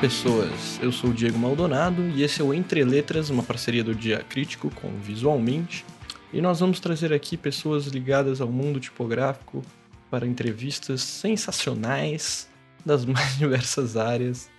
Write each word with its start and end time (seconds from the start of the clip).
pessoas, 0.00 0.78
eu 0.82 0.92
sou 0.92 1.10
o 1.10 1.14
Diego 1.14 1.38
Maldonado 1.38 2.02
e 2.10 2.22
esse 2.22 2.42
é 2.42 2.44
o 2.44 2.52
Entre 2.52 2.84
Letras, 2.84 3.30
uma 3.30 3.42
parceria 3.42 3.82
do 3.82 3.94
Dia 3.94 4.18
Crítico 4.28 4.70
com 4.74 4.90
Visualmente. 5.00 5.86
E 6.32 6.40
nós 6.40 6.60
vamos 6.60 6.80
trazer 6.80 7.14
aqui 7.14 7.36
pessoas 7.36 7.86
ligadas 7.86 8.42
ao 8.42 8.48
mundo 8.48 8.78
tipográfico 8.78 9.62
para 10.10 10.26
entrevistas 10.26 11.02
sensacionais 11.02 12.48
das 12.84 13.04
mais 13.06 13.38
diversas 13.38 13.96
áreas. 13.96 14.50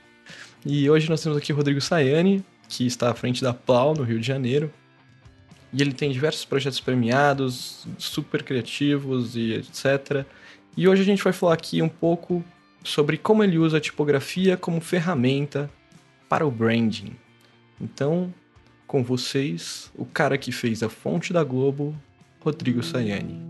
E 0.65 0.89
hoje 0.89 1.07
nós 1.07 1.21
temos 1.21 1.37
aqui 1.37 1.53
o 1.53 1.55
Rodrigo 1.55 1.81
Sayani, 1.81 2.43
que 2.67 2.87
está 2.87 3.11
à 3.11 3.13
frente 3.13 3.43
da 3.43 3.53
Plau, 3.53 3.93
no 3.93 4.03
Rio 4.03 4.19
de 4.19 4.25
Janeiro. 4.25 4.71
E 5.71 5.81
ele 5.81 5.93
tem 5.93 6.11
diversos 6.11 6.45
projetos 6.45 6.79
premiados, 6.79 7.85
super 7.99 8.41
criativos 8.41 9.35
e 9.35 9.53
etc. 9.53 10.25
E 10.75 10.87
hoje 10.87 11.03
a 11.03 11.05
gente 11.05 11.23
vai 11.23 11.33
falar 11.33 11.53
aqui 11.53 11.81
um 11.81 11.89
pouco 11.89 12.43
sobre 12.87 13.17
como 13.17 13.43
ele 13.43 13.57
usa 13.57 13.77
a 13.77 13.81
tipografia 13.81 14.55
como 14.55 14.79
ferramenta 14.79 15.69
para 16.29 16.47
o 16.47 16.51
branding. 16.51 17.15
Então, 17.79 18.33
com 18.87 19.03
vocês, 19.03 19.91
o 19.93 20.05
cara 20.05 20.37
que 20.37 20.53
fez 20.53 20.81
a 20.81 20.89
fonte 20.89 21.33
da 21.33 21.43
Globo, 21.43 21.93
Rodrigo 22.39 22.81
Sayani. 22.81 23.45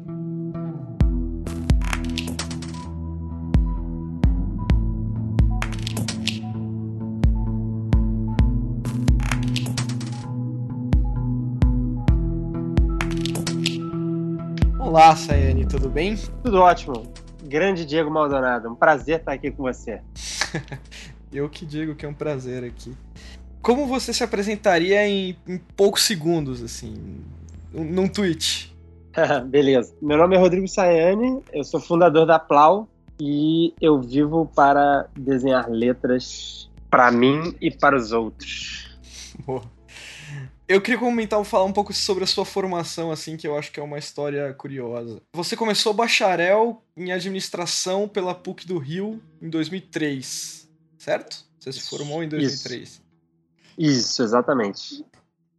Olá, 14.80 15.16
Sayane, 15.16 15.68
tudo 15.68 15.90
bem? 15.90 16.16
Tudo 16.44 16.58
ótimo 16.58 17.27
grande 17.48 17.86
Diego 17.86 18.12
Maldonado. 18.12 18.70
Um 18.70 18.76
prazer 18.76 19.20
estar 19.20 19.32
aqui 19.32 19.50
com 19.50 19.64
você. 19.64 20.02
Eu 21.32 21.50
que 21.50 21.66
digo 21.66 21.96
que 21.96 22.06
é 22.06 22.10
um 22.10 22.14
prazer 22.14 22.64
aqui. 22.64 22.94
Como 23.62 23.86
você 23.86 24.14
se 24.14 24.24
apresentaria 24.24 25.08
em, 25.08 25.36
em 25.48 25.58
poucos 25.58 26.04
segundos, 26.04 26.64
assim, 26.64 27.22
num 27.74 28.08
tweet? 28.08 28.74
Beleza. 29.48 29.94
Meu 30.02 30.18
nome 30.18 30.36
é 30.36 30.40
Rodrigo 30.40 30.68
Sayane, 30.68 31.42
eu 31.52 31.64
sou 31.64 31.80
fundador 31.80 32.26
da 32.26 32.40
Plau 32.40 32.88
e 33.20 33.74
eu 33.82 34.00
vivo 34.00 34.50
para 34.56 35.08
desenhar 35.18 35.70
letras 35.70 36.70
para 36.90 37.12
mim 37.12 37.56
e 37.60 37.70
para 37.70 37.98
os 37.98 38.12
outros. 38.12 38.98
Boa. 39.46 39.64
Eu 40.68 40.82
queria 40.82 41.00
comentar, 41.00 41.42
falar 41.46 41.64
um 41.64 41.72
pouco 41.72 41.94
sobre 41.94 42.26
a 42.26 42.28
sua 42.28 42.44
formação, 42.44 43.10
assim, 43.10 43.38
que 43.38 43.48
eu 43.48 43.58
acho 43.58 43.72
que 43.72 43.80
é 43.80 43.84
uma 43.84 43.98
história 43.98 44.54
curiosa. 44.54 45.22
Você 45.34 45.56
começou 45.56 45.94
bacharel 45.94 46.84
em 46.96 47.14
administração 47.14 48.06
pela 48.06 48.36
PUC 48.36 48.68
do 48.68 48.78
Rio 48.78 49.24
em 49.42 49.50
2003, 49.50 50.68
certo? 50.98 51.46
Você 51.58 51.72
se 51.72 51.90
formou 51.90 52.22
em 52.22 52.28
2003. 52.28 52.82
Isso, 52.82 53.02
Isso 53.78 54.24
exatamente. 54.24 55.06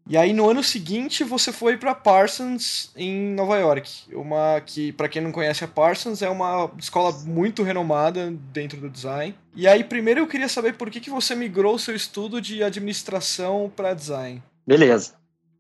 E 0.07 0.17
aí 0.17 0.33
no 0.33 0.49
ano 0.49 0.63
seguinte 0.63 1.23
você 1.23 1.53
foi 1.53 1.77
para 1.77 1.95
Parsons 1.95 2.91
em 2.97 3.35
Nova 3.35 3.59
York, 3.59 4.15
uma 4.15 4.61
que 4.61 4.91
para 4.93 5.09
quem 5.09 5.21
não 5.21 5.33
conhece 5.33 5.65
a 5.65 5.69
Parsons 5.69 6.23
é 6.23 6.31
uma 6.31 6.71
escola 6.79 7.13
muito 7.27 7.63
renomada 7.63 8.31
dentro 8.53 8.81
do 8.81 8.89
design. 8.89 9.35
E 9.55 9.69
aí 9.69 9.85
primeiro 9.85 10.21
eu 10.21 10.27
queria 10.27 10.49
saber 10.49 10.75
por 10.75 10.91
que 10.91 11.01
que 11.01 11.11
você 11.11 11.35
migrou 11.35 11.79
seu 11.79 11.95
estudo 11.95 12.41
de 12.41 12.63
administração 12.63 13.71
para 13.75 13.93
design. 13.93 14.43
Beleza. 14.69 15.15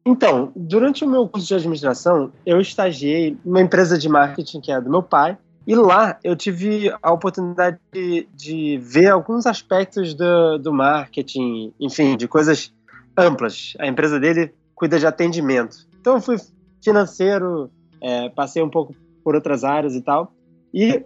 Então, 0.06 0.52
durante 0.54 1.02
o 1.02 1.08
meu 1.08 1.26
curso 1.26 1.48
de 1.48 1.54
administração, 1.54 2.30
eu 2.44 2.60
estagiei 2.60 3.38
numa 3.42 3.62
empresa 3.62 3.96
de 3.96 4.06
marketing 4.06 4.60
que 4.60 4.70
é 4.70 4.78
do 4.78 4.90
meu 4.90 5.02
pai, 5.02 5.38
e 5.66 5.74
lá 5.74 6.18
eu 6.22 6.36
tive 6.36 6.94
a 7.02 7.10
oportunidade 7.10 7.78
de, 7.91 8.28
de 8.34 8.76
ver 8.76 9.06
alguns 9.06 9.47
aspectos 9.47 10.12
do, 10.12 10.58
do, 10.58 10.74
marketing, 10.74 11.72
enfim, 11.80 12.18
de 12.18 12.28
coisas 12.28 12.70
amplas. 13.16 13.72
A 13.78 13.86
empresa 13.86 14.20
dele 14.20 14.52
cuida 14.74 14.98
de 14.98 15.06
atendimento. 15.06 15.88
Então 15.98 16.16
eu 16.16 16.20
fui 16.20 16.36
financeiro, 16.84 17.70
é, 18.02 18.28
passei 18.28 18.62
um 18.62 18.70
pouco 18.70 18.94
por 19.24 19.34
outras 19.34 19.64
áreas 19.64 19.94
e 19.94 20.02
tal, 20.02 20.34
e 20.72 21.02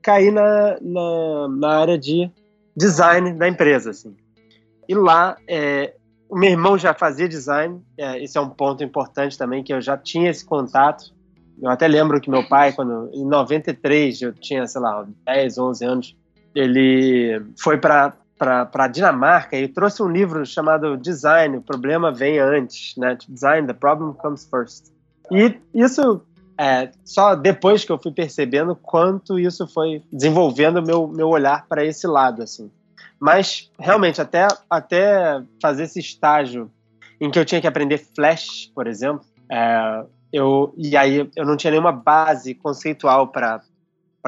caí 0.00 0.30
na, 0.30 0.78
na, 0.80 1.48
na 1.48 1.68
área 1.80 1.98
de 1.98 2.30
design 2.74 3.34
da 3.34 3.46
empresa. 3.46 3.90
Assim. 3.90 4.16
E 4.88 4.94
lá 4.94 5.36
é, 5.46 5.94
o 6.32 6.38
meu 6.38 6.48
irmão 6.48 6.78
já 6.78 6.94
fazia 6.94 7.28
design, 7.28 7.78
é, 7.98 8.24
esse 8.24 8.38
é 8.38 8.40
um 8.40 8.48
ponto 8.48 8.82
importante 8.82 9.36
também, 9.36 9.62
que 9.62 9.70
eu 9.70 9.82
já 9.82 9.98
tinha 9.98 10.30
esse 10.30 10.42
contato. 10.42 11.12
Eu 11.60 11.68
até 11.68 11.86
lembro 11.86 12.18
que 12.22 12.30
meu 12.30 12.48
pai, 12.48 12.72
quando 12.72 13.10
em 13.12 13.22
93, 13.22 14.22
eu 14.22 14.32
tinha, 14.32 14.66
sei 14.66 14.80
lá, 14.80 15.06
10, 15.26 15.58
11 15.58 15.84
anos, 15.84 16.16
ele 16.54 17.38
foi 17.62 17.76
para 17.76 18.14
para 18.38 18.88
Dinamarca 18.88 19.56
e 19.56 19.68
trouxe 19.68 20.02
um 20.02 20.08
livro 20.08 20.44
chamado 20.44 20.96
Design, 20.96 21.58
o 21.58 21.62
problema 21.62 22.10
vem 22.10 22.40
antes, 22.40 22.96
né? 22.96 23.16
Design, 23.28 23.68
the 23.68 23.72
problem 23.72 24.14
comes 24.14 24.48
first. 24.50 24.86
E 25.30 25.60
isso 25.72 26.22
é, 26.58 26.90
só 27.04 27.36
depois 27.36 27.84
que 27.84 27.92
eu 27.92 28.00
fui 28.02 28.10
percebendo 28.10 28.74
quanto 28.74 29.38
isso 29.38 29.68
foi 29.68 30.02
desenvolvendo 30.10 30.82
meu 30.82 31.06
meu 31.06 31.28
olhar 31.28 31.66
para 31.68 31.84
esse 31.84 32.04
lado, 32.06 32.42
assim. 32.42 32.68
Mas, 33.22 33.70
realmente, 33.78 34.20
até, 34.20 34.48
até 34.68 35.40
fazer 35.62 35.84
esse 35.84 36.00
estágio 36.00 36.68
em 37.20 37.30
que 37.30 37.38
eu 37.38 37.44
tinha 37.44 37.60
que 37.60 37.68
aprender 37.68 37.98
Flash, 37.98 38.72
por 38.74 38.88
exemplo, 38.88 39.24
é, 39.48 40.04
eu, 40.32 40.74
e 40.76 40.96
aí 40.96 41.30
eu 41.36 41.46
não 41.46 41.56
tinha 41.56 41.70
nenhuma 41.70 41.92
base 41.92 42.52
conceitual 42.52 43.28
para 43.28 43.62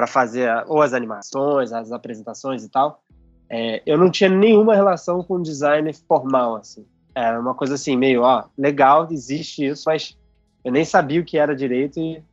fazer 0.07 0.49
ou 0.67 0.81
as 0.81 0.93
animações, 0.93 1.73
as 1.73 1.91
apresentações 1.91 2.63
e 2.63 2.69
tal, 2.69 3.03
é, 3.49 3.83
eu 3.85 3.97
não 3.97 4.09
tinha 4.09 4.29
nenhuma 4.29 4.73
relação 4.73 5.21
com 5.21 5.41
design 5.41 5.91
formal, 6.07 6.55
assim. 6.55 6.85
Era 7.13 7.37
uma 7.37 7.53
coisa 7.53 7.73
assim, 7.73 7.97
meio, 7.97 8.21
ó, 8.21 8.45
legal, 8.57 9.09
existe 9.11 9.65
isso, 9.65 9.83
mas 9.87 10.17
eu 10.63 10.71
nem 10.71 10.85
sabia 10.85 11.19
o 11.19 11.25
que 11.25 11.37
era 11.37 11.53
direito 11.53 11.99
e 11.99 12.23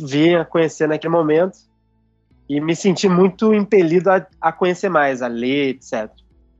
vinha 0.00 0.46
conhecer 0.46 0.88
naquele 0.88 1.12
momento 1.12 1.58
e 2.48 2.60
me 2.60 2.76
senti 2.76 3.08
muito 3.08 3.52
impelido 3.52 4.10
a, 4.10 4.26
a, 4.40 4.52
conhecer 4.52 4.88
mais, 4.88 5.22
a 5.22 5.26
ler, 5.26 5.70
etc. 5.70 6.10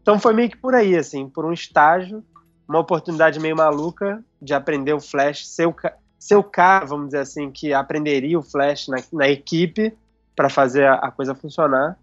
Então 0.02 0.18
foi 0.18 0.32
meio 0.32 0.50
que 0.50 0.56
por 0.56 0.74
aí, 0.74 0.96
assim, 0.96 1.28
por 1.28 1.44
um 1.44 1.52
estágio, 1.52 2.24
uma 2.68 2.80
oportunidade 2.80 3.38
meio 3.38 3.56
maluca 3.56 4.22
de 4.40 4.52
aprender 4.54 4.92
o 4.92 5.00
Flash, 5.00 5.46
ser 5.46 5.66
o, 5.66 5.74
ser 6.18 6.36
o 6.36 6.42
cara, 6.42 6.84
vamos 6.84 7.06
dizer 7.06 7.20
assim, 7.20 7.50
que 7.50 7.72
aprenderia 7.72 8.38
o 8.38 8.42
Flash 8.42 8.88
na, 8.88 8.96
na 9.12 9.28
equipe 9.28 9.92
para 10.34 10.48
fazer 10.48 10.86
a, 10.86 10.94
a 10.94 11.10
coisa 11.10 11.34
funcionar. 11.34 11.96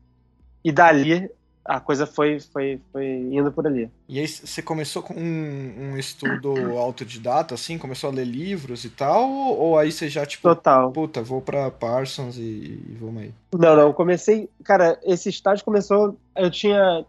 E 0.64 0.72
dali 0.72 1.30
a 1.66 1.80
coisa 1.80 2.06
foi, 2.06 2.40
foi, 2.40 2.82
foi 2.92 3.06
indo 3.06 3.52
por 3.52 3.66
ali. 3.66 3.90
E 4.08 4.20
aí 4.20 4.28
você 4.28 4.62
começou 4.62 5.02
com 5.02 5.14
um, 5.14 5.92
um, 5.94 5.98
estudo 5.98 6.78
autodidata, 6.78 7.56
assim? 7.56 7.78
Começou 7.78 8.10
a 8.10 8.14
ler 8.14 8.26
livros 8.26 8.84
e 8.84 8.90
tal? 8.90 9.30
Ou 9.30 9.78
aí 9.78 9.92
você 9.92 10.10
já, 10.10 10.26
tipo, 10.26 10.44
Total. 10.44 10.92
puta, 10.92 11.22
vou 11.22 11.42
pra 11.42 11.72
Parsons 11.72 12.38
e, 12.38 12.42
e 12.42 12.98
vamos 13.00 13.24
aí? 13.24 13.34
Não, 13.54 13.76
não, 13.76 13.94
comecei... 13.94 14.50
Cara, 14.64 15.00
esse 15.04 15.30
estágio 15.30 15.64
começou... 15.64 16.18
Eu 16.36 16.52
tinha 16.52 17.06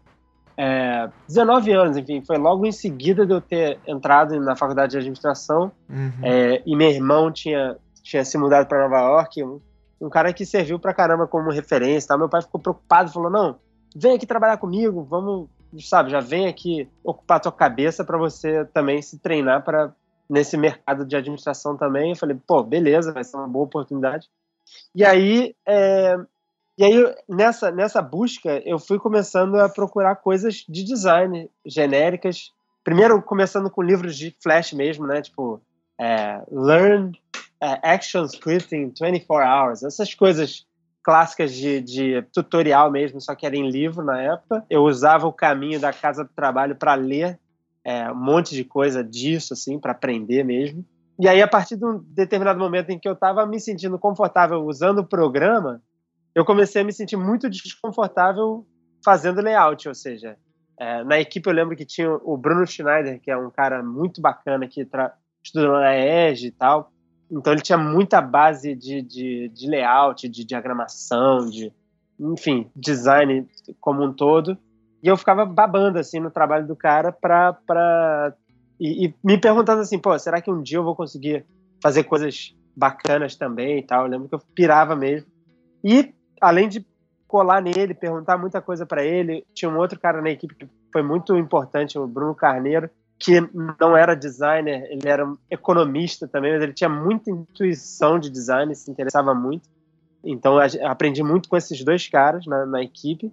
é, 0.57 1.09
19 1.27 1.71
anos, 1.73 1.97
enfim, 1.97 2.23
foi 2.25 2.37
logo 2.37 2.65
em 2.65 2.71
seguida 2.71 3.25
de 3.25 3.33
eu 3.33 3.41
ter 3.41 3.77
entrado 3.85 4.39
na 4.39 4.55
faculdade 4.55 4.91
de 4.91 4.97
administração 4.97 5.71
uhum. 5.89 6.11
é, 6.23 6.61
e 6.65 6.75
meu 6.75 6.89
irmão 6.89 7.31
tinha, 7.31 7.75
tinha 8.01 8.23
se 8.23 8.37
mudado 8.37 8.65
para 8.65 8.87
Nova 8.87 9.01
York, 9.01 9.43
um, 9.43 9.59
um, 9.99 10.09
cara 10.09 10.31
que 10.31 10.45
serviu 10.45 10.79
pra 10.79 10.93
caramba 10.93 11.27
como 11.27 11.51
referência, 11.51 12.07
tá? 12.07 12.17
meu 12.17 12.29
pai 12.29 12.41
ficou 12.41 12.61
preocupado, 12.61 13.11
falou, 13.11 13.29
não, 13.29 13.57
vem 13.95 14.15
aqui 14.15 14.25
trabalhar 14.25 14.57
comigo, 14.57 15.03
vamos, 15.03 15.47
sabe, 15.79 16.11
já 16.11 16.19
vem 16.19 16.47
aqui 16.47 16.89
ocupar 17.03 17.39
tua 17.39 17.51
cabeça 17.51 18.03
para 18.03 18.17
você 18.17 18.65
também 18.65 19.01
se 19.01 19.17
treinar 19.19 19.63
para 19.63 19.95
nesse 20.29 20.57
mercado 20.57 21.05
de 21.05 21.15
administração 21.15 21.77
também. 21.77 22.09
Eu 22.09 22.15
falei, 22.15 22.35
pô, 22.47 22.61
beleza, 22.63 23.13
vai 23.13 23.23
ser 23.23 23.37
uma 23.37 23.47
boa 23.47 23.65
oportunidade. 23.65 24.27
E 24.93 25.05
aí, 25.05 25.55
é, 25.65 26.17
e 26.77 26.83
aí 26.83 27.15
nessa, 27.29 27.71
nessa 27.71 28.01
busca, 28.01 28.61
eu 28.65 28.79
fui 28.79 28.99
começando 28.99 29.55
a 29.55 29.69
procurar 29.69 30.15
coisas 30.17 30.65
de 30.67 30.83
design 30.83 31.49
genéricas. 31.65 32.51
Primeiro, 32.83 33.21
começando 33.21 33.69
com 33.69 33.81
livros 33.81 34.17
de 34.17 34.35
Flash 34.41 34.73
mesmo, 34.73 35.07
né? 35.07 35.21
Tipo, 35.21 35.61
é, 35.99 36.41
Learn 36.51 37.11
é, 37.61 37.79
Action 37.93 38.25
Script 38.25 38.75
in 38.75 38.91
24 38.99 39.47
Hours. 39.47 39.83
Essas 39.83 40.13
coisas 40.13 40.65
clássicas 41.05 41.53
de, 41.53 41.79
de, 41.81 42.21
tutorial 42.33 42.89
mesmo, 42.89 43.21
só 43.21 43.35
que 43.35 43.45
era 43.45 43.55
em 43.55 43.69
livro 43.69 44.03
na 44.03 44.19
época. 44.19 44.65
Eu 44.67 44.81
usava 44.81 45.27
o 45.27 45.31
caminho 45.31 45.79
da 45.79 45.93
casa 45.93 46.23
do 46.23 46.31
trabalho 46.35 46.75
para 46.75 46.95
ler 46.95 47.39
é, 47.83 48.11
um 48.11 48.15
monte 48.15 48.55
de 48.55 48.63
coisa 48.63 49.03
disso, 49.03 49.53
assim, 49.53 49.79
para 49.79 49.91
aprender 49.91 50.43
mesmo. 50.43 50.83
E 51.19 51.27
aí, 51.27 51.43
a 51.43 51.47
partir 51.47 51.77
de 51.77 51.85
um 51.85 52.03
determinado 52.07 52.57
momento 52.57 52.89
em 52.89 52.97
que 52.97 53.07
eu 53.07 53.13
estava 53.13 53.45
me 53.45 53.59
sentindo 53.59 53.99
confortável 53.99 54.65
usando 54.65 54.99
o 54.99 55.07
programa, 55.07 55.79
eu 56.33 56.43
comecei 56.43 56.81
a 56.81 56.85
me 56.85 56.91
sentir 56.91 57.17
muito 57.17 57.47
desconfortável 57.51 58.65
fazendo 59.03 59.41
layout, 59.41 59.87
ou 59.87 59.93
seja, 59.93 60.35
é, 60.79 61.03
na 61.03 61.19
equipe 61.19 61.47
eu 61.47 61.53
lembro 61.53 61.75
que 61.75 61.85
tinha 61.85 62.11
o 62.11 62.35
Bruno 62.35 62.65
Schneider, 62.65 63.21
que 63.21 63.29
é 63.29 63.37
um 63.37 63.51
cara 63.51 63.83
muito 63.83 64.19
bacana 64.19 64.67
que 64.67 64.89
estudou 65.43 65.73
na 65.73 65.95
EGE 65.95 66.47
e 66.47 66.51
tal, 66.51 66.91
então 67.31 67.53
ele 67.53 67.61
tinha 67.61 67.77
muita 67.77 68.21
base 68.21 68.75
de, 68.75 69.01
de, 69.01 69.49
de 69.49 69.69
layout, 69.69 70.27
de 70.29 70.45
diagramação, 70.45 71.49
de 71.49 71.71
enfim, 72.19 72.69
design 72.75 73.47
como 73.79 74.03
um 74.03 74.13
todo. 74.13 74.57
E 75.03 75.07
eu 75.07 75.17
ficava 75.17 75.45
babando, 75.45 75.99
assim, 75.99 76.19
no 76.19 76.31
trabalho 76.31 76.67
do 76.67 76.75
cara 76.75 77.11
pra... 77.11 77.53
pra 77.53 78.33
e, 78.79 79.07
e 79.07 79.15
me 79.23 79.37
perguntando 79.37 79.81
assim, 79.81 79.99
pô, 79.99 80.17
será 80.17 80.41
que 80.41 80.51
um 80.51 80.61
dia 80.61 80.77
eu 80.77 80.83
vou 80.83 80.95
conseguir 80.95 81.45
fazer 81.81 82.03
coisas 82.03 82.55
bacanas 82.75 83.35
também 83.35 83.79
e 83.79 83.83
tal? 83.83 84.05
Eu 84.05 84.11
lembro 84.11 84.29
que 84.29 84.35
eu 84.35 84.41
pirava 84.53 84.95
mesmo. 84.95 85.27
E, 85.83 86.13
além 86.41 86.67
de 86.67 86.85
colar 87.27 87.61
nele, 87.61 87.93
perguntar 87.93 88.37
muita 88.37 88.61
coisa 88.61 88.85
para 88.85 89.03
ele, 89.03 89.45
tinha 89.53 89.69
um 89.69 89.77
outro 89.77 89.99
cara 89.99 90.21
na 90.21 90.29
equipe 90.29 90.55
que 90.55 90.67
foi 90.91 91.03
muito 91.03 91.35
importante, 91.37 91.99
o 91.99 92.07
Bruno 92.07 92.33
Carneiro, 92.33 92.89
que 93.17 93.39
não 93.79 93.95
era 93.95 94.15
designer, 94.15 94.87
ele 94.91 95.07
era 95.07 95.25
economista 95.49 96.27
também, 96.27 96.53
mas 96.53 96.61
ele 96.61 96.73
tinha 96.73 96.89
muita 96.89 97.31
intuição 97.31 98.19
de 98.19 98.29
design, 98.29 98.75
se 98.75 98.91
interessava 98.91 99.33
muito. 99.33 99.69
Então 100.23 100.57
aprendi 100.83 101.23
muito 101.23 101.47
com 101.47 101.55
esses 101.55 101.83
dois 101.83 102.07
caras 102.09 102.45
na, 102.45 102.65
na 102.65 102.83
equipe. 102.83 103.31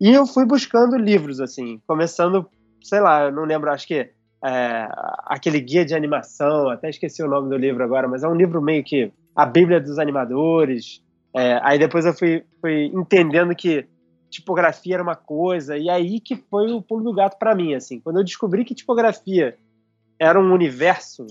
E 0.00 0.10
eu 0.10 0.26
fui 0.26 0.44
buscando 0.44 0.96
livros, 0.96 1.40
assim, 1.40 1.80
começando, 1.86 2.48
sei 2.82 3.00
lá, 3.00 3.24
eu 3.24 3.32
não 3.32 3.44
lembro, 3.44 3.70
acho 3.70 3.86
que 3.86 4.10
é, 4.44 4.88
aquele 5.26 5.60
guia 5.60 5.84
de 5.84 5.94
animação, 5.94 6.68
até 6.68 6.88
esqueci 6.88 7.22
o 7.22 7.28
nome 7.28 7.48
do 7.48 7.56
livro 7.56 7.82
agora, 7.82 8.06
mas 8.06 8.22
é 8.22 8.28
um 8.28 8.34
livro 8.34 8.62
meio 8.62 8.84
que 8.84 9.12
a 9.34 9.44
Bíblia 9.44 9.80
dos 9.80 9.98
animadores. 9.98 11.02
É, 11.34 11.58
aí 11.62 11.78
depois 11.78 12.06
eu 12.06 12.14
fui, 12.14 12.44
fui 12.60 12.86
entendendo 12.94 13.54
que 13.54 13.86
tipografia 14.30 14.94
era 14.94 15.02
uma 15.02 15.16
coisa, 15.16 15.76
e 15.76 15.88
aí 15.88 16.20
que 16.20 16.36
foi 16.36 16.72
o 16.72 16.82
pulo 16.82 17.04
do 17.04 17.12
gato 17.14 17.38
para 17.38 17.54
mim, 17.54 17.74
assim. 17.74 18.00
Quando 18.00 18.18
eu 18.18 18.24
descobri 18.24 18.64
que 18.64 18.74
tipografia 18.74 19.56
era 20.18 20.40
um 20.40 20.52
universo, 20.52 21.26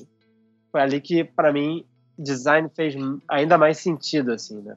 foi 0.72 0.82
ali 0.82 1.02
que, 1.02 1.24
para 1.24 1.52
mim, 1.52 1.86
design 2.18 2.70
fez 2.76 2.96
ainda 3.28 3.58
mais 3.58 3.78
sentido, 3.78 4.32
assim, 4.32 4.62
né? 4.62 4.76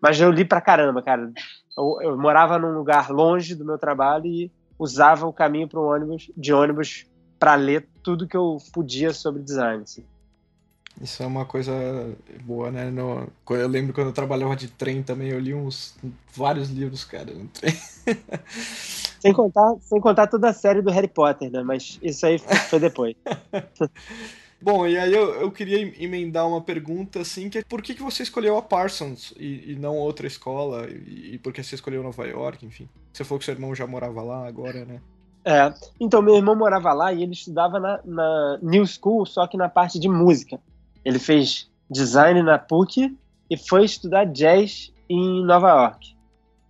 Mas 0.00 0.20
eu 0.20 0.30
li 0.30 0.44
pra 0.44 0.60
caramba, 0.60 1.00
cara. 1.00 1.32
Eu, 1.78 1.98
eu 2.02 2.18
morava 2.18 2.58
num 2.58 2.72
lugar 2.72 3.10
longe 3.10 3.54
do 3.54 3.64
meu 3.64 3.78
trabalho 3.78 4.26
e 4.26 4.50
usava 4.78 5.26
o 5.26 5.32
caminho 5.32 5.68
para 5.68 5.80
ônibus, 5.80 6.30
de 6.36 6.52
ônibus 6.52 7.06
para 7.38 7.54
ler 7.54 7.88
tudo 8.02 8.26
que 8.26 8.36
eu 8.36 8.58
podia 8.72 9.12
sobre 9.12 9.42
design, 9.42 9.82
assim. 9.82 10.04
Isso 11.00 11.22
é 11.22 11.26
uma 11.26 11.44
coisa 11.44 11.72
boa, 12.44 12.70
né? 12.70 12.90
No, 12.90 13.28
eu 13.50 13.68
lembro 13.68 13.92
quando 13.92 14.08
eu 14.08 14.12
trabalhava 14.12 14.54
de 14.54 14.68
trem 14.68 15.02
também, 15.02 15.28
eu 15.28 15.40
li 15.40 15.54
uns 15.54 15.96
vários 16.34 16.70
livros, 16.70 17.04
cara, 17.04 17.32
no 17.32 17.48
trem. 17.48 17.74
Sem 19.20 19.32
contar, 19.32 19.76
sem 19.80 20.00
contar 20.00 20.26
toda 20.26 20.48
a 20.48 20.52
série 20.52 20.82
do 20.82 20.90
Harry 20.90 21.06
Potter, 21.06 21.48
né? 21.48 21.62
Mas 21.62 21.96
isso 22.02 22.26
aí 22.26 22.40
foi 22.40 22.80
depois. 22.80 23.14
Bom, 24.62 24.86
e 24.86 24.96
aí 24.96 25.12
eu, 25.12 25.34
eu 25.40 25.50
queria 25.50 25.80
emendar 26.02 26.46
uma 26.46 26.60
pergunta, 26.60 27.20
assim, 27.20 27.50
que 27.50 27.58
é 27.58 27.62
por 27.64 27.82
que, 27.82 27.94
que 27.94 28.02
você 28.02 28.22
escolheu 28.22 28.56
a 28.56 28.62
Parsons 28.62 29.34
e, 29.36 29.72
e 29.72 29.76
não 29.76 29.96
outra 29.96 30.26
escola? 30.26 30.86
E, 30.88 31.34
e 31.34 31.38
por 31.38 31.52
que 31.52 31.62
você 31.62 31.74
escolheu 31.74 32.02
Nova 32.02 32.24
York, 32.26 32.64
enfim? 32.64 32.88
Você 33.12 33.24
falou 33.24 33.40
que 33.40 33.44
seu 33.44 33.54
irmão 33.54 33.74
já 33.74 33.86
morava 33.86 34.22
lá 34.22 34.46
agora, 34.46 34.84
né? 34.84 35.00
É, 35.44 35.74
então 35.98 36.22
meu 36.22 36.36
irmão 36.36 36.54
morava 36.54 36.92
lá 36.92 37.12
e 37.12 37.24
ele 37.24 37.32
estudava 37.32 37.80
na, 37.80 38.00
na 38.04 38.58
New 38.62 38.86
School, 38.86 39.26
só 39.26 39.48
que 39.48 39.56
na 39.56 39.68
parte 39.68 39.98
de 39.98 40.08
música. 40.08 40.60
Ele 41.04 41.18
fez 41.18 41.70
design 41.90 42.42
na 42.42 42.58
PUC 42.58 43.16
e 43.50 43.56
foi 43.56 43.84
estudar 43.84 44.24
jazz 44.24 44.92
em 45.08 45.44
Nova 45.44 45.68
York. 45.68 46.16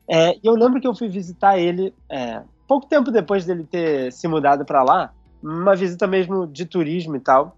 É, 0.08 0.38
eu 0.42 0.54
lembro 0.54 0.80
que 0.80 0.86
eu 0.86 0.94
fui 0.94 1.08
visitar 1.08 1.58
ele 1.58 1.94
é, 2.10 2.42
pouco 2.66 2.86
tempo 2.86 3.10
depois 3.10 3.44
dele 3.44 3.64
ter 3.64 4.10
se 4.12 4.26
mudado 4.26 4.64
para 4.64 4.82
lá, 4.82 5.12
uma 5.42 5.76
visita 5.76 6.06
mesmo 6.06 6.46
de 6.46 6.64
turismo 6.64 7.16
e 7.16 7.20
tal. 7.20 7.56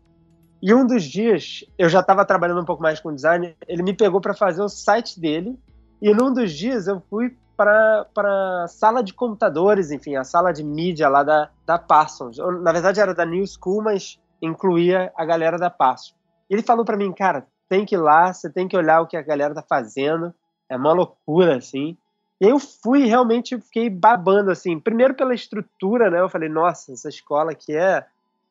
E 0.61 0.73
um 0.73 0.87
dos 0.87 1.05
dias, 1.05 1.65
eu 1.79 1.89
já 1.89 2.01
estava 2.01 2.25
trabalhando 2.25 2.61
um 2.61 2.65
pouco 2.65 2.83
mais 2.83 2.99
com 2.99 3.15
design, 3.15 3.55
ele 3.69 3.83
me 3.83 3.93
pegou 3.93 4.21
para 4.21 4.35
fazer 4.35 4.63
o 4.63 4.69
site 4.69 5.21
dele. 5.21 5.59
E 6.01 6.13
num 6.15 6.33
dos 6.33 6.53
dias 6.53 6.87
eu 6.87 7.03
fui 7.09 7.37
para 7.57 8.07
a 8.17 8.67
sala 8.67 9.03
de 9.03 9.15
computadores, 9.15 9.91
enfim, 9.91 10.17
a 10.17 10.25
sala 10.25 10.53
de 10.53 10.65
mídia 10.65 11.09
lá 11.09 11.23
da, 11.23 11.51
da 11.65 11.79
Parsons. 11.79 12.39
Na 12.61 12.73
verdade 12.73 13.01
era 13.01 13.15
da 13.15 13.25
New 13.25 13.45
School, 13.47 13.83
mas 13.83 14.19
incluía 14.41 15.13
a 15.17 15.25
galera 15.25 15.59
da 15.59 15.71
Parsons. 15.71 16.17
Ele 16.49 16.63
falou 16.63 16.85
para 16.85 16.97
mim, 16.97 17.13
cara, 17.13 17.47
tem 17.69 17.85
que 17.85 17.95
ir 17.95 17.99
lá, 17.99 18.33
você 18.33 18.51
tem 18.51 18.69
que 18.69 18.77
olhar 18.77 19.01
o 19.01 19.07
que 19.07 19.17
a 19.17 19.23
galera 19.23 19.55
tá 19.55 19.63
fazendo. 19.63 20.35
É 20.69 20.77
uma 20.77 20.93
loucura, 20.93 21.57
assim. 21.57 21.97
E 22.41 22.47
eu 22.47 22.59
fui 22.59 23.07
realmente 23.07 23.59
fiquei 23.61 23.89
babando, 23.89 24.51
assim. 24.51 24.79
Primeiro 24.79 25.15
pela 25.15 25.35
estrutura, 25.35 26.11
né? 26.11 26.21
Eu 26.21 26.29
falei, 26.29 26.49
nossa, 26.49 26.93
essa 26.93 27.09
escola 27.09 27.53
aqui 27.53 27.77
é, 27.77 28.05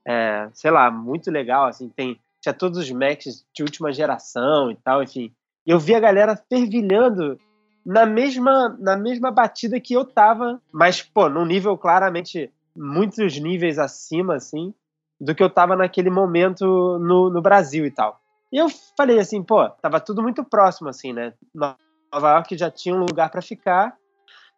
é 0.05 0.49
sei 0.53 0.71
lá, 0.71 0.89
muito 0.89 1.29
legal, 1.29 1.67
assim. 1.67 1.89
Tem, 1.89 2.19
tinha 2.41 2.53
todos 2.53 2.77
os 2.77 2.91
Macs 2.91 3.45
de 3.53 3.63
última 3.63 3.91
geração 3.91 4.71
e 4.71 4.75
tal, 4.75 5.03
enfim. 5.03 5.31
E 5.65 5.71
eu 5.71 5.79
vi 5.79 5.95
a 5.95 5.99
galera 5.99 6.35
fervilhando 6.35 7.39
na 7.85 8.05
mesma, 8.05 8.75
na 8.79 8.95
mesma 8.95 9.31
batida 9.31 9.79
que 9.79 9.93
eu 9.93 10.05
tava, 10.05 10.61
mas, 10.71 11.01
pô, 11.01 11.29
num 11.29 11.45
nível 11.45 11.77
claramente 11.77 12.51
muitos 12.75 13.37
níveis 13.39 13.77
acima, 13.77 14.35
assim 14.35 14.73
do 15.19 15.33
que 15.33 15.43
eu 15.43 15.49
tava 15.49 15.75
naquele 15.75 16.09
momento 16.09 16.65
no, 16.99 17.29
no 17.29 17.41
Brasil 17.41 17.85
e 17.85 17.91
tal. 17.91 18.19
E 18.51 18.57
eu 18.57 18.67
falei 18.95 19.19
assim, 19.19 19.41
pô, 19.41 19.67
tava 19.69 19.99
tudo 19.99 20.21
muito 20.21 20.43
próximo, 20.43 20.89
assim, 20.89 21.11
né? 21.11 21.33
Nova 21.53 22.29
York 22.33 22.55
já 22.57 22.69
tinha 22.69 22.93
um 22.93 22.99
lugar 22.99 23.29
para 23.31 23.41
ficar. 23.41 23.95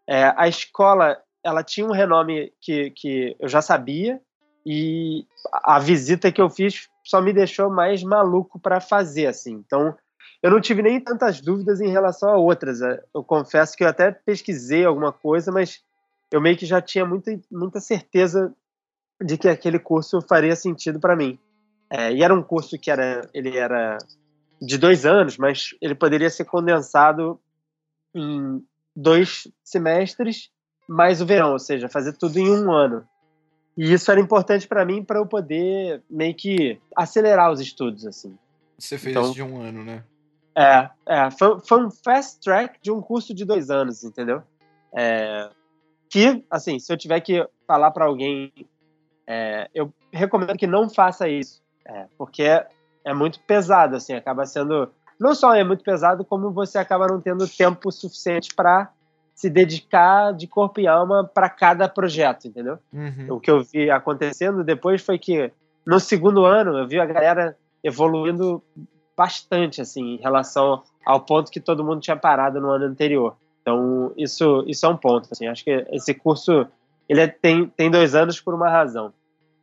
É, 0.08 0.34
a 0.36 0.48
escola, 0.48 1.18
ela 1.44 1.64
tinha 1.64 1.88
um 1.88 1.94
renome 1.94 2.52
que, 2.62 2.92
que 2.92 3.36
eu 3.40 3.48
já 3.48 3.62
sabia. 3.62 4.20
E 4.66 5.26
a 5.54 5.80
visita 5.80 6.32
que 6.32 6.42
eu 6.42 6.50
fiz 6.50 6.90
só 7.06 7.22
me 7.22 7.32
deixou 7.32 7.70
mais 7.70 8.04
maluco 8.04 8.60
para 8.60 8.82
fazer, 8.82 9.28
assim. 9.28 9.54
Então, 9.54 9.96
eu 10.42 10.52
não 10.52 10.60
tive 10.60 10.82
nem 10.82 11.00
tantas 11.00 11.40
dúvidas 11.40 11.80
em 11.80 11.90
relação 11.90 12.30
a 12.30 12.38
outras. 12.38 12.82
É, 12.82 13.02
eu 13.14 13.24
confesso 13.24 13.78
que 13.78 13.84
eu 13.84 13.88
até 13.88 14.12
pesquisei 14.12 14.84
alguma 14.84 15.14
coisa, 15.14 15.52
mas 15.52 15.82
eu 16.32 16.42
meio 16.42 16.58
que 16.58 16.66
já 16.66 16.82
tinha 16.82 17.06
muita, 17.06 17.32
muita 17.52 17.80
certeza 17.80 18.54
de 19.24 19.38
que 19.38 19.48
aquele 19.48 19.80
curso 19.80 20.22
faria 20.22 20.56
sentido 20.56 21.00
para 21.00 21.16
mim. 21.16 21.40
É, 21.90 22.12
e 22.12 22.24
era 22.24 22.34
um 22.34 22.44
curso 22.44 22.78
que 22.78 22.90
era, 22.92 23.28
ele 23.34 23.58
era 23.58 23.98
de 24.62 24.78
dois 24.78 25.06
anos, 25.06 25.38
mas 25.38 25.70
ele 25.82 25.96
poderia 25.96 26.30
ser 26.30 26.46
condensado 26.46 27.40
em 28.14 28.64
dois 28.96 29.48
semestres 29.64 30.50
mais 30.88 31.22
o 31.22 31.26
verão, 31.26 31.54
ou 31.54 31.60
seja, 31.60 31.90
fazer 31.90 32.14
tudo 32.14 32.38
em 32.38 32.50
um 32.50 32.72
ano. 32.72 33.08
E 33.78 33.92
isso 33.92 34.10
era 34.10 34.22
importante 34.22 34.68
para 34.68 34.86
mim 34.86 35.04
para 35.04 35.20
eu 35.20 35.26
poder 35.26 36.02
meio 36.10 36.34
que 36.34 36.80
acelerar 36.96 37.52
os 37.52 37.60
estudos, 37.60 38.06
assim. 38.06 38.38
Você 38.78 38.98
fez 38.98 39.16
então, 39.16 39.32
de 39.32 39.42
um 39.42 39.62
ano, 39.62 39.84
né? 39.84 40.04
É, 40.56 40.90
é 41.06 41.32
foi, 41.32 41.60
foi, 41.60 41.86
um 41.86 41.92
fast 41.92 42.40
track 42.40 42.80
de 42.82 42.92
um 42.92 43.02
curso 43.02 43.34
de 43.34 43.44
dois 43.44 43.70
anos, 43.70 44.04
entendeu? 44.04 44.42
É, 44.96 45.50
que, 46.10 46.46
assim, 46.50 46.80
se 46.80 46.92
eu 46.92 46.98
tiver 46.98 47.20
que 47.20 47.46
falar 47.68 47.92
para 47.92 48.06
alguém 48.06 48.54
é, 49.28 49.70
eu 49.74 49.92
recomendo 50.12 50.58
que 50.58 50.68
não 50.68 50.90
faça 50.90 51.28
isso, 51.28 51.62
é, 51.86 52.06
porque 52.18 52.44
é, 52.44 52.68
é, 53.04 53.14
muito 53.14 53.40
pesado, 53.42 53.96
assim, 53.96 54.14
acaba 54.14 54.46
sendo 54.46 54.90
não 55.20 55.34
só 55.34 55.54
é 55.56 55.64
muito 55.64 55.84
pesado, 55.84 56.26
como 56.26 56.52
você 56.52 56.78
acaba 56.78 57.08
não 57.08 57.22
tendo 57.22 57.48
tempo 57.48 57.92
suficiente 57.92 58.54
para 58.54 58.92
se 59.34 59.50
dedicar 59.50 60.34
de 60.34 60.48
corpo 60.48 60.80
e 60.80 60.88
alma 60.88 61.24
para 61.24 61.50
cada 61.50 61.88
projeto, 61.90 62.48
entendeu? 62.48 62.80
Uhum. 62.92 63.36
O 63.36 63.40
que 63.40 63.52
eu 63.52 63.64
vi 63.64 63.90
acontecendo 63.90 64.64
depois 64.64 65.02
foi 65.02 65.18
que 65.18 65.52
no 65.86 66.00
segundo 66.00 66.46
ano 66.46 66.78
eu 66.78 66.88
vi 66.88 67.00
a 67.00 67.06
galera 67.06 67.58
evoluindo 67.84 68.64
bastante, 69.16 69.82
assim, 69.82 70.16
em 70.16 70.18
relação 70.18 70.84
ao 71.06 71.22
ponto 71.22 71.52
que 71.52 71.60
todo 71.60 71.84
mundo 71.84 72.02
tinha 72.02 72.18
parado 72.18 72.60
no 72.60 72.70
ano 72.70 72.86
anterior. 72.86 73.36
Então 73.62 74.14
isso 74.18 74.64
isso 74.68 74.86
é 74.86 74.90
um 74.90 74.98
ponto, 74.98 75.30
assim, 75.32 75.48
acho 75.48 75.64
que 75.64 75.86
esse 75.92 76.14
curso 76.14 76.68
ele 77.08 77.22
é, 77.22 77.28
tem, 77.28 77.68
tem 77.68 77.90
dois 77.90 78.16
anos 78.16 78.40
por 78.40 78.54
uma 78.54 78.70
razão. 78.70 79.14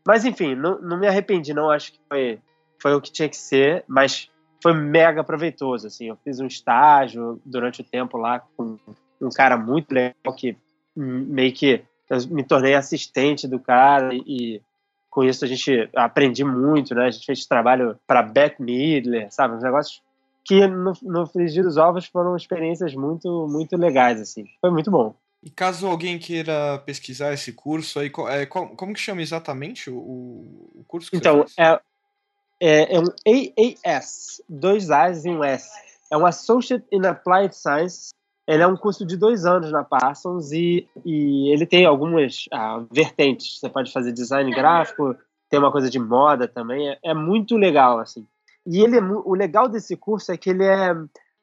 Mas 0.06 0.24
enfim, 0.24 0.54
não, 0.54 0.80
não 0.80 0.98
me 0.98 1.06
arrependi, 1.06 1.54
não. 1.54 1.70
Acho 1.70 1.92
que 1.92 2.00
foi, 2.08 2.38
foi 2.80 2.94
o 2.94 3.00
que 3.00 3.12
tinha 3.12 3.28
que 3.28 3.36
ser, 3.36 3.84
mas 3.86 4.30
foi 4.62 4.72
mega 4.72 5.22
proveitoso. 5.22 5.86
Assim, 5.86 6.08
eu 6.08 6.18
fiz 6.24 6.40
um 6.40 6.46
estágio 6.46 7.40
durante 7.44 7.80
o 7.80 7.84
tempo 7.84 8.16
lá 8.16 8.40
com 8.56 8.78
um 9.20 9.30
cara 9.30 9.56
muito 9.56 9.92
legal 9.92 10.34
que 10.36 10.56
meio 10.96 11.52
que 11.52 11.82
eu 12.10 12.18
me 12.28 12.42
tornei 12.42 12.74
assistente 12.74 13.48
do 13.48 13.58
cara 13.58 14.12
e 14.14 14.60
com 15.08 15.22
isso 15.22 15.44
a 15.44 15.48
gente 15.48 15.88
aprendi 15.94 16.44
muito, 16.44 16.94
né? 16.94 17.06
A 17.06 17.10
gente 17.10 17.26
fez 17.26 17.46
trabalho 17.46 17.96
para 18.06 18.22
Beth 18.22 18.56
Midler, 18.58 19.30
sabe? 19.30 19.54
Uns 19.54 19.62
negócios 19.62 20.02
que 20.44 20.66
no, 20.66 20.92
no 21.02 21.26
Frigir 21.26 21.62
dos 21.62 21.76
Ovos 21.76 22.06
foram 22.06 22.36
experiências 22.36 22.94
muito, 22.94 23.46
muito 23.48 23.76
legais, 23.76 24.20
assim. 24.20 24.44
Foi 24.60 24.70
muito 24.70 24.90
bom. 24.90 25.14
E 25.42 25.50
caso 25.50 25.88
alguém 25.88 26.18
queira 26.18 26.78
pesquisar 26.86 27.32
esse 27.32 27.52
curso 27.52 27.98
aí, 27.98 28.12
é, 28.28 28.46
como 28.46 28.94
que 28.94 29.00
chama 29.00 29.22
exatamente 29.22 29.90
o, 29.90 29.96
o 29.96 30.84
curso 30.86 31.10
que 31.10 31.16
então? 31.16 31.44
É, 31.58 31.80
é, 32.60 32.94
é 32.94 33.00
um 33.00 33.06
AAS, 33.26 34.40
dois 34.48 34.88
A's 34.88 35.24
e 35.24 35.30
um 35.30 35.42
S. 35.42 35.68
É 36.12 36.16
um 36.16 36.24
Associate 36.24 36.84
in 36.92 37.04
Applied 37.04 37.56
Science. 37.56 38.10
Ele 38.46 38.62
é 38.62 38.66
um 38.66 38.76
curso 38.76 39.04
de 39.04 39.16
dois 39.16 39.44
anos 39.44 39.72
na 39.72 39.82
Parsons 39.82 40.52
e, 40.52 40.86
e 41.04 41.52
ele 41.52 41.66
tem 41.66 41.86
algumas 41.86 42.44
ah, 42.52 42.84
vertentes. 42.92 43.58
Você 43.58 43.68
pode 43.68 43.92
fazer 43.92 44.12
design 44.12 44.48
gráfico, 44.54 45.16
tem 45.50 45.58
uma 45.58 45.72
coisa 45.72 45.90
de 45.90 45.98
moda 45.98 46.46
também. 46.46 46.88
É, 46.88 46.98
é 47.06 47.14
muito 47.14 47.56
legal, 47.56 47.98
assim. 47.98 48.24
E 48.64 48.80
ele 48.80 48.96
é, 48.96 49.02
o 49.02 49.34
legal 49.34 49.68
desse 49.68 49.96
curso 49.96 50.30
é 50.30 50.36
que 50.36 50.50
ele 50.50 50.64
é 50.64 50.94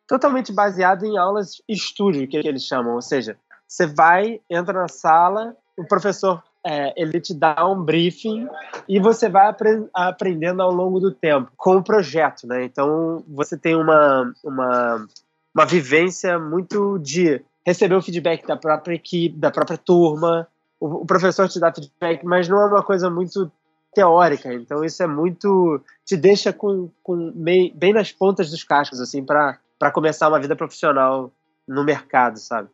totalmente 0.08 0.54
baseado 0.54 1.06
em 1.06 1.18
aulas 1.18 1.62
estúdio, 1.68 2.28
que, 2.30 2.38
é 2.38 2.42
que 2.42 2.48
eles 2.48 2.64
chamam. 2.64 2.96
Ou 2.96 3.02
seja, 3.02 3.38
você 3.70 3.86
vai, 3.86 4.42
entra 4.50 4.74
na 4.74 4.88
sala, 4.88 5.56
o 5.78 5.86
professor 5.86 6.44
é, 6.66 6.92
ele 7.02 7.22
te 7.22 7.34
dá 7.36 7.66
um 7.68 7.84
briefing 7.84 8.48
e 8.88 9.00
você 9.00 9.30
vai 9.30 9.48
apre 9.48 9.88
aprendendo 9.94 10.62
ao 10.62 10.72
longo 10.74 11.00
do 11.00 11.14
tempo 11.14 11.52
com 11.56 11.78
o 11.78 11.84
projeto, 11.84 12.48
né? 12.48 12.66
Então 12.66 13.24
você 13.28 13.56
tem 13.56 13.76
uma, 13.76 14.34
uma, 14.44 15.08
uma 15.56 15.66
vivência 15.66 16.40
muito 16.40 16.98
de 16.98 17.42
receber 17.66 17.96
o 17.96 18.02
feedback 18.02 18.46
da 18.46 18.58
própria 18.58 18.96
equipe, 18.96 19.38
da 19.38 19.52
própria 19.52 19.78
turma. 19.78 20.48
O, 20.80 21.04
o 21.04 21.06
professor 21.06 21.48
te 21.48 21.60
dá 21.60 21.72
feedback, 21.72 22.26
mas 22.26 22.50
não 22.50 22.60
é 22.60 22.66
uma 22.66 22.84
coisa 22.84 23.08
muito 23.10 23.52
teórica. 23.94 24.52
Então 24.52 24.84
isso 24.84 25.02
é 25.04 25.08
muito 25.08 25.80
te 26.04 26.18
deixa 26.18 26.52
com, 26.52 26.90
com 27.04 27.32
bem, 27.36 27.72
bem 27.76 27.94
nas 27.94 28.12
pontas 28.12 28.50
dos 28.50 28.64
cascos 28.64 29.00
assim 29.00 29.24
para 29.24 29.60
para 29.78 29.92
começar 29.92 30.28
uma 30.28 30.42
vida 30.42 30.58
profissional 30.58 31.32
no 31.66 31.86
mercado, 31.86 32.38
sabe? 32.38 32.68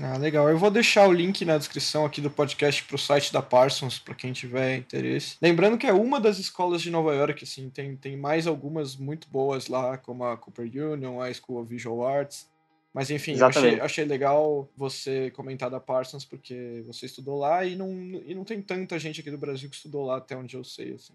Ah, 0.00 0.16
legal. 0.18 0.48
Eu 0.50 0.58
vou 0.58 0.70
deixar 0.70 1.08
o 1.08 1.12
link 1.12 1.44
na 1.44 1.56
descrição 1.56 2.04
aqui 2.04 2.20
do 2.20 2.30
podcast 2.30 2.82
para 2.82 2.96
o 2.96 2.98
site 2.98 3.32
da 3.32 3.40
Parsons, 3.40 3.98
para 3.98 4.14
quem 4.14 4.32
tiver 4.32 4.76
interesse. 4.76 5.36
Lembrando 5.40 5.78
que 5.78 5.86
é 5.86 5.92
uma 5.92 6.20
das 6.20 6.38
escolas 6.38 6.82
de 6.82 6.90
Nova 6.90 7.14
York, 7.14 7.44
assim, 7.44 7.70
tem, 7.70 7.96
tem 7.96 8.16
mais 8.16 8.46
algumas 8.46 8.96
muito 8.96 9.28
boas 9.28 9.68
lá, 9.68 9.96
como 9.96 10.24
a 10.24 10.36
Cooper 10.36 10.66
Union, 10.66 11.20
a 11.20 11.32
School 11.32 11.60
of 11.60 11.68
Visual 11.68 12.04
Arts. 12.04 12.50
Mas 12.92 13.10
enfim, 13.10 13.40
achei, 13.40 13.80
achei, 13.80 14.04
legal 14.04 14.68
você 14.76 15.30
comentar 15.32 15.68
da 15.68 15.80
Parsons, 15.80 16.24
porque 16.24 16.82
você 16.86 17.06
estudou 17.06 17.38
lá 17.38 17.64
e 17.64 17.74
não, 17.74 17.90
e 18.24 18.34
não 18.34 18.44
tem 18.44 18.62
tanta 18.62 18.98
gente 18.98 19.20
aqui 19.20 19.32
do 19.32 19.38
Brasil 19.38 19.68
que 19.68 19.74
estudou 19.74 20.06
lá, 20.06 20.18
até 20.18 20.36
onde 20.36 20.56
eu 20.56 20.62
sei. 20.62 20.94
Assim. 20.94 21.12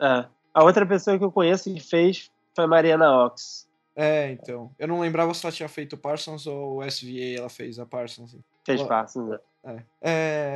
É. 0.00 0.26
A 0.52 0.64
outra 0.64 0.84
pessoa 0.86 1.18
que 1.18 1.24
eu 1.24 1.32
conheço 1.32 1.72
que 1.72 1.80
fez 1.80 2.30
foi 2.54 2.64
a 2.64 2.68
Mariana 2.68 3.24
Ox. 3.24 3.67
É, 4.00 4.30
então. 4.30 4.72
Eu 4.78 4.86
não 4.86 5.00
lembrava 5.00 5.34
se 5.34 5.44
ela 5.44 5.52
tinha 5.52 5.68
feito 5.68 5.96
Parsons 5.96 6.46
ou 6.46 6.76
o 6.76 6.88
SVA 6.88 7.36
ela 7.36 7.48
fez 7.48 7.80
a 7.80 7.84
Parsons. 7.84 8.36
Fez 8.64 8.80
Parsons, 8.84 9.28
né? 9.28 9.38
É. 9.64 9.82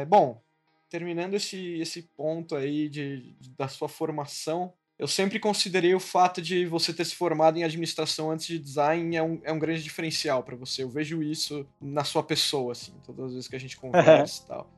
é. 0.01 0.05
Bom, 0.05 0.41
terminando 0.89 1.35
esse, 1.35 1.81
esse 1.81 2.03
ponto 2.03 2.55
aí 2.55 2.89
de, 2.89 3.35
de, 3.41 3.51
da 3.51 3.67
sua 3.67 3.89
formação, 3.89 4.73
eu 4.97 5.09
sempre 5.09 5.41
considerei 5.41 5.93
o 5.93 5.99
fato 5.99 6.41
de 6.41 6.65
você 6.67 6.95
ter 6.95 7.05
se 7.05 7.17
formado 7.17 7.59
em 7.59 7.65
administração 7.65 8.31
antes 8.31 8.47
de 8.47 8.61
design 8.61 9.17
é 9.17 9.23
um, 9.25 9.41
é 9.43 9.53
um 9.53 9.59
grande 9.59 9.83
diferencial 9.83 10.45
para 10.45 10.55
você. 10.55 10.85
Eu 10.85 10.89
vejo 10.89 11.21
isso 11.21 11.67
na 11.81 12.05
sua 12.05 12.23
pessoa, 12.23 12.71
assim, 12.71 12.93
todas 13.05 13.25
as 13.25 13.33
vezes 13.33 13.49
que 13.49 13.57
a 13.57 13.61
gente 13.61 13.77
conversa 13.81 14.45
e 14.45 14.47
tal. 14.47 14.71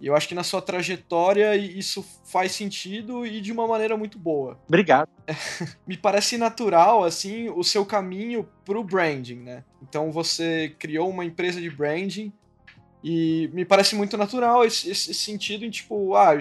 E 0.00 0.06
eu 0.06 0.16
acho 0.16 0.26
que 0.26 0.34
na 0.34 0.42
sua 0.42 0.62
trajetória 0.62 1.54
isso 1.56 2.02
faz 2.24 2.52
sentido 2.52 3.26
e 3.26 3.40
de 3.40 3.52
uma 3.52 3.66
maneira 3.66 3.96
muito 3.96 4.18
boa. 4.18 4.58
Obrigado. 4.66 5.08
Me 5.86 5.96
parece 5.96 6.38
natural, 6.38 7.04
assim, 7.04 7.50
o 7.50 7.62
seu 7.62 7.84
caminho 7.84 8.48
pro 8.64 8.82
branding, 8.82 9.40
né? 9.40 9.64
Então 9.82 10.10
você 10.10 10.74
criou 10.78 11.10
uma 11.10 11.24
empresa 11.24 11.60
de 11.60 11.68
branding 11.68 12.32
e 13.02 13.50
me 13.52 13.64
parece 13.64 13.94
muito 13.94 14.16
natural 14.16 14.64
esse, 14.64 14.90
esse 14.90 15.14
sentido 15.14 15.64
em 15.64 15.70
tipo, 15.70 16.14
ah, 16.14 16.38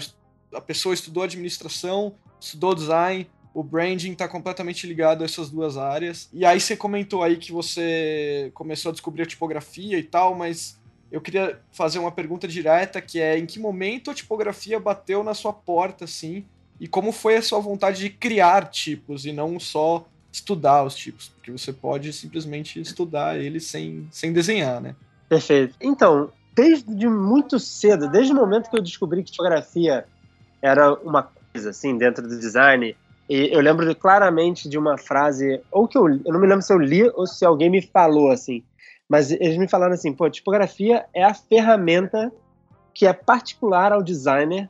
a 0.53 0.61
pessoa 0.61 0.93
estudou 0.93 1.23
administração, 1.23 2.15
estudou 2.39 2.75
design, 2.75 3.29
o 3.53 3.63
branding 3.63 4.11
está 4.11 4.27
completamente 4.27 4.85
ligado 4.85 5.21
a 5.21 5.25
essas 5.25 5.49
duas 5.49 5.77
áreas. 5.77 6.29
E 6.31 6.45
aí 6.45 6.59
você 6.59 6.75
comentou 6.77 7.23
aí 7.23 7.37
que 7.37 7.51
você 7.51 8.51
começou 8.53 8.89
a 8.89 8.93
descobrir 8.93 9.23
a 9.23 9.25
tipografia 9.25 9.97
e 9.97 10.03
tal, 10.03 10.35
mas 10.35 10.78
eu 11.11 11.21
queria 11.21 11.59
fazer 11.71 11.99
uma 11.99 12.11
pergunta 12.11 12.47
direta 12.47 13.01
que 13.01 13.19
é 13.19 13.37
em 13.37 13.45
que 13.45 13.59
momento 13.59 14.11
a 14.11 14.13
tipografia 14.13 14.79
bateu 14.79 15.23
na 15.23 15.33
sua 15.33 15.51
porta, 15.51 16.05
assim, 16.05 16.45
e 16.79 16.87
como 16.87 17.11
foi 17.11 17.37
a 17.37 17.41
sua 17.41 17.59
vontade 17.59 17.99
de 17.99 18.09
criar 18.09 18.69
tipos 18.69 19.25
e 19.25 19.31
não 19.31 19.59
só 19.59 20.05
estudar 20.31 20.83
os 20.83 20.95
tipos, 20.95 21.29
porque 21.29 21.51
você 21.51 21.73
pode 21.73 22.13
simplesmente 22.13 22.79
estudar 22.79 23.37
eles 23.39 23.65
sem, 23.65 24.07
sem 24.11 24.31
desenhar, 24.31 24.79
né? 24.79 24.95
Perfeito. 25.27 25.75
Então, 25.81 26.31
desde 26.55 27.07
muito 27.07 27.59
cedo, 27.59 28.09
desde 28.09 28.31
o 28.31 28.35
momento 28.35 28.69
que 28.69 28.77
eu 28.77 28.81
descobri 28.81 29.23
que 29.23 29.31
tipografia 29.31 30.05
era 30.61 30.93
uma 30.93 31.23
coisa, 31.51 31.71
assim, 31.71 31.97
dentro 31.97 32.27
do 32.27 32.39
design, 32.39 32.95
e 33.29 33.49
eu 33.51 33.61
lembro 33.61 33.93
claramente 33.95 34.69
de 34.69 34.77
uma 34.77 34.97
frase, 34.97 35.61
ou 35.71 35.87
que 35.87 35.97
eu, 35.97 36.07
eu 36.09 36.33
não 36.33 36.39
me 36.39 36.47
lembro 36.47 36.61
se 36.61 36.73
eu 36.73 36.79
li 36.79 37.03
ou 37.09 37.25
se 37.25 37.45
alguém 37.45 37.69
me 37.69 37.81
falou, 37.81 38.31
assim, 38.31 38.63
mas 39.09 39.31
eles 39.31 39.57
me 39.57 39.67
falaram 39.67 39.93
assim, 39.93 40.13
pô, 40.13 40.29
tipografia 40.29 41.05
é 41.13 41.23
a 41.23 41.33
ferramenta 41.33 42.31
que 42.93 43.07
é 43.07 43.13
particular 43.13 43.91
ao 43.91 44.03
designer 44.03 44.69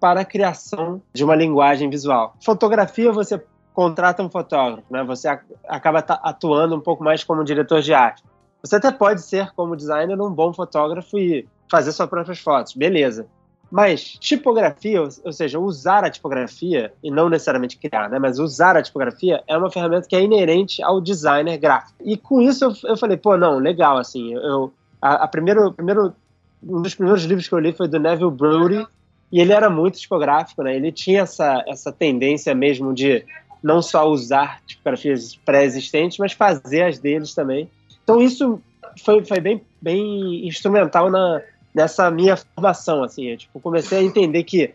para 0.00 0.20
a 0.20 0.24
criação 0.24 1.02
de 1.12 1.22
uma 1.22 1.34
linguagem 1.34 1.90
visual. 1.90 2.34
Fotografia 2.42 3.12
você 3.12 3.42
contrata 3.74 4.22
um 4.22 4.30
fotógrafo, 4.30 4.86
né? 4.90 5.02
Você 5.04 5.28
acaba 5.68 5.98
atuando 5.98 6.76
um 6.76 6.80
pouco 6.80 7.02
mais 7.02 7.22
como 7.22 7.44
diretor 7.44 7.82
de 7.82 7.92
arte. 7.92 8.22
Você 8.62 8.76
até 8.76 8.90
pode 8.90 9.22
ser 9.22 9.52
como 9.52 9.76
designer 9.76 10.18
um 10.20 10.30
bom 10.30 10.52
fotógrafo 10.52 11.18
e 11.18 11.46
fazer 11.70 11.92
suas 11.92 12.08
próprias 12.08 12.38
fotos, 12.38 12.74
beleza. 12.74 13.26
Mas 13.74 14.12
tipografia, 14.20 15.02
ou 15.02 15.32
seja, 15.32 15.58
usar 15.58 16.04
a 16.04 16.08
tipografia, 16.08 16.92
e 17.02 17.10
não 17.10 17.28
necessariamente 17.28 17.76
criar, 17.76 18.08
né, 18.08 18.20
mas 18.20 18.38
usar 18.38 18.76
a 18.76 18.82
tipografia 18.82 19.42
é 19.48 19.58
uma 19.58 19.68
ferramenta 19.68 20.06
que 20.06 20.14
é 20.14 20.22
inerente 20.22 20.80
ao 20.80 21.00
designer 21.00 21.58
gráfico. 21.58 21.92
E 22.04 22.16
com 22.16 22.40
isso 22.40 22.64
eu, 22.64 22.90
eu 22.90 22.96
falei, 22.96 23.16
pô, 23.16 23.36
não, 23.36 23.58
legal, 23.58 23.98
assim, 23.98 24.32
eu, 24.32 24.72
a, 25.02 25.24
a 25.24 25.26
primeiro, 25.26 25.72
primeiro, 25.72 26.14
um 26.62 26.82
dos 26.82 26.94
primeiros 26.94 27.24
livros 27.24 27.48
que 27.48 27.52
eu 27.56 27.58
li 27.58 27.72
foi 27.72 27.88
do 27.88 27.98
Neville 27.98 28.30
Brody, 28.30 28.86
e 29.32 29.40
ele 29.40 29.52
era 29.52 29.68
muito 29.68 29.98
tipográfico, 29.98 30.62
né, 30.62 30.76
ele 30.76 30.92
tinha 30.92 31.22
essa, 31.22 31.64
essa 31.66 31.90
tendência 31.90 32.54
mesmo 32.54 32.94
de 32.94 33.24
não 33.60 33.82
só 33.82 34.08
usar 34.08 34.60
tipografias 34.68 35.34
pré-existentes, 35.34 36.18
mas 36.18 36.32
fazer 36.32 36.82
as 36.82 37.00
deles 37.00 37.34
também. 37.34 37.68
Então 38.04 38.22
isso 38.22 38.62
foi, 39.04 39.24
foi 39.24 39.40
bem, 39.40 39.60
bem 39.82 40.46
instrumental 40.46 41.10
na, 41.10 41.42
nessa 41.74 42.10
minha 42.10 42.36
formação, 42.36 43.02
assim. 43.02 43.26
Eu, 43.30 43.36
tipo, 43.36 43.60
comecei 43.60 43.98
a 43.98 44.02
entender 44.02 44.44
que 44.44 44.74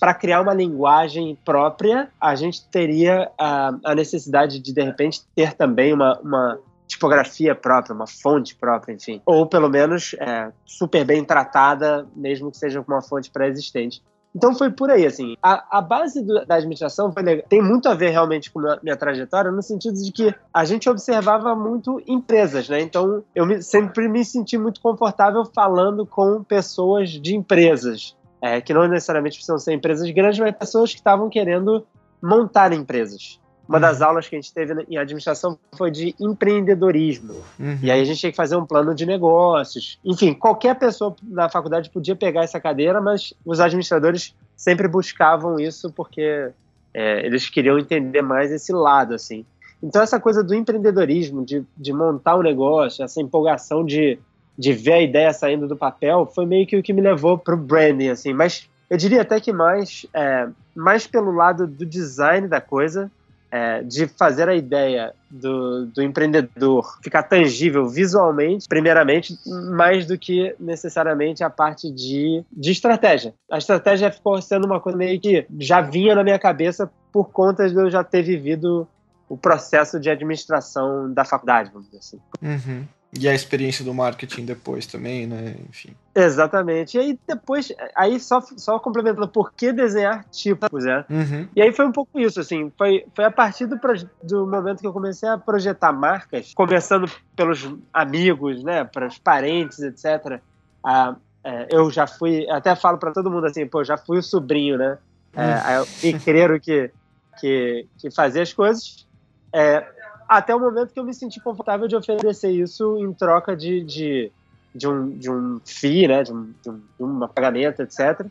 para 0.00 0.14
criar 0.14 0.40
uma 0.40 0.54
linguagem 0.54 1.36
própria, 1.44 2.08
a 2.20 2.34
gente 2.34 2.64
teria 2.68 3.30
a, 3.36 3.74
a 3.84 3.94
necessidade 3.94 4.60
de, 4.60 4.72
de 4.72 4.82
repente, 4.82 5.22
ter 5.34 5.54
também 5.54 5.92
uma, 5.92 6.18
uma 6.20 6.58
tipografia 6.86 7.54
própria, 7.54 7.94
uma 7.94 8.06
fonte 8.06 8.54
própria, 8.54 8.94
enfim. 8.94 9.20
Ou, 9.26 9.46
pelo 9.46 9.68
menos, 9.68 10.14
é, 10.20 10.52
super 10.64 11.04
bem 11.04 11.24
tratada, 11.24 12.06
mesmo 12.14 12.50
que 12.50 12.56
seja 12.56 12.82
com 12.82 12.92
uma 12.92 13.02
fonte 13.02 13.30
pré-existente. 13.30 14.02
Então 14.38 14.54
foi 14.54 14.70
por 14.70 14.88
aí, 14.88 15.04
assim. 15.04 15.36
A, 15.42 15.78
a 15.78 15.82
base 15.82 16.22
do, 16.22 16.46
da 16.46 16.54
administração 16.54 17.12
tem 17.48 17.60
muito 17.60 17.88
a 17.88 17.94
ver 17.94 18.10
realmente 18.10 18.52
com 18.52 18.60
a 18.60 18.78
minha 18.80 18.96
trajetória, 18.96 19.50
no 19.50 19.60
sentido 19.60 20.00
de 20.00 20.12
que 20.12 20.32
a 20.54 20.64
gente 20.64 20.88
observava 20.88 21.56
muito 21.56 22.00
empresas, 22.06 22.68
né? 22.68 22.80
Então 22.80 23.24
eu 23.34 23.44
me, 23.44 23.60
sempre 23.60 24.08
me 24.08 24.24
senti 24.24 24.56
muito 24.56 24.80
confortável 24.80 25.44
falando 25.44 26.06
com 26.06 26.44
pessoas 26.44 27.10
de 27.10 27.34
empresas, 27.34 28.16
é, 28.40 28.60
que 28.60 28.72
não 28.72 28.86
necessariamente 28.86 29.38
precisam 29.38 29.58
ser 29.58 29.74
empresas 29.74 30.08
grandes, 30.12 30.38
mas 30.38 30.56
pessoas 30.56 30.92
que 30.92 31.00
estavam 31.00 31.28
querendo 31.28 31.84
montar 32.22 32.72
empresas. 32.72 33.40
Uma 33.68 33.78
das 33.78 34.00
uhum. 34.00 34.06
aulas 34.06 34.26
que 34.26 34.34
a 34.34 34.40
gente 34.40 34.52
teve 34.52 34.86
em 34.88 34.96
administração 34.96 35.58
foi 35.76 35.90
de 35.90 36.14
empreendedorismo. 36.18 37.34
Uhum. 37.60 37.78
E 37.82 37.90
aí 37.90 38.00
a 38.00 38.04
gente 38.04 38.18
tinha 38.18 38.30
que 38.30 38.36
fazer 38.36 38.56
um 38.56 38.64
plano 38.64 38.94
de 38.94 39.04
negócios. 39.04 39.98
Enfim, 40.02 40.32
qualquer 40.32 40.74
pessoa 40.76 41.14
na 41.22 41.50
faculdade 41.50 41.90
podia 41.90 42.16
pegar 42.16 42.44
essa 42.44 42.58
cadeira, 42.58 42.98
mas 43.00 43.34
os 43.44 43.60
administradores 43.60 44.34
sempre 44.56 44.88
buscavam 44.88 45.60
isso 45.60 45.92
porque 45.92 46.50
é, 46.94 47.26
eles 47.26 47.50
queriam 47.50 47.78
entender 47.78 48.22
mais 48.22 48.50
esse 48.50 48.72
lado, 48.72 49.12
assim. 49.14 49.44
Então 49.82 50.00
essa 50.00 50.18
coisa 50.18 50.42
do 50.42 50.54
empreendedorismo, 50.54 51.44
de, 51.44 51.62
de 51.76 51.92
montar 51.92 52.36
um 52.36 52.42
negócio, 52.42 53.04
essa 53.04 53.20
empolgação 53.20 53.84
de, 53.84 54.18
de 54.56 54.72
ver 54.72 54.94
a 54.94 55.02
ideia 55.02 55.32
saindo 55.34 55.68
do 55.68 55.76
papel, 55.76 56.24
foi 56.34 56.46
meio 56.46 56.66
que 56.66 56.76
o 56.76 56.82
que 56.82 56.94
me 56.94 57.02
levou 57.02 57.36
para 57.36 57.54
o 57.54 57.58
branding, 57.58 58.08
assim. 58.08 58.32
Mas 58.32 58.66
eu 58.88 58.96
diria 58.96 59.20
até 59.20 59.38
que 59.38 59.52
mais, 59.52 60.06
é, 60.14 60.48
mais 60.74 61.06
pelo 61.06 61.30
lado 61.30 61.66
do 61.66 61.84
design 61.84 62.48
da 62.48 62.60
coisa, 62.60 63.10
é, 63.50 63.82
de 63.82 64.06
fazer 64.06 64.48
a 64.48 64.54
ideia 64.54 65.12
do, 65.30 65.86
do, 65.86 66.02
empreendedor 66.02 66.98
ficar 67.02 67.22
tangível 67.22 67.88
visualmente, 67.88 68.66
primeiramente, 68.68 69.38
mais 69.70 70.06
do 70.06 70.18
que 70.18 70.54
necessariamente 70.60 71.42
a 71.42 71.50
parte 71.50 71.90
de, 71.90 72.44
de 72.52 72.70
estratégia. 72.70 73.34
A 73.50 73.58
estratégia 73.58 74.10
ficou 74.10 74.40
sendo 74.42 74.66
uma 74.66 74.80
coisa 74.80 74.98
meio 74.98 75.18
que 75.20 75.46
já 75.58 75.80
vinha 75.80 76.14
na 76.14 76.22
minha 76.22 76.38
cabeça 76.38 76.90
por 77.12 77.30
conta 77.30 77.68
de 77.68 77.74
eu 77.74 77.90
já 77.90 78.04
ter 78.04 78.22
vivido 78.22 78.86
o 79.28 79.36
processo 79.36 80.00
de 80.00 80.08
administração 80.08 81.12
da 81.12 81.24
faculdade, 81.24 81.70
vamos 81.72 81.86
dizer 81.86 81.98
assim. 81.98 82.20
Uhum. 82.42 82.84
E 83.18 83.28
a 83.28 83.34
experiência 83.34 83.84
do 83.84 83.94
marketing 83.94 84.44
depois 84.44 84.86
também, 84.86 85.26
né? 85.26 85.56
Enfim. 85.68 85.90
Exatamente. 86.18 86.96
E 86.96 87.00
aí 87.00 87.18
depois, 87.26 87.72
aí 87.94 88.18
só, 88.18 88.40
só 88.40 88.78
complementando, 88.80 89.28
por 89.28 89.52
que 89.52 89.72
desenhar 89.72 90.24
tipos, 90.30 90.84
né? 90.84 91.04
Uhum. 91.08 91.48
E 91.54 91.62
aí 91.62 91.72
foi 91.72 91.86
um 91.86 91.92
pouco 91.92 92.18
isso, 92.18 92.40
assim, 92.40 92.72
foi, 92.76 93.04
foi 93.14 93.24
a 93.24 93.30
partir 93.30 93.66
do, 93.66 93.78
do 94.22 94.46
momento 94.46 94.80
que 94.80 94.86
eu 94.86 94.92
comecei 94.92 95.28
a 95.28 95.38
projetar 95.38 95.92
marcas, 95.92 96.52
começando 96.54 97.08
pelos 97.36 97.72
amigos, 97.92 98.64
né, 98.64 98.82
para 98.82 99.06
os 99.06 99.16
parentes, 99.18 99.78
etc. 99.78 100.40
A, 100.84 101.14
é, 101.44 101.68
eu 101.70 101.88
já 101.88 102.06
fui, 102.06 102.48
até 102.50 102.74
falo 102.74 102.98
para 102.98 103.12
todo 103.12 103.30
mundo 103.30 103.46
assim, 103.46 103.66
pô, 103.66 103.84
já 103.84 103.96
fui 103.96 104.18
o 104.18 104.22
sobrinho, 104.22 104.76
né? 104.76 104.98
É, 105.34 105.80
o 105.80 106.20
creio 106.20 106.60
que, 106.60 106.90
que, 107.38 107.86
que 107.96 108.10
fazia 108.10 108.42
as 108.42 108.52
coisas. 108.52 109.06
É, 109.52 109.86
até 110.28 110.54
o 110.54 110.58
momento 110.58 110.92
que 110.92 110.98
eu 110.98 111.04
me 111.04 111.14
senti 111.14 111.40
confortável 111.40 111.86
de 111.86 111.94
oferecer 111.94 112.50
isso 112.50 112.98
em 112.98 113.12
troca 113.12 113.56
de, 113.56 113.82
de, 113.82 114.32
de 114.74 114.88
um, 114.88 115.10
de 115.10 115.30
um 115.30 115.60
FII, 115.64 116.08
né, 116.08 116.22
de 116.22 116.32
um, 116.32 116.52
de 116.62 116.70
um, 116.70 116.80
de 116.98 117.04
um 117.04 117.28
pagamento, 117.28 117.82
etc. 117.82 118.26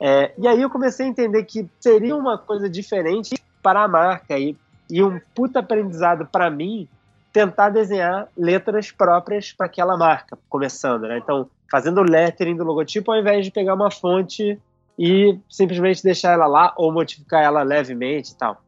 É, 0.00 0.32
e 0.38 0.46
aí 0.46 0.62
eu 0.62 0.70
comecei 0.70 1.06
a 1.06 1.08
entender 1.08 1.44
que 1.44 1.68
seria 1.80 2.14
uma 2.16 2.38
coisa 2.38 2.68
diferente 2.68 3.36
para 3.62 3.82
a 3.82 3.88
marca 3.88 4.38
e, 4.38 4.56
e 4.88 5.02
um 5.02 5.20
puta 5.34 5.58
aprendizado 5.58 6.26
para 6.26 6.50
mim 6.50 6.88
tentar 7.32 7.70
desenhar 7.70 8.28
letras 8.36 8.90
próprias 8.90 9.52
para 9.52 9.66
aquela 9.66 9.96
marca, 9.96 10.38
começando, 10.48 11.02
né? 11.02 11.18
Então, 11.18 11.48
fazendo 11.70 12.00
o 12.00 12.04
lettering 12.04 12.56
do 12.56 12.64
logotipo 12.64 13.12
ao 13.12 13.18
invés 13.18 13.44
de 13.44 13.50
pegar 13.50 13.74
uma 13.74 13.90
fonte 13.90 14.58
e 14.98 15.38
simplesmente 15.48 16.02
deixar 16.02 16.32
ela 16.32 16.46
lá 16.46 16.72
ou 16.76 16.92
modificar 16.92 17.42
ela 17.42 17.62
levemente 17.62 18.32
e 18.32 18.36
tal. 18.36 18.60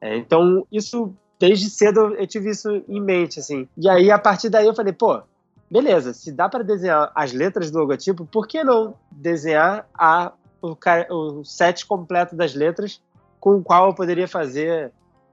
É, 0.00 0.16
então, 0.16 0.66
isso, 0.70 1.14
desde 1.38 1.70
cedo 1.70 2.14
eu 2.14 2.26
tive 2.26 2.50
isso 2.50 2.82
em 2.88 3.00
mente, 3.00 3.38
assim. 3.38 3.68
E 3.76 3.88
aí, 3.88 4.10
a 4.10 4.18
partir 4.18 4.48
daí, 4.48 4.66
eu 4.66 4.74
falei, 4.74 4.92
pô, 4.92 5.22
beleza, 5.70 6.12
se 6.12 6.32
dá 6.32 6.48
para 6.48 6.62
desenhar 6.62 7.10
as 7.14 7.32
letras 7.32 7.70
do 7.70 7.78
logotipo, 7.78 8.26
por 8.26 8.46
que 8.46 8.62
não 8.62 8.94
desenhar 9.10 9.88
a, 9.94 10.32
o, 10.62 10.76
o 11.10 11.44
set 11.44 11.86
completo 11.86 12.36
das 12.36 12.54
letras 12.54 13.02
com 13.40 13.56
o 13.56 13.62
qual 13.62 13.88
eu 13.88 13.94
poderia 13.94 14.28
fazer 14.28 14.92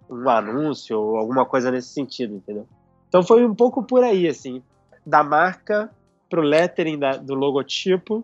um 0.10 0.30
anúncio 0.30 1.00
ou 1.00 1.18
alguma 1.18 1.46
coisa 1.46 1.72
nesse 1.72 1.90
sentido, 1.90 2.36
entendeu? 2.36 2.68
Então 3.08 3.24
foi 3.24 3.46
um 3.46 3.54
pouco 3.54 3.84
por 3.84 4.04
aí, 4.04 4.28
assim, 4.28 4.62
da 5.06 5.24
marca 5.24 5.90
pro 6.30 6.42
lettering 6.42 6.98
da, 6.98 7.18
do 7.18 7.36
logotipo 7.36 8.24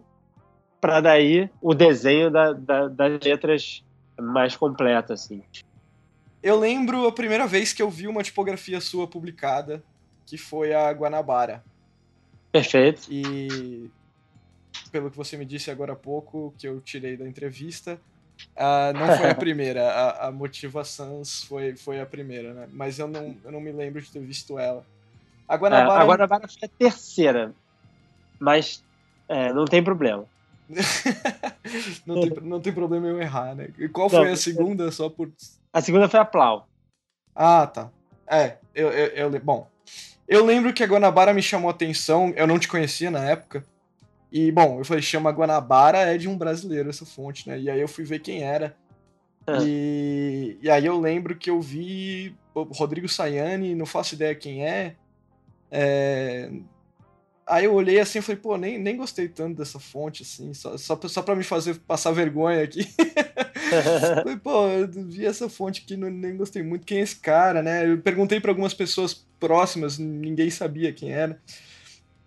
para 0.82 1.02
daí 1.02 1.50
o 1.62 1.74
desenho 1.74 2.32
da, 2.32 2.54
da, 2.54 2.88
das 2.88 3.20
letras 3.24 3.84
mais 4.20 4.56
completo, 4.56 5.14
assim. 5.14 5.44
Eu 6.42 6.58
lembro 6.58 7.06
a 7.06 7.12
primeira 7.12 7.46
vez 7.46 7.74
que 7.74 7.82
eu 7.82 7.90
vi 7.90 8.08
uma 8.08 8.24
tipografia 8.24 8.80
sua 8.80 9.08
publicada, 9.08 9.84
que 10.26 10.38
foi 10.38 10.74
a 10.74 10.90
Guanabara. 10.92 11.64
Perfeito. 12.52 13.08
E 13.10 13.90
pelo 14.92 15.12
que 15.12 15.18
você 15.18 15.38
me 15.38 15.46
disse 15.46 15.70
agora 15.70 15.94
há 15.94 15.96
pouco, 15.96 16.54
que 16.58 16.68
eu 16.68 16.82
tirei 16.82 17.16
da 17.16 17.28
entrevista, 17.28 18.00
não 18.94 19.18
foi 19.18 19.30
a 19.30 19.36
primeira, 19.36 19.88
a, 19.90 20.28
a 20.28 20.32
Motivação 20.32 21.22
foi, 21.48 21.76
foi 21.76 22.00
a 22.00 22.06
primeira, 22.06 22.54
né? 22.54 22.68
Mas 22.72 23.00
eu 23.00 23.08
não, 23.08 23.36
eu 23.44 23.52
não 23.52 23.62
me 23.62 23.72
lembro 23.72 24.02
de 24.02 24.12
ter 24.12 24.20
visto 24.20 24.58
ela. 24.58 24.86
A 25.48 25.56
Guanabara, 25.56 26.00
é, 26.00 26.04
a 26.04 26.06
Guanabara 26.06 26.48
foi 26.48 26.66
a 26.68 26.70
terceira, 26.78 27.54
mas 28.40 28.84
é, 29.28 29.52
não 29.54 29.66
tem 29.66 29.84
problema. 29.84 30.26
não, 32.06 32.22
tem, 32.22 32.30
não 32.42 32.62
tem 32.62 32.72
problema 32.72 33.08
eu 33.08 33.20
errar, 33.20 33.56
né? 33.56 33.70
E 33.78 33.90
qual 33.90 34.10
foi 34.10 34.26
não, 34.26 34.34
a 34.34 34.36
segunda, 34.36 34.92
só 34.92 35.10
por... 35.10 35.32
A 35.74 35.82
segunda 35.82 36.08
foi 36.08 36.20
a 36.20 36.26
Plau. 36.26 36.68
Ah, 37.36 37.66
tá. 37.66 37.90
É, 38.28 38.58
eu, 38.76 38.92
eu, 38.92 39.32
eu, 39.32 39.40
bom, 39.40 39.68
eu 40.30 40.46
lembro 40.46 40.72
que 40.72 40.84
a 40.84 40.88
Guanabara 40.88 41.34
me 41.34 41.42
chamou 41.42 41.70
a 41.70 41.74
atenção, 41.74 42.32
eu 42.38 42.48
não 42.48 42.58
te 42.58 42.68
conhecia 42.68 43.12
na 43.12 43.26
época, 43.26 43.66
e, 44.32 44.52
bom, 44.52 44.80
eu 44.80 44.86
falei, 44.86 45.02
chama 45.02 45.32
Guanabara, 45.32 46.00
é 46.00 46.18
de 46.18 46.30
um 46.30 46.38
brasileiro 46.38 46.90
essa 46.90 47.06
fonte, 47.06 47.50
né? 47.50 47.60
E 47.60 47.70
aí 47.70 47.82
eu 47.82 47.88
fui 47.88 48.04
ver 48.04 48.20
quem 48.20 48.44
era. 48.44 48.76
É. 49.48 49.58
E, 49.64 50.58
e 50.62 50.70
aí 50.70 50.86
eu 50.86 51.00
lembro 51.00 51.36
que 51.36 51.50
eu 51.50 51.60
vi 51.60 52.36
o 52.54 52.62
Rodrigo 52.64 53.10
Sayani, 53.10 53.74
não 53.74 53.88
faço 53.88 54.14
ideia 54.14 54.36
quem 54.36 54.66
é. 54.66 54.96
é... 55.72 56.52
Aí 57.48 57.66
eu 57.66 57.74
olhei 57.74 58.00
assim 58.00 58.20
e 58.20 58.22
falei, 58.22 58.40
pô, 58.40 58.56
nem, 58.56 58.78
nem 58.78 58.96
gostei 58.96 59.28
tanto 59.28 59.58
dessa 59.58 59.80
fonte, 59.80 60.22
assim, 60.22 60.54
só, 60.54 60.78
só, 60.78 61.00
só 61.08 61.24
pra 61.24 61.36
me 61.36 61.44
fazer 61.44 61.80
passar 61.80 62.12
vergonha 62.12 62.64
aqui. 62.64 62.82
falei, 64.24 64.38
pô, 64.38 64.68
eu 64.68 64.88
vi 65.06 65.26
essa 65.26 65.50
fonte 65.50 65.84
aqui, 65.84 65.96
nem 65.96 66.36
gostei 66.36 66.64
muito. 66.64 66.86
Quem 66.86 67.00
é 67.00 67.02
esse 67.02 67.16
cara, 67.16 67.62
né? 67.62 67.90
Eu 67.90 67.98
perguntei 68.00 68.40
para 68.40 68.52
algumas 68.52 68.74
pessoas 68.74 69.26
próximas, 69.40 69.98
ninguém 69.98 70.50
sabia 70.50 70.94
quem 70.94 71.12
era. 71.12 71.40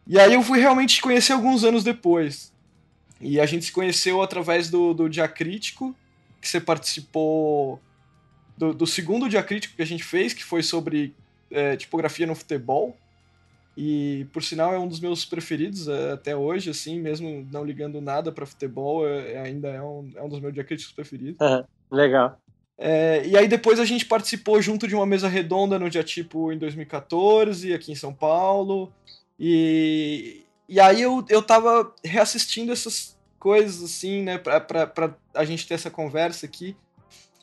E 0.07 0.19
aí 0.19 0.35
eu 0.35 0.43
fui 0.43 0.59
realmente 0.59 0.97
te 0.97 1.01
conhecer 1.01 1.33
alguns 1.33 1.65
anos 1.65 1.85
depois. 1.85 2.53
E 3.21 3.39
a 3.39 3.47
gente 3.47 3.67
se 3.67 3.73
conheceu 3.73 4.21
através 4.21 4.69
do, 4.69 4.93
do 4.93 5.09
Diacrítico, 5.09 5.95
que 6.41 6.49
você 6.49 6.61
participou 6.61 7.81
do, 8.57 8.75
do 8.75 8.87
segundo 8.87 9.29
Diacrítico 9.29 9.77
que 9.77 9.83
a 9.83 9.87
gente 9.87 10.03
fez, 10.03 10.33
que 10.33 10.43
foi 10.43 10.63
sobre 10.63 11.15
é, 11.51 11.77
tipografia 11.77 12.27
no 12.27 12.35
futebol. 12.35 12.97
E, 13.77 14.27
por 14.33 14.43
sinal, 14.43 14.75
é 14.75 14.79
um 14.79 14.87
dos 14.87 15.01
meus 15.01 15.25
preferidos 15.25 15.89
é, 15.89 16.13
até 16.13 16.37
hoje, 16.37 16.71
assim, 16.71 17.01
mesmo 17.01 17.47
não 17.51 17.65
ligando 17.65 18.01
nada 18.01 18.31
para 18.31 18.45
futebol, 18.45 19.09
é, 19.09 19.39
ainda 19.39 19.69
é 19.69 19.83
um, 19.83 20.11
é 20.15 20.23
um 20.23 20.29
dos 20.29 20.41
meus 20.41 20.53
diacríticos 20.53 20.93
preferidos. 20.93 21.41
Uhum, 21.41 21.65
legal. 21.91 22.39
É, 22.77 23.23
e 23.27 23.37
aí 23.37 23.47
depois 23.47 23.79
a 23.79 23.85
gente 23.85 24.05
participou 24.05 24.61
junto 24.61 24.89
de 24.89 24.95
uma 24.95 25.07
mesa 25.07 25.29
redonda 25.29 25.79
no 25.79 25.89
Diatipo 25.89 26.53
em 26.53 26.59
2014, 26.59 27.73
aqui 27.73 27.93
em 27.93 27.97
São 27.97 28.13
Paulo. 28.13 28.93
E, 29.39 30.45
e 30.69 30.79
aí 30.81 31.01
eu, 31.01 31.25
eu 31.29 31.43
tava 31.43 31.95
reassistindo 32.05 32.73
essas 32.73 33.17
coisas, 33.39 33.83
assim, 33.83 34.23
né, 34.23 34.39
pra, 34.39 34.61
pra, 34.61 34.87
pra 34.87 35.15
a 35.35 35.45
gente 35.45 35.67
ter 35.67 35.75
essa 35.75 35.91
conversa 35.91 36.45
aqui. 36.45 36.77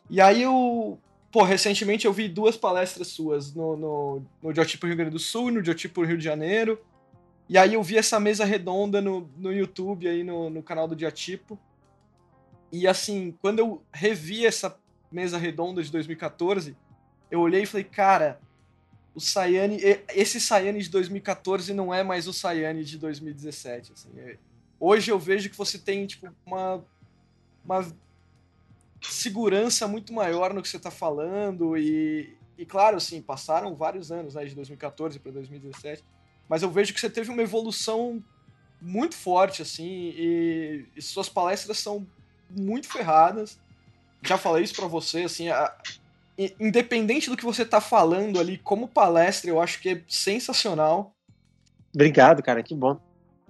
E 0.10 0.22
aí 0.22 0.42
eu, 0.42 1.00
pô, 1.32 1.44
recentemente 1.44 2.06
eu 2.06 2.14
vi 2.14 2.28
duas 2.28 2.58
palestras 2.58 3.08
suas 3.08 3.54
no, 3.54 3.76
no, 3.76 4.26
no 4.42 4.54
Diotipo 4.54 4.88
Rio 4.88 4.96
Grande 4.96 5.12
do 5.12 5.20
Sul 5.20 5.50
e 5.50 5.54
no 5.54 5.62
Diotipo 5.62 6.04
Rio 6.04 6.18
de 6.18 6.24
Janeiro. 6.24 6.82
E 7.48 7.58
aí 7.58 7.74
eu 7.74 7.84
vi 7.84 7.98
essa 7.98 8.20
mesa 8.20 8.46
redonda 8.46 9.02
no, 9.02 9.30
no 9.38 9.52
YouTube, 9.52 10.08
aí 10.08 10.24
no, 10.24 10.50
no 10.50 10.62
canal 10.62 10.88
do 10.88 10.96
Diotipo. 10.96 11.58
E 12.72 12.88
assim, 12.88 13.36
quando 13.42 13.60
eu 13.60 13.82
revi 13.92 14.46
essa 14.46 14.78
mesa 15.12 15.38
redonda 15.38 15.82
de 15.82 15.92
2014, 15.92 16.76
eu 17.32 17.40
olhei 17.40 17.64
e 17.64 17.66
falei, 17.66 17.84
cara, 17.84 18.40
o 19.16 19.20
Sayane, 19.20 19.80
esse 20.14 20.40
Sayane 20.40 20.82
de 20.82 20.90
2014 20.90 21.74
não 21.74 21.94
é 21.94 22.04
mais 22.04 22.28
o 22.28 22.34
Sayane 22.34 22.84
de 22.84 22.98
2017, 22.98 23.94
assim. 23.94 24.10
É, 24.18 24.38
hoje 24.80 25.12
eu 25.12 25.18
vejo 25.18 25.50
que 25.50 25.58
você 25.58 25.80
tem 25.80 26.06
tipo 26.06 26.30
uma 26.46 26.84
uma 27.70 27.86
segurança 29.02 29.88
muito 29.88 30.14
maior 30.14 30.54
no 30.54 30.62
que 30.62 30.70
você 30.70 30.78
está 30.78 30.92
falando 30.92 31.78
e, 31.78 32.36
e 32.58 32.66
claro, 32.66 32.98
assim, 32.98 33.22
passaram 33.22 33.76
vários 33.76 34.12
anos, 34.12 34.36
né, 34.36 34.46
de 34.46 34.56
2014 34.56 35.20
para 35.20 35.32
2017, 35.32 36.04
mas 36.48 36.62
eu 36.62 36.70
vejo 36.70 36.94
que 36.94 37.00
você 37.00 37.10
teve 37.10 37.30
uma 37.32 37.42
evolução 37.42 38.24
muito 38.82 39.16
forte, 39.16 39.62
assim, 39.62 40.14
e, 40.16 40.86
e 40.96 41.02
suas 41.02 41.30
palestras 41.30 41.78
são 41.80 42.08
muito 42.50 42.88
ferradas. 42.88 43.60
Já 44.22 44.38
falei 44.38 44.64
isso 44.64 44.76
para 44.76 44.88
você, 44.88 45.24
assim, 45.24 45.50
a, 45.50 45.74
independente 46.60 47.30
do 47.30 47.36
que 47.38 47.44
você 47.44 47.66
tá 47.66 47.82
falando 47.82 48.40
ali, 48.40 48.58
como 48.58 48.88
palestra, 48.88 49.50
eu 49.50 49.62
acho 49.62 49.82
que 49.82 49.90
é 49.90 50.02
sensacional. 50.08 51.14
Obrigado, 51.94 52.42
cara, 52.42 52.64
que 52.64 52.74
bom. 52.74 53.00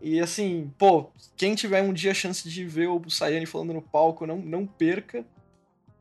E 0.01 0.19
assim, 0.19 0.71
pô, 0.77 1.09
quem 1.35 1.55
tiver 1.55 1.81
um 1.81 1.93
dia 1.93 2.11
a 2.11 2.15
chance 2.15 2.47
de 2.47 2.65
ver 2.65 2.87
o 2.87 3.09
Sayane 3.09 3.45
falando 3.45 3.73
no 3.73 3.81
palco, 3.81 4.25
não, 4.25 4.37
não 4.37 4.65
perca. 4.65 5.25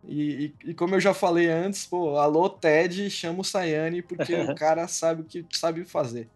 E, 0.07 0.55
e, 0.65 0.71
e, 0.71 0.75
como 0.75 0.95
eu 0.95 1.01
já 1.01 1.13
falei 1.13 1.49
antes, 1.49 1.87
pô, 1.87 2.17
alô 2.19 2.49
Ted, 2.49 3.11
chama 3.11 3.41
o 3.41 3.45
Sayane 3.45 4.03
porque 4.03 4.35
o 4.35 4.55
cara 4.57 4.87
sabe 4.89 5.23
o 5.23 5.25
que 5.25 5.45
sabe 5.53 5.85
fazer. 5.85 6.29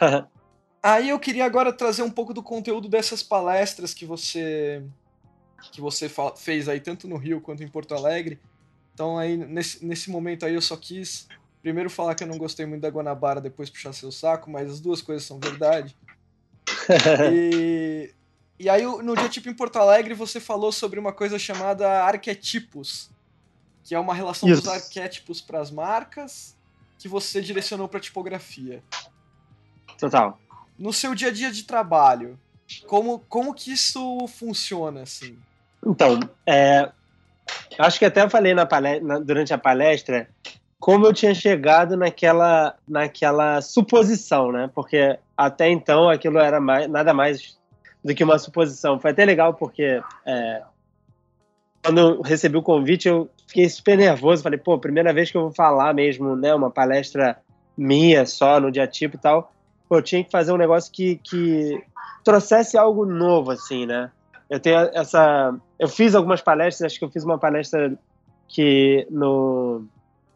Aí 0.82 1.08
eu 1.08 1.18
queria 1.18 1.44
agora 1.44 1.72
trazer 1.72 2.02
um 2.02 2.10
pouco 2.10 2.32
do 2.32 2.42
conteúdo 2.42 2.88
dessas 2.88 3.22
palestras 3.22 3.92
que 3.92 4.06
você 4.06 4.82
que 5.72 5.80
você 5.80 6.08
fez 6.36 6.68
aí 6.68 6.78
tanto 6.78 7.08
no 7.08 7.16
Rio 7.16 7.40
quanto 7.40 7.64
em 7.64 7.68
Porto 7.68 7.92
Alegre. 7.92 8.38
Então 8.94 9.18
aí 9.18 9.36
nesse, 9.36 9.84
nesse 9.84 10.08
momento 10.08 10.46
aí 10.46 10.54
eu 10.54 10.62
só 10.62 10.76
quis 10.76 11.26
primeiro 11.60 11.90
falar 11.90 12.14
que 12.14 12.22
eu 12.22 12.28
não 12.28 12.38
gostei 12.38 12.64
muito 12.64 12.82
da 12.82 12.88
Guanabara, 12.88 13.40
depois 13.40 13.68
puxar 13.68 13.92
seu 13.92 14.12
saco, 14.12 14.50
mas 14.50 14.70
as 14.70 14.80
duas 14.80 15.02
coisas 15.02 15.24
são 15.24 15.40
verdade. 15.40 15.96
e, 17.32 18.14
e 18.58 18.68
aí 18.68 18.82
no 18.84 19.16
dia 19.16 19.28
tipo 19.28 19.48
em 19.48 19.54
Porto 19.54 19.76
Alegre 19.76 20.14
você 20.14 20.40
falou 20.40 20.72
sobre 20.72 20.98
uma 20.98 21.12
coisa 21.12 21.38
chamada 21.38 22.02
arquetipos, 22.04 23.10
que 23.84 23.94
é 23.94 23.98
uma 23.98 24.14
relação 24.14 24.48
Isso. 24.48 24.62
dos 24.62 24.70
arquétipos 24.70 25.40
para 25.40 25.60
as 25.60 25.70
marcas 25.70 26.56
que 26.98 27.08
você 27.08 27.40
direcionou 27.40 27.88
para 27.88 28.00
tipografia. 28.00 28.82
Total. 29.98 30.38
No 30.78 30.92
seu 30.92 31.14
dia 31.14 31.28
a 31.28 31.32
dia 31.32 31.50
de 31.50 31.64
trabalho, 31.64 32.38
como, 32.86 33.20
como 33.28 33.54
que 33.54 33.72
isso 33.72 34.26
funciona 34.28 35.02
assim? 35.02 35.38
Então, 35.84 36.20
é, 36.44 36.90
Acho 37.78 37.98
que 37.98 38.04
até 38.04 38.22
eu 38.22 38.30
falei 38.30 38.54
na 38.54 38.66
palestra, 38.66 39.20
durante 39.20 39.54
a 39.54 39.58
palestra 39.58 40.28
como 40.80 41.06
eu 41.06 41.12
tinha 41.12 41.34
chegado 41.34 41.96
naquela, 41.96 42.76
naquela 42.86 43.60
suposição, 43.60 44.52
né? 44.52 44.70
Porque 44.72 45.18
até 45.36 45.68
então 45.68 46.08
aquilo 46.08 46.38
era 46.38 46.60
mais, 46.60 46.88
nada 46.88 47.12
mais 47.12 47.58
do 48.04 48.14
que 48.14 48.24
uma 48.24 48.38
suposição. 48.38 48.98
Foi 48.98 49.10
até 49.10 49.24
legal 49.24 49.54
porque 49.54 50.00
é, 50.26 50.62
quando 51.82 51.98
eu 51.98 52.22
recebi 52.22 52.56
o 52.56 52.62
convite 52.62 53.08
eu 53.08 53.28
fiquei 53.46 53.68
super 53.68 53.96
nervoso. 53.96 54.42
Falei, 54.42 54.58
pô, 54.58 54.78
primeira 54.78 55.12
vez 55.12 55.30
que 55.30 55.36
eu 55.36 55.42
vou 55.42 55.52
falar 55.52 55.94
mesmo, 55.94 56.36
né? 56.36 56.54
Uma 56.54 56.70
palestra 56.70 57.38
minha 57.76 58.26
só 58.26 58.60
no 58.60 58.70
dia 58.70 58.86
tipo 58.86 59.16
e 59.16 59.18
tal. 59.18 59.52
Pô, 59.88 59.96
eu 59.96 60.02
tinha 60.02 60.22
que 60.22 60.30
fazer 60.30 60.52
um 60.52 60.56
negócio 60.56 60.92
que, 60.92 61.16
que 61.16 61.82
trouxesse 62.24 62.76
algo 62.76 63.04
novo, 63.04 63.50
assim, 63.50 63.86
né? 63.86 64.10
Eu 64.50 64.60
tenho 64.60 64.78
essa. 64.92 65.54
Eu 65.78 65.88
fiz 65.88 66.14
algumas 66.14 66.40
palestras, 66.40 66.92
acho 66.92 66.98
que 66.98 67.04
eu 67.04 67.10
fiz 67.10 67.24
uma 67.24 67.38
palestra 67.38 67.98
que 68.48 69.06
no, 69.10 69.84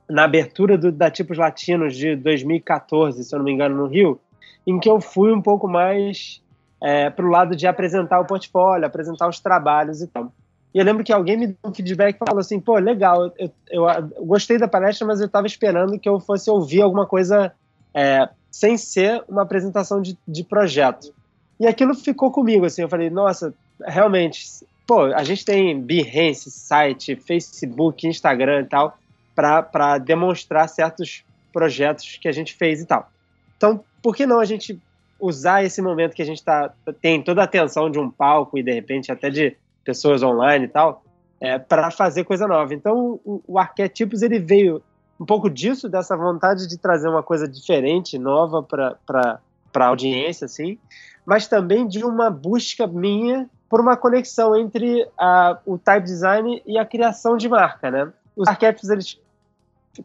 na 0.09 0.25
abertura 0.25 0.77
do, 0.77 0.93
da 0.93 1.11
Tipos 1.11 1.39
Latinos 1.39 1.97
de 1.97 2.15
2014, 2.17 3.25
se 3.25 3.35
eu 3.35 3.39
não 3.39 3.45
me 3.45 3.53
engano, 3.53 3.77
no 3.77 3.87
Rio, 3.87 4.21
em 4.67 4.79
que 4.79 4.89
eu 4.89 5.01
fui 5.01 5.33
um 5.33 5.41
pouco 5.41 5.67
mais 5.67 6.42
é, 6.83 7.09
para 7.09 7.25
o 7.25 7.31
lado 7.31 7.55
de 7.55 7.67
apresentar 7.67 8.19
o 8.19 8.25
portfólio, 8.25 8.87
apresentar 8.87 9.29
os 9.29 9.39
trabalhos 9.39 10.03
e 10.03 10.07
tal. 10.09 10.33
E 10.75 10.79
eu 10.79 10.85
lembro 10.85 11.05
que 11.05 11.13
alguém 11.13 11.37
me 11.37 11.47
deu 11.49 11.57
um 11.65 11.75
feedback 11.75 12.17
e 12.17 12.27
falou 12.27 12.41
assim: 12.41 12.59
pô, 12.59 12.77
legal, 12.79 13.33
eu, 13.39 13.51
eu, 13.71 13.89
eu 13.89 14.27
gostei 14.27 14.59
da 14.59 14.67
palestra, 14.67 15.07
mas 15.07 15.21
eu 15.21 15.27
estava 15.27 15.47
esperando 15.47 15.99
que 15.99 16.09
eu 16.09 16.19
fosse 16.19 16.51
ouvir 16.51 16.83
alguma 16.83 17.07
coisa 17.07 17.53
é, 17.95 18.29
sem 18.51 18.77
ser 18.77 19.23
uma 19.29 19.43
apresentação 19.43 20.01
de, 20.01 20.19
de 20.27 20.43
projeto. 20.43 21.13
E 21.61 21.67
aquilo 21.67 21.95
ficou 21.95 22.31
comigo, 22.33 22.65
assim, 22.65 22.83
eu 22.83 22.89
falei: 22.89 23.11
nossa, 23.11 23.55
realmente, 23.85 24.45
pô, 24.87 25.03
a 25.05 25.23
gente 25.23 25.45
tem 25.45 25.81
Behance, 25.81 26.51
site, 26.51 27.15
Facebook, 27.15 28.07
Instagram 28.07 28.63
e 28.63 28.67
tal, 28.67 28.99
para 29.35 29.99
demonstrar 29.99 30.69
certos 30.69 31.23
projetos 31.53 32.19
que 32.21 32.27
a 32.27 32.33
gente 32.33 32.55
fez 32.55 32.81
e 32.81 32.87
tal. 32.87 33.11
Então, 33.57 33.85
por 34.03 34.17
que 34.17 34.27
não 34.27 34.41
a 34.41 34.45
gente 34.45 34.81
usar 35.23 35.63
esse 35.63 35.81
momento 35.81 36.17
que 36.17 36.23
a 36.23 36.27
gente 36.27 36.43
tá, 36.43 36.75
tem 37.01 37.23
toda 37.23 37.41
a 37.41 37.45
atenção 37.45 37.89
de 37.89 37.97
um 37.97 38.11
palco 38.11 38.59
e 38.59 38.63
de 38.63 38.73
repente 38.73 39.13
até 39.13 39.31
de 39.31 39.57
pessoas 39.85 40.21
online 40.21 40.65
e 40.65 40.69
tal, 40.69 41.05
é, 41.41 41.61
para 41.61 41.93
fazer 41.93 42.25
coisa 42.25 42.49
nova. 42.49 42.75
Então, 42.75 43.21
o, 43.25 43.41
o 43.47 43.57
Arquetipos 43.57 44.23
ele 44.23 44.41
veio 44.41 44.83
um 45.21 45.25
pouco 45.25 45.49
disso, 45.49 45.89
dessa 45.89 46.17
vontade 46.17 46.67
de 46.67 46.77
trazer 46.77 47.09
uma 47.09 47.23
coisa 47.23 47.47
diferente, 47.47 48.19
nova 48.19 48.65
para 48.65 49.39
a 49.77 49.87
audiência, 49.87 50.47
assim, 50.47 50.77
mas 51.25 51.47
também 51.47 51.87
de 51.87 52.05
uma 52.05 52.29
busca 52.29 52.85
minha 52.89 53.49
por 53.69 53.81
uma 53.81 53.97
conexão 53.97 54.57
entre 54.57 55.09
a, 55.17 55.57
o 55.65 55.79
type 55.79 56.05
design 56.05 56.61
e 56.67 56.77
a 56.77 56.85
criação 56.85 57.37
de 57.37 57.49
marca, 57.49 57.93
né? 57.93 58.13
Os 58.35 58.49
arquétipos, 58.49 58.91
eles 58.91 59.21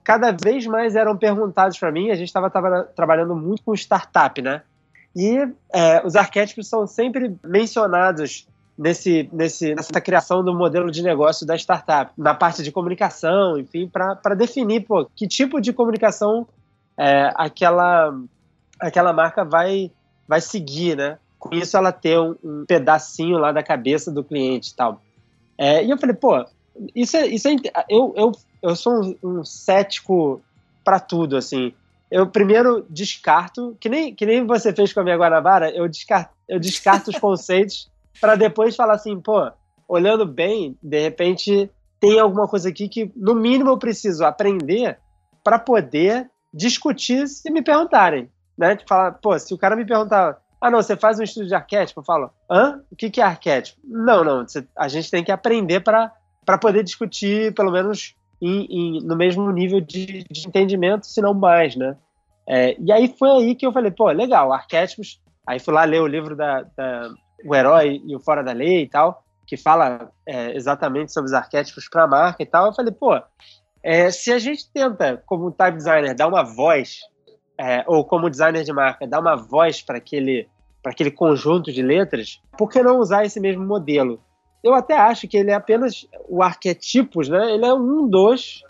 cada 0.04 0.32
vez 0.32 0.68
mais 0.68 0.96
eram 0.96 1.18
perguntados 1.18 1.80
para 1.80 1.92
mim, 1.92 2.12
a 2.12 2.16
gente 2.16 2.28
estava 2.28 2.52
trabalhando 2.96 3.36
muito 3.36 3.64
com 3.64 3.74
startup, 3.74 4.40
né? 4.42 4.62
E 5.18 5.52
é, 5.74 6.06
os 6.06 6.16
arquétipos 6.16 6.68
são 6.68 6.86
sempre 6.86 7.36
mencionados 7.44 8.48
nesse, 8.78 9.28
nesse, 9.34 9.74
nessa 9.74 10.00
criação 10.00 10.44
do 10.44 10.54
modelo 10.54 10.92
de 10.92 11.02
negócio 11.02 11.44
da 11.44 11.56
startup, 11.56 12.12
na 12.16 12.36
parte 12.36 12.62
de 12.62 12.72
comunicação, 12.72 13.58
enfim, 13.58 13.90
para 13.90 14.36
definir 14.36 14.86
pô, 14.86 15.10
que 15.16 15.28
tipo 15.28 15.60
de 15.60 15.74
comunicação 15.74 16.48
é, 16.96 17.32
aquela, 17.36 18.16
aquela 18.80 19.12
marca 19.12 19.44
vai, 19.44 19.92
vai 20.28 20.40
seguir, 20.40 20.96
né? 20.96 21.18
Com 21.40 21.56
isso 21.56 21.76
ela 21.76 21.92
ter 21.92 22.20
um, 22.20 22.36
um 22.44 22.66
pedacinho 22.68 23.40
lá 23.40 23.52
da 23.52 23.64
cabeça 23.64 24.12
do 24.12 24.24
cliente 24.24 24.70
e 24.70 24.76
tal. 24.76 25.02
É, 25.58 25.84
e 25.84 25.90
eu 25.90 25.98
falei, 25.98 26.16
pô, 26.16 26.46
isso 26.96 27.18
é, 27.18 27.26
isso 27.26 27.48
é 27.48 27.56
eu, 27.90 28.14
eu, 28.16 28.32
eu 28.62 28.76
sou 28.76 28.94
um, 28.94 29.16
um 29.24 29.44
cético 29.44 30.40
para 30.84 31.00
tudo, 31.00 31.38
assim. 31.38 31.74
Eu 32.10 32.28
primeiro 32.28 32.86
descarto, 32.90 33.76
que 33.80 33.90
nem, 33.90 34.16
que 34.16 34.26
nem 34.26 34.46
você 34.46 34.74
fez 34.74 34.94
com 34.94 35.02
a 35.02 35.04
minha 35.04 35.18
Guanabara, 35.18 35.70
eu 35.76 35.88
descarto, 35.88 36.34
eu 36.48 36.60
descarto 36.60 37.10
os 37.10 37.18
conceitos 37.20 37.92
para 38.20 38.36
depois 38.36 38.76
falar 38.76 38.94
assim, 38.94 39.20
pô, 39.20 39.52
olhando 39.88 40.26
bem, 40.26 40.78
de 40.82 41.02
repente 41.02 41.70
tem 42.00 42.20
alguma 42.20 42.48
coisa 42.48 42.70
aqui 42.70 42.88
que 42.88 43.12
no 43.16 43.36
mínimo 43.36 43.70
eu 43.70 43.78
preciso 43.78 44.24
aprender 44.24 45.00
para 45.44 45.58
poder 45.58 46.30
discutir 46.54 47.28
se 47.28 47.50
me 47.52 47.62
perguntarem, 47.62 48.30
né? 48.58 48.76
De 48.76 48.86
falar, 48.86 49.14
pô, 49.14 49.38
se 49.38 49.54
o 49.54 49.58
cara 49.58 49.76
me 49.76 49.86
perguntar, 49.86 50.38
ah, 50.60 50.72
não, 50.72 50.82
você 50.82 50.96
faz 50.96 51.20
um 51.20 51.24
estudo 51.24 51.48
de 51.48 51.56
arquétipo, 51.56 52.00
eu 52.00 52.06
falo, 52.06 52.32
hã? 52.50 52.82
O 52.92 52.96
que, 52.96 53.10
que 53.10 53.22
é 53.22 53.24
arquétipo? 53.24 53.80
Não, 53.84 54.24
não, 54.24 54.46
a 54.76 54.88
gente 54.88 55.12
tem 55.12 55.24
que 55.24 55.32
aprender 55.32 55.82
para 55.82 56.12
poder 56.60 56.84
discutir, 56.84 57.54
pelo 57.54 57.72
menos 57.72 58.16
em, 58.42 58.66
em, 58.70 59.02
no 59.04 59.16
mesmo 59.16 59.52
nível 59.52 59.82
de, 59.82 60.24
de, 60.30 60.48
entendimento, 60.48 61.06
se 61.06 61.22
não 61.22 61.34
mais, 61.34 61.76
né? 61.76 61.96
É, 62.48 62.78
e 62.80 62.92
aí 62.92 63.14
foi 63.18 63.30
aí 63.30 63.56
que 63.56 63.66
eu 63.66 63.74
falei, 63.74 63.92
pô, 63.92 64.10
legal, 64.10 64.54
arquétipos. 64.54 65.20
Aí 65.46 65.60
fui 65.60 65.74
lá 65.74 65.84
ler 65.84 66.02
o 66.02 66.08
livro 66.08 66.36
da, 66.36 66.62
da 66.76 67.10
o 67.46 67.56
herói 67.56 68.02
e 68.06 68.16
o 68.16 68.20
fora 68.20 68.44
da 68.44 68.52
lei 68.52 68.84
e 68.84 68.90
tal, 68.90 69.24
que 69.46 69.58
fala 69.58 70.12
é, 70.26 70.56
exatamente 70.56 71.12
sobre 71.12 71.28
os 71.28 71.34
arquétipos 71.34 71.88
para 71.90 72.04
a 72.04 72.08
marca 72.08 72.44
e 72.44 72.46
tal. 72.46 72.68
Eu 72.68 72.74
falei, 72.74 72.92
pô, 72.92 73.20
é, 73.84 74.10
se 74.12 74.32
a 74.32 74.40
gente 74.40 74.70
tenta, 74.72 75.22
como 75.26 75.52
type 75.52 75.78
designer, 75.78 76.16
dar 76.16 76.28
uma 76.28 76.44
voz, 76.44 77.00
é, 77.58 77.84
ou 77.88 78.04
como 78.04 78.30
designer 78.30 78.64
de 78.64 78.74
marca, 78.74 79.08
dar 79.08 79.20
uma 79.20 79.36
voz 79.36 79.82
para 79.82 79.98
aquele, 79.98 80.48
aquele 80.86 81.12
conjunto 81.12 81.72
de 81.72 81.82
letras, 81.82 82.42
por 82.58 82.70
que 82.70 82.82
não 82.82 83.00
usar 83.00 83.26
esse 83.26 83.40
mesmo 83.40 83.66
modelo? 83.66 84.20
Eu 84.64 84.74
até 84.74 84.98
acho 84.98 85.28
que 85.28 85.38
ele 85.38 85.52
é 85.52 85.54
apenas 85.54 86.08
o 86.28 86.42
arquetipos, 86.42 87.30
né? 87.30 87.54
Ele 87.54 87.66
é 87.66 87.74
um 87.74 88.08
dos 88.08 88.64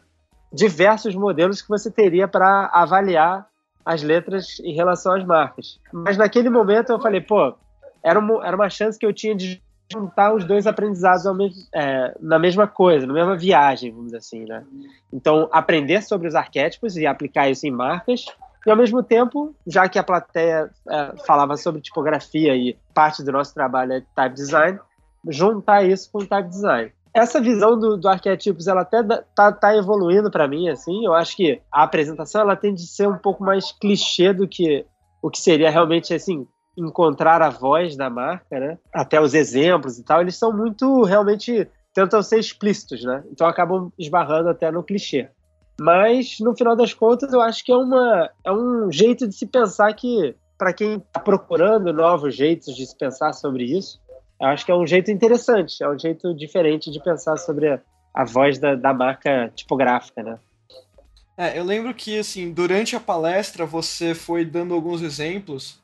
diversos 0.52 1.16
modelos 1.16 1.62
que 1.62 1.70
você 1.70 1.92
teria 1.92 2.28
para 2.28 2.70
avaliar 2.74 3.48
as 3.86 4.04
letras 4.04 4.60
em 4.60 4.74
relação 4.74 5.14
às 5.14 5.24
marcas. 5.24 5.80
Mas 5.94 6.18
naquele 6.18 6.50
momento 6.50 6.92
eu 6.92 7.00
falei, 7.00 7.22
pô, 7.22 7.56
era 8.04 8.20
uma, 8.20 8.46
era 8.46 8.56
uma 8.56 8.70
chance 8.70 9.00
que 9.00 9.06
eu 9.06 9.14
tinha 9.14 9.36
de 9.36 9.62
juntar 9.92 10.34
os 10.34 10.44
dois 10.44 10.68
aprendizados 10.68 11.24
mesmo, 11.38 11.64
é, 11.74 12.14
na 12.20 12.38
mesma 12.38 12.68
coisa, 12.68 13.08
na 13.08 13.14
mesma 13.14 13.38
viagem, 13.38 13.92
vamos 13.92 14.08
dizer 14.08 14.18
assim, 14.18 14.46
né? 14.46 14.66
Então, 15.12 15.48
aprender 15.52 16.02
sobre 16.04 16.28
os 16.28 16.36
arquétipos 16.36 16.98
e 16.98 17.08
aplicar 17.08 17.50
isso 17.50 17.66
em 17.66 17.72
marcas, 17.72 18.26
e 18.66 18.70
ao 18.70 18.76
mesmo 18.76 19.02
tempo, 19.02 19.56
já 19.66 19.88
que 19.88 19.98
a 19.98 20.04
plateia 20.04 20.70
é, 20.90 21.14
falava 21.26 21.56
sobre 21.56 21.80
tipografia 21.80 22.54
e 22.54 22.78
parte 22.94 23.24
do 23.24 23.32
nosso 23.32 23.54
trabalho 23.54 23.94
é 23.94 24.04
type 24.14 24.36
design, 24.36 24.78
juntar 25.30 25.84
isso 25.84 26.10
com 26.12 26.26
type 26.26 26.50
design. 26.50 26.92
Essa 27.14 27.42
visão 27.42 27.80
do, 27.80 27.98
do 27.98 28.08
arquétipos, 28.08 28.68
ela 28.68 28.82
até 28.82 29.02
tá, 29.04 29.52
tá 29.52 29.76
evoluindo 29.76 30.30
para 30.30 30.48
mim, 30.48 30.70
assim, 30.70 31.06
eu 31.06 31.14
acho 31.14 31.36
que 31.36 31.62
a 31.72 31.84
apresentação, 31.84 32.42
ela 32.42 32.56
tende 32.56 32.84
a 32.84 32.86
ser 32.86 33.08
um 33.08 33.18
pouco 33.18 33.44
mais 33.44 33.72
clichê 33.72 34.34
do 34.34 34.48
que 34.48 34.86
o 35.22 35.32
que 35.32 35.42
seria 35.42 35.72
realmente, 35.72 36.14
assim, 36.14 36.48
encontrar 36.78 37.42
a 37.42 37.50
voz 37.50 37.98
da 37.98 38.10
marca, 38.10 38.60
né? 38.60 38.78
Até 38.94 39.20
os 39.20 39.34
exemplos 39.34 39.98
e 39.98 40.04
tal, 40.04 40.22
eles 40.22 40.36
são 40.36 40.56
muito 40.56 41.04
realmente 41.04 41.68
tentam 41.94 42.22
ser 42.22 42.38
explícitos, 42.38 43.04
né? 43.04 43.24
Então 43.32 43.48
acabam 43.48 43.92
esbarrando 43.98 44.50
até 44.50 44.72
no 44.72 44.84
clichê. 44.84 45.30
Mas 45.82 46.38
no 46.40 46.56
final 46.56 46.76
das 46.76 46.94
contas, 46.94 47.34
eu 47.34 47.42
acho 47.42 47.66
que 47.66 47.72
é 47.72 47.76
uma 47.76 48.30
é 48.44 48.52
um 48.52 48.92
jeito 48.92 49.28
de 49.28 49.34
se 49.34 49.48
pensar 49.48 49.92
que 49.94 50.36
para 50.58 50.74
quem 50.74 50.98
está 50.98 51.20
procurando 51.20 51.92
novos 51.92 52.36
jeitos 52.36 52.76
de 52.76 52.86
se 52.86 52.96
pensar 52.96 53.34
sobre 53.34 53.64
isso, 53.64 54.00
eu 54.40 54.48
acho 54.48 54.66
que 54.66 54.72
é 54.72 54.76
um 54.76 54.86
jeito 54.86 55.12
interessante, 55.12 55.84
é 55.84 55.90
um 55.90 55.98
jeito 55.98 56.34
diferente 56.36 56.92
de 56.92 57.02
pensar 57.04 57.38
sobre 57.38 57.70
a, 57.70 57.80
a 58.14 58.24
voz 58.24 58.60
da, 58.60 58.76
da 58.76 58.94
marca 58.94 59.52
tipográfica, 59.56 60.24
né? 60.24 60.40
É, 61.38 61.58
eu 61.58 61.64
lembro 61.64 61.94
que, 61.94 62.18
assim, 62.18 62.52
durante 62.52 62.96
a 62.96 63.00
palestra 63.00 63.66
você 63.66 64.16
foi 64.16 64.44
dando 64.44 64.74
alguns 64.74 65.02
exemplos 65.02 65.80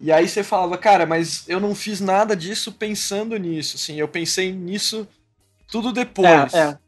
e 0.00 0.12
aí 0.12 0.28
você 0.28 0.42
falava, 0.42 0.76
cara, 0.76 1.06
mas 1.06 1.48
eu 1.48 1.60
não 1.60 1.74
fiz 1.74 2.00
nada 2.00 2.36
disso 2.36 2.72
pensando 2.72 3.36
nisso, 3.36 3.76
assim, 3.76 3.96
eu 3.96 4.08
pensei 4.08 4.52
nisso 4.52 5.08
tudo 5.68 5.92
depois. 5.92 6.52
É, 6.52 6.70
é. 6.70 6.78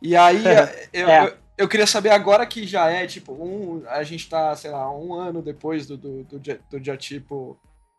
E 0.00 0.16
aí 0.16 0.42
eu, 0.92 1.08
é. 1.08 1.26
eu, 1.26 1.34
eu, 1.56 1.68
queria 1.68 1.86
saber 1.86 2.10
agora 2.10 2.46
que 2.46 2.66
já 2.66 2.90
é, 2.90 3.06
tipo, 3.06 3.32
um, 3.32 3.82
a 3.86 4.02
gente 4.02 4.28
tá, 4.28 4.54
sei 4.56 4.70
lá, 4.70 4.90
um 4.90 5.14
ano 5.14 5.42
depois 5.42 5.86
do, 5.86 5.96
do, 5.96 6.24
do, 6.24 6.40
do 6.70 6.80
diatipo, 6.80 7.58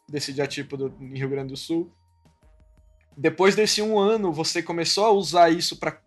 desse 0.09 0.33
diatipo 0.33 0.75
do, 0.75 0.93
em 0.99 1.17
Rio 1.17 1.29
Grande 1.29 1.49
do 1.49 1.57
Sul. 1.57 1.89
Depois 3.19 3.53
desse 3.53 3.81
um 3.81 3.99
ano, 3.99 4.31
você 4.31 4.63
começou 4.63 5.05
a 5.05 5.11
usar 5.11 5.49
isso 5.49 5.77
para 5.77 5.99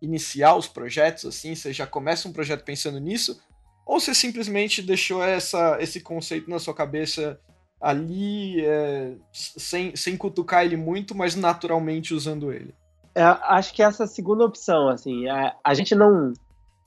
iniciar 0.00 0.54
os 0.54 0.68
projetos, 0.68 1.24
assim? 1.24 1.56
Você 1.56 1.72
já 1.72 1.88
começa 1.88 2.28
um 2.28 2.32
projeto 2.32 2.62
pensando 2.62 3.00
nisso? 3.00 3.42
Ou 3.84 3.98
você 3.98 4.14
simplesmente 4.14 4.80
deixou 4.80 5.24
essa, 5.24 5.76
esse 5.80 6.00
conceito 6.00 6.48
na 6.48 6.60
sua 6.60 6.72
cabeça 6.72 7.40
ali 7.80 8.64
é, 8.64 9.16
sem, 9.32 9.96
sem 9.96 10.16
cutucar 10.16 10.64
ele 10.64 10.76
muito, 10.76 11.16
mas 11.16 11.34
naturalmente 11.34 12.14
usando 12.14 12.52
ele. 12.52 12.72
É, 13.12 13.24
acho 13.24 13.74
que 13.74 13.82
essa 13.82 14.06
segunda 14.06 14.44
opção, 14.44 14.88
assim, 14.88 15.28
a, 15.28 15.46
é, 15.46 15.52
a 15.64 15.74
gente 15.74 15.96
não 15.96 16.32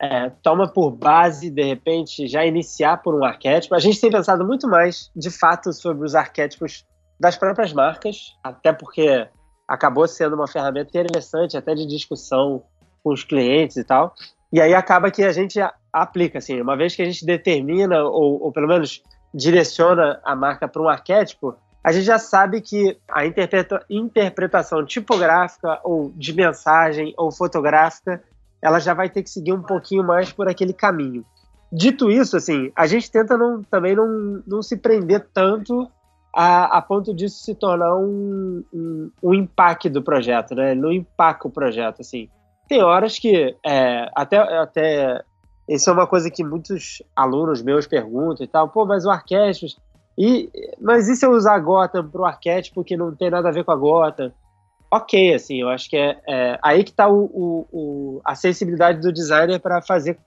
é, 0.01 0.29
toma 0.41 0.71
por 0.71 0.91
base, 0.91 1.49
de 1.49 1.63
repente, 1.63 2.29
já 2.29 2.45
iniciar 2.45 3.03
por 3.03 3.13
um 3.13 3.25
arquétipo. 3.25 3.75
A 3.75 3.79
gente 3.79 3.99
tem 3.99 4.09
pensado 4.09 4.47
muito 4.47 4.69
mais, 4.69 5.11
de 5.13 5.29
fato, 5.29 5.73
sobre 5.73 6.05
os 6.05 6.15
arquétipos 6.15 6.85
das 7.19 7.35
próprias 7.35 7.73
marcas, 7.73 8.37
até 8.41 8.71
porque 8.71 9.27
acabou 9.69 10.07
sendo 10.07 10.35
uma 10.35 10.47
ferramenta 10.47 10.89
interessante, 10.89 11.55
até 11.55 11.75
de 11.75 11.85
discussão 11.85 12.63
com 13.03 13.13
os 13.13 13.23
clientes 13.23 13.77
e 13.77 13.83
tal. 13.83 14.15
E 14.51 14.59
aí 14.59 14.73
acaba 14.73 15.11
que 15.11 15.23
a 15.23 15.31
gente 15.31 15.59
aplica, 15.93 16.39
assim, 16.39 16.59
uma 16.59 16.75
vez 16.75 16.95
que 16.95 17.03
a 17.03 17.05
gente 17.05 17.23
determina, 17.23 18.03
ou, 18.03 18.41
ou 18.41 18.51
pelo 18.51 18.67
menos 18.67 19.03
direciona 19.31 20.19
a 20.25 20.35
marca 20.35 20.67
para 20.67 20.81
um 20.81 20.89
arquétipo, 20.89 21.55
a 21.83 21.91
gente 21.91 22.05
já 22.05 22.17
sabe 22.17 22.61
que 22.61 22.97
a 23.07 23.27
interpreta 23.27 23.85
interpretação 23.87 24.83
tipográfica 24.83 25.79
ou 25.83 26.11
de 26.15 26.33
mensagem 26.33 27.13
ou 27.15 27.31
fotográfica, 27.31 28.23
ela 28.59 28.79
já 28.79 28.95
vai 28.95 29.07
ter 29.07 29.21
que 29.21 29.29
seguir 29.29 29.53
um 29.53 29.61
pouquinho 29.61 30.03
mais 30.03 30.33
por 30.33 30.49
aquele 30.49 30.73
caminho. 30.73 31.23
Dito 31.71 32.09
isso, 32.09 32.35
assim, 32.35 32.71
a 32.75 32.87
gente 32.87 33.11
tenta 33.11 33.37
não, 33.37 33.61
também 33.61 33.95
não, 33.95 34.41
não 34.47 34.63
se 34.63 34.75
prender 34.77 35.27
tanto 35.31 35.87
a, 36.33 36.77
a 36.77 36.81
ponto 36.81 37.13
disso 37.13 37.43
se 37.43 37.55
tornar 37.55 37.95
um, 37.95 38.63
um, 38.73 39.11
um 39.23 39.33
impacto 39.33 39.89
do 39.89 40.01
projeto, 40.01 40.55
né? 40.55 40.75
Não 40.75 40.91
empaca 40.91 41.47
o 41.47 41.51
projeto, 41.51 42.01
assim. 42.01 42.29
Tem 42.67 42.83
horas 42.83 43.17
que, 43.17 43.55
é, 43.65 44.09
até, 44.15 44.37
até 44.37 45.23
isso 45.67 45.89
é 45.89 45.93
uma 45.93 46.07
coisa 46.07 46.29
que 46.29 46.43
muitos 46.43 47.01
alunos 47.15 47.61
meus 47.61 47.87
perguntam 47.87 48.43
e 48.43 48.47
tal. 48.47 48.69
Pô, 48.69 48.85
mas 48.85 49.05
o 49.05 49.09
Arquestos, 49.09 49.77
E, 50.17 50.51
mas 50.79 51.07
e 51.07 51.15
se 51.15 51.25
eu 51.25 51.31
usar 51.31 51.57
Gotham 51.59 52.07
pro 52.09 52.25
arquétipo 52.25 52.83
que 52.83 52.97
não 52.97 53.15
tem 53.15 53.29
nada 53.29 53.49
a 53.49 53.51
ver 53.51 53.63
com 53.63 53.71
a 53.71 53.75
Gotham? 53.75 54.31
Ok, 54.91 55.33
assim, 55.33 55.61
eu 55.61 55.69
acho 55.69 55.89
que 55.89 55.95
é, 55.95 56.19
é 56.27 56.59
aí 56.61 56.83
que 56.83 56.89
está 56.89 57.07
o, 57.07 57.25
o, 57.25 57.67
o, 57.71 58.21
a 58.25 58.35
sensibilidade 58.35 58.99
do 58.99 59.13
designer 59.13 59.59
para 59.59 59.81
fazer 59.81 60.19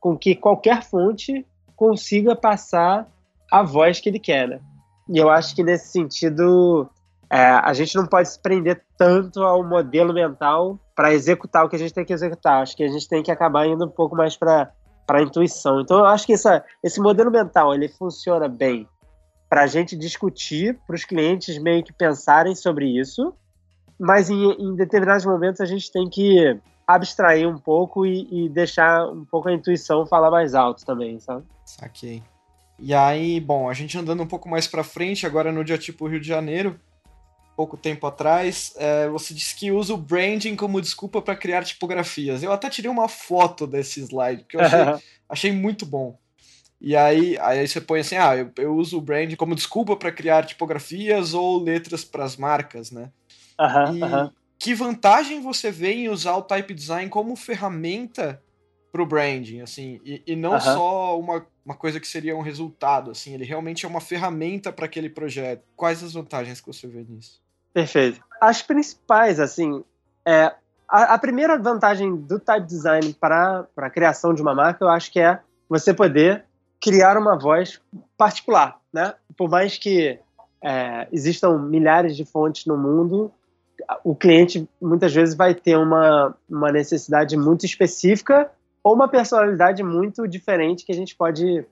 com 0.00 0.16
que 0.16 0.34
qualquer 0.34 0.82
fonte 0.82 1.44
consiga 1.76 2.34
passar 2.34 3.06
a 3.50 3.62
voz 3.62 4.00
que 4.00 4.08
ele 4.08 4.18
quer, 4.18 4.48
né? 4.48 4.60
E 5.08 5.18
eu 5.18 5.28
acho 5.30 5.54
que 5.54 5.62
nesse 5.62 5.88
sentido 5.88 6.88
é, 7.30 7.38
a 7.38 7.72
gente 7.72 7.94
não 7.96 8.06
pode 8.06 8.28
se 8.28 8.38
prender 8.38 8.82
tanto 8.96 9.42
ao 9.42 9.62
modelo 9.64 10.12
mental 10.12 10.78
para 10.94 11.12
executar 11.12 11.64
o 11.64 11.68
que 11.68 11.76
a 11.76 11.78
gente 11.78 11.92
tem 11.92 12.04
que 12.04 12.12
executar. 12.12 12.62
Acho 12.62 12.76
que 12.76 12.84
a 12.84 12.88
gente 12.88 13.08
tem 13.08 13.22
que 13.22 13.30
acabar 13.30 13.66
indo 13.66 13.84
um 13.84 13.90
pouco 13.90 14.16
mais 14.16 14.36
para 14.36 14.72
a 15.08 15.22
intuição. 15.22 15.80
Então 15.80 15.98
eu 15.98 16.06
acho 16.06 16.26
que 16.26 16.32
essa, 16.32 16.64
esse 16.82 17.00
modelo 17.00 17.30
mental 17.30 17.74
ele 17.74 17.88
funciona 17.88 18.48
bem 18.48 18.88
para 19.48 19.62
a 19.62 19.66
gente 19.66 19.96
discutir, 19.96 20.78
para 20.86 20.96
os 20.96 21.04
clientes 21.04 21.58
meio 21.58 21.84
que 21.84 21.92
pensarem 21.92 22.54
sobre 22.54 22.86
isso, 22.86 23.34
mas 23.98 24.30
em, 24.30 24.52
em, 24.52 24.74
determinados 24.74 25.24
momentos 25.24 25.60
a 25.60 25.66
gente 25.66 25.92
tem 25.92 26.08
que 26.08 26.58
abstrair 26.86 27.48
um 27.48 27.58
pouco 27.58 28.04
e, 28.04 28.28
e, 28.30 28.48
deixar 28.48 29.06
um 29.06 29.24
pouco 29.24 29.48
a 29.48 29.52
intuição 29.52 30.06
falar 30.06 30.30
mais 30.30 30.54
alto 30.54 30.84
também, 30.84 31.18
sabe? 31.18 31.44
Saquei. 31.64 32.22
E 32.78 32.92
aí, 32.92 33.40
bom, 33.40 33.68
a 33.68 33.74
gente 33.74 33.96
andando 33.96 34.22
um 34.22 34.26
pouco 34.26 34.48
mais 34.48 34.66
para 34.66 34.82
frente, 34.82 35.26
agora 35.26 35.52
no 35.52 35.64
dia 35.64 35.78
tipo 35.78 36.08
Rio 36.08 36.20
de 36.20 36.26
Janeiro, 36.26 36.78
pouco 37.56 37.76
tempo 37.76 38.06
atrás, 38.06 38.74
é, 38.76 39.08
você 39.08 39.32
disse 39.32 39.54
que 39.54 39.70
usa 39.70 39.94
o 39.94 39.98
branding 39.98 40.56
como 40.56 40.80
desculpa 40.80 41.22
para 41.22 41.36
criar 41.36 41.64
tipografias. 41.64 42.42
Eu 42.42 42.52
até 42.52 42.68
tirei 42.68 42.90
uma 42.90 43.08
foto 43.08 43.66
desse 43.66 44.00
slide, 44.00 44.42
porque 44.42 44.56
eu 44.56 44.60
achei, 44.60 44.78
achei 45.28 45.52
muito 45.52 45.86
bom. 45.86 46.18
E 46.80 46.96
aí, 46.96 47.38
aí 47.40 47.66
você 47.66 47.80
põe 47.80 48.00
assim, 48.00 48.16
ah, 48.16 48.36
eu, 48.36 48.50
eu 48.58 48.74
uso 48.76 48.98
o 48.98 49.00
brand 49.00 49.34
como 49.36 49.54
desculpa 49.54 49.96
para 49.96 50.12
criar 50.12 50.44
tipografias 50.44 51.32
ou 51.32 51.62
letras 51.62 52.04
para 52.04 52.24
as 52.24 52.36
marcas, 52.36 52.90
né? 52.90 53.10
Uhum, 53.58 53.96
e 53.96 54.02
uhum. 54.02 54.30
que 54.58 54.74
vantagem 54.74 55.40
você 55.40 55.70
vê 55.70 55.92
em 55.92 56.08
usar 56.08 56.36
o 56.36 56.42
type 56.42 56.74
design 56.74 57.08
como 57.08 57.36
ferramenta 57.36 58.42
para 58.92 59.02
o 59.02 59.06
branding, 59.06 59.60
assim, 59.60 60.00
e, 60.04 60.22
e 60.26 60.36
não 60.36 60.52
uhum. 60.52 60.60
só 60.60 61.18
uma, 61.18 61.46
uma 61.64 61.74
coisa 61.74 61.98
que 61.98 62.06
seria 62.06 62.36
um 62.36 62.42
resultado, 62.42 63.10
assim, 63.10 63.32
ele 63.34 63.44
realmente 63.44 63.86
é 63.86 63.88
uma 63.88 64.00
ferramenta 64.00 64.70
para 64.70 64.84
aquele 64.84 65.08
projeto. 65.08 65.62
Quais 65.74 66.02
as 66.02 66.12
vantagens 66.12 66.60
que 66.60 66.66
você 66.66 66.86
vê 66.86 67.04
nisso? 67.08 67.40
Perfeito. 67.72 68.20
As 68.40 68.62
principais, 68.62 69.40
assim, 69.40 69.82
é, 70.26 70.54
a, 70.88 71.14
a 71.14 71.18
primeira 71.18 71.58
vantagem 71.58 72.14
do 72.14 72.38
type 72.38 72.66
design 72.66 73.14
para 73.14 73.66
a 73.76 73.90
criação 73.90 74.34
de 74.34 74.42
uma 74.42 74.54
marca, 74.54 74.84
eu 74.84 74.88
acho 74.88 75.10
que 75.10 75.20
é 75.20 75.40
você 75.68 75.94
poder 75.94 76.44
criar 76.80 77.16
uma 77.16 77.38
voz 77.38 77.80
particular, 78.16 78.78
né? 78.92 79.14
Por 79.36 79.48
mais 79.48 79.78
que 79.78 80.18
é, 80.62 81.08
existam 81.10 81.58
milhares 81.58 82.14
de 82.14 82.24
fontes 82.24 82.66
no 82.66 82.76
mundo, 82.76 83.32
o 84.04 84.14
cliente 84.14 84.68
muitas 84.80 85.12
vezes 85.12 85.34
vai 85.34 85.54
ter 85.54 85.76
uma, 85.76 86.36
uma 86.48 86.70
necessidade 86.70 87.36
muito 87.36 87.64
específica 87.64 88.50
ou 88.84 88.94
uma 88.94 89.08
personalidade 89.08 89.82
muito 89.82 90.28
diferente 90.28 90.84
que 90.84 90.92
a 90.92 90.94
gente 90.94 91.16
pode 91.16 91.66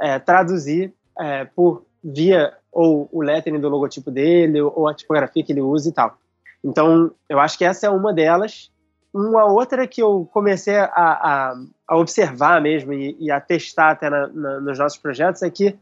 é, 0.00 0.18
traduzir 0.20 0.94
é, 1.18 1.44
por 1.44 1.84
via 2.02 2.56
ou 2.70 3.08
o 3.12 3.20
lettering 3.20 3.60
do 3.60 3.68
logotipo 3.68 4.10
dele 4.10 4.62
ou 4.62 4.88
a 4.88 4.94
tipografia 4.94 5.42
que 5.42 5.52
ele 5.52 5.60
usa 5.60 5.88
e 5.88 5.92
tal. 5.92 6.16
Então, 6.64 7.10
eu 7.28 7.40
acho 7.40 7.58
que 7.58 7.64
essa 7.64 7.86
é 7.86 7.90
uma 7.90 8.14
delas. 8.14 8.70
Uma 9.12 9.44
outra 9.44 9.86
que 9.86 10.00
eu 10.00 10.26
comecei 10.32 10.76
a, 10.76 10.86
a, 10.86 11.54
a 11.86 11.96
observar 11.98 12.62
mesmo 12.62 12.92
e, 12.92 13.16
e, 13.18 13.30
a 13.30 13.40
testar 13.40 13.90
até 13.90 14.08
na, 14.08 14.28
na, 14.28 14.60
nos 14.60 14.78
nossos 14.78 14.98
projetos 14.98 15.42
é 15.42 15.50
que 15.50 15.76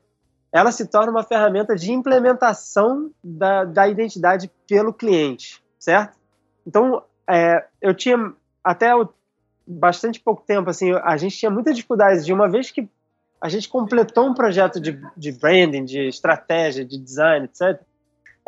ela 0.50 0.72
se 0.72 0.86
torna 0.86 1.12
uma 1.12 1.22
ferramenta 1.22 1.76
de 1.76 1.92
implementação 1.92 3.10
da, 3.22 3.64
da 3.64 3.86
identidade 3.86 4.50
pelo 4.66 4.92
cliente, 4.92 5.62
certo? 5.78 6.18
Então, 6.66 7.04
é, 7.28 7.64
eu 7.80 7.94
tinha 7.94 8.32
até 8.64 8.92
bastante 9.66 10.20
pouco 10.20 10.42
tempo, 10.46 10.70
assim, 10.70 10.92
a 10.92 11.16
gente 11.16 11.36
tinha 11.36 11.50
muita 11.50 11.72
dificuldade 11.72 12.24
de 12.24 12.32
uma 12.32 12.48
vez 12.48 12.70
que 12.70 12.88
a 13.40 13.48
gente 13.48 13.68
completou 13.68 14.26
um 14.26 14.34
projeto 14.34 14.78
de, 14.80 15.00
de 15.16 15.32
branding, 15.32 15.84
de 15.84 16.08
estratégia, 16.08 16.84
de 16.84 16.98
design, 16.98 17.46
etc. 17.46 17.80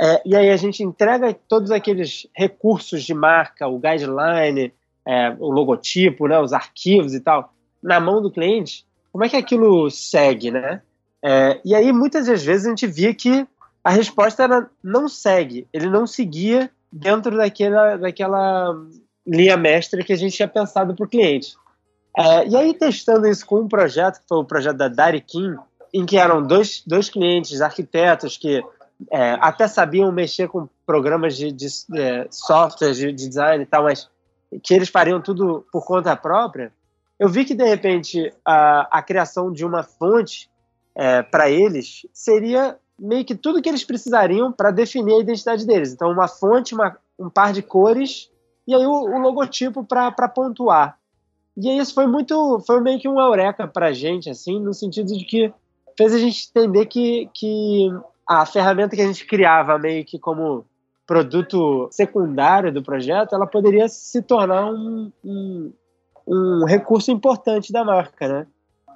É, 0.00 0.22
e 0.24 0.36
aí 0.36 0.50
a 0.50 0.56
gente 0.56 0.82
entrega 0.82 1.34
todos 1.48 1.70
aqueles 1.70 2.26
recursos 2.34 3.02
de 3.02 3.14
marca, 3.14 3.68
o 3.68 3.78
guideline, 3.78 4.72
é, 5.06 5.30
o 5.38 5.50
logotipo, 5.50 6.26
né, 6.26 6.38
os 6.38 6.52
arquivos 6.52 7.14
e 7.14 7.20
tal, 7.20 7.52
na 7.82 8.00
mão 8.00 8.20
do 8.20 8.30
cliente, 8.30 8.86
como 9.10 9.24
é 9.24 9.28
que 9.28 9.36
aquilo 9.36 9.90
segue, 9.90 10.50
né? 10.50 10.82
É, 11.24 11.60
e 11.64 11.74
aí 11.74 11.92
muitas 11.92 12.26
das 12.26 12.42
vezes 12.42 12.66
a 12.66 12.70
gente 12.70 12.86
via 12.86 13.14
que 13.14 13.46
a 13.84 13.90
resposta 13.90 14.42
era 14.42 14.70
não 14.82 15.08
segue, 15.08 15.66
ele 15.72 15.88
não 15.88 16.06
seguia 16.06 16.70
dentro 16.90 17.36
daquela, 17.36 17.96
daquela 17.96 18.74
linha 19.26 19.56
mestra 19.56 20.02
que 20.02 20.12
a 20.12 20.16
gente 20.16 20.36
tinha 20.36 20.48
pensado 20.48 20.94
para 20.94 21.04
o 21.04 21.08
cliente. 21.08 21.56
É, 22.16 22.46
e 22.46 22.56
aí 22.56 22.74
testando 22.74 23.26
isso 23.26 23.46
com 23.46 23.60
um 23.60 23.68
projeto, 23.68 24.20
que 24.20 24.28
foi 24.28 24.38
o 24.38 24.44
projeto 24.44 24.76
da 24.76 24.88
Dari 24.88 25.20
Kim, 25.20 25.56
em 25.92 26.04
que 26.04 26.16
eram 26.16 26.42
dois, 26.42 26.82
dois 26.86 27.08
clientes, 27.08 27.60
arquitetos, 27.60 28.36
que 28.36 28.62
é, 29.10 29.36
até 29.40 29.66
sabiam 29.66 30.12
mexer 30.12 30.48
com 30.48 30.68
programas 30.86 31.36
de, 31.36 31.50
de, 31.50 31.66
de 31.88 32.00
é, 32.00 32.26
software, 32.30 32.92
de, 32.92 33.12
de, 33.12 33.28
design 33.28 33.62
e 33.62 33.66
tal, 33.66 33.84
mas 33.84 34.08
que 34.62 34.74
eles 34.74 34.88
fariam 34.88 35.20
tudo 35.20 35.66
por 35.72 35.84
conta 35.84 36.14
própria, 36.14 36.72
eu 37.18 37.28
vi 37.28 37.44
que, 37.44 37.54
de 37.54 37.64
repente, 37.64 38.32
a, 38.44 38.98
a 38.98 39.02
criação 39.02 39.52
de 39.52 39.64
uma 39.64 39.82
fonte 39.82 40.50
é, 40.94 41.22
para 41.22 41.50
eles 41.50 42.06
seria 42.12 42.76
meio 42.98 43.24
que 43.24 43.34
tudo 43.34 43.62
que 43.62 43.68
eles 43.68 43.84
precisariam 43.84 44.52
para 44.52 44.70
definir 44.70 45.14
a 45.14 45.20
identidade 45.20 45.66
deles. 45.66 45.92
Então, 45.92 46.10
uma 46.10 46.28
fonte, 46.28 46.74
uma, 46.74 46.96
um 47.18 47.30
par 47.30 47.52
de 47.52 47.62
cores 47.62 48.30
e 48.66 48.74
aí 48.74 48.86
o, 48.86 48.92
o 48.92 49.18
logotipo 49.18 49.84
para 49.84 50.28
pontuar. 50.28 50.98
E 51.56 51.68
aí 51.68 51.78
isso 51.78 51.94
foi 51.94 52.06
muito, 52.06 52.60
foi 52.66 52.80
meio 52.80 52.98
que 52.98 53.08
um 53.08 53.20
eureka 53.20 53.66
para 53.66 53.88
a 53.88 53.92
gente, 53.92 54.30
assim, 54.30 54.58
no 54.60 54.72
sentido 54.72 55.16
de 55.16 55.24
que 55.24 55.52
fez 55.96 56.14
a 56.14 56.18
gente 56.18 56.48
entender 56.48 56.86
que, 56.86 57.28
que 57.34 57.90
a 58.26 58.46
ferramenta 58.46 58.96
que 58.96 59.02
a 59.02 59.06
gente 59.06 59.26
criava 59.26 59.78
meio 59.78 60.04
que 60.04 60.18
como 60.18 60.64
produto 61.06 61.88
secundário 61.90 62.72
do 62.72 62.82
projeto, 62.82 63.34
ela 63.34 63.46
poderia 63.46 63.88
se 63.88 64.22
tornar 64.22 64.66
um, 64.66 65.12
um, 65.24 65.72
um 66.26 66.64
recurso 66.64 67.10
importante 67.10 67.72
da 67.72 67.84
marca, 67.84 68.28
né? 68.28 68.46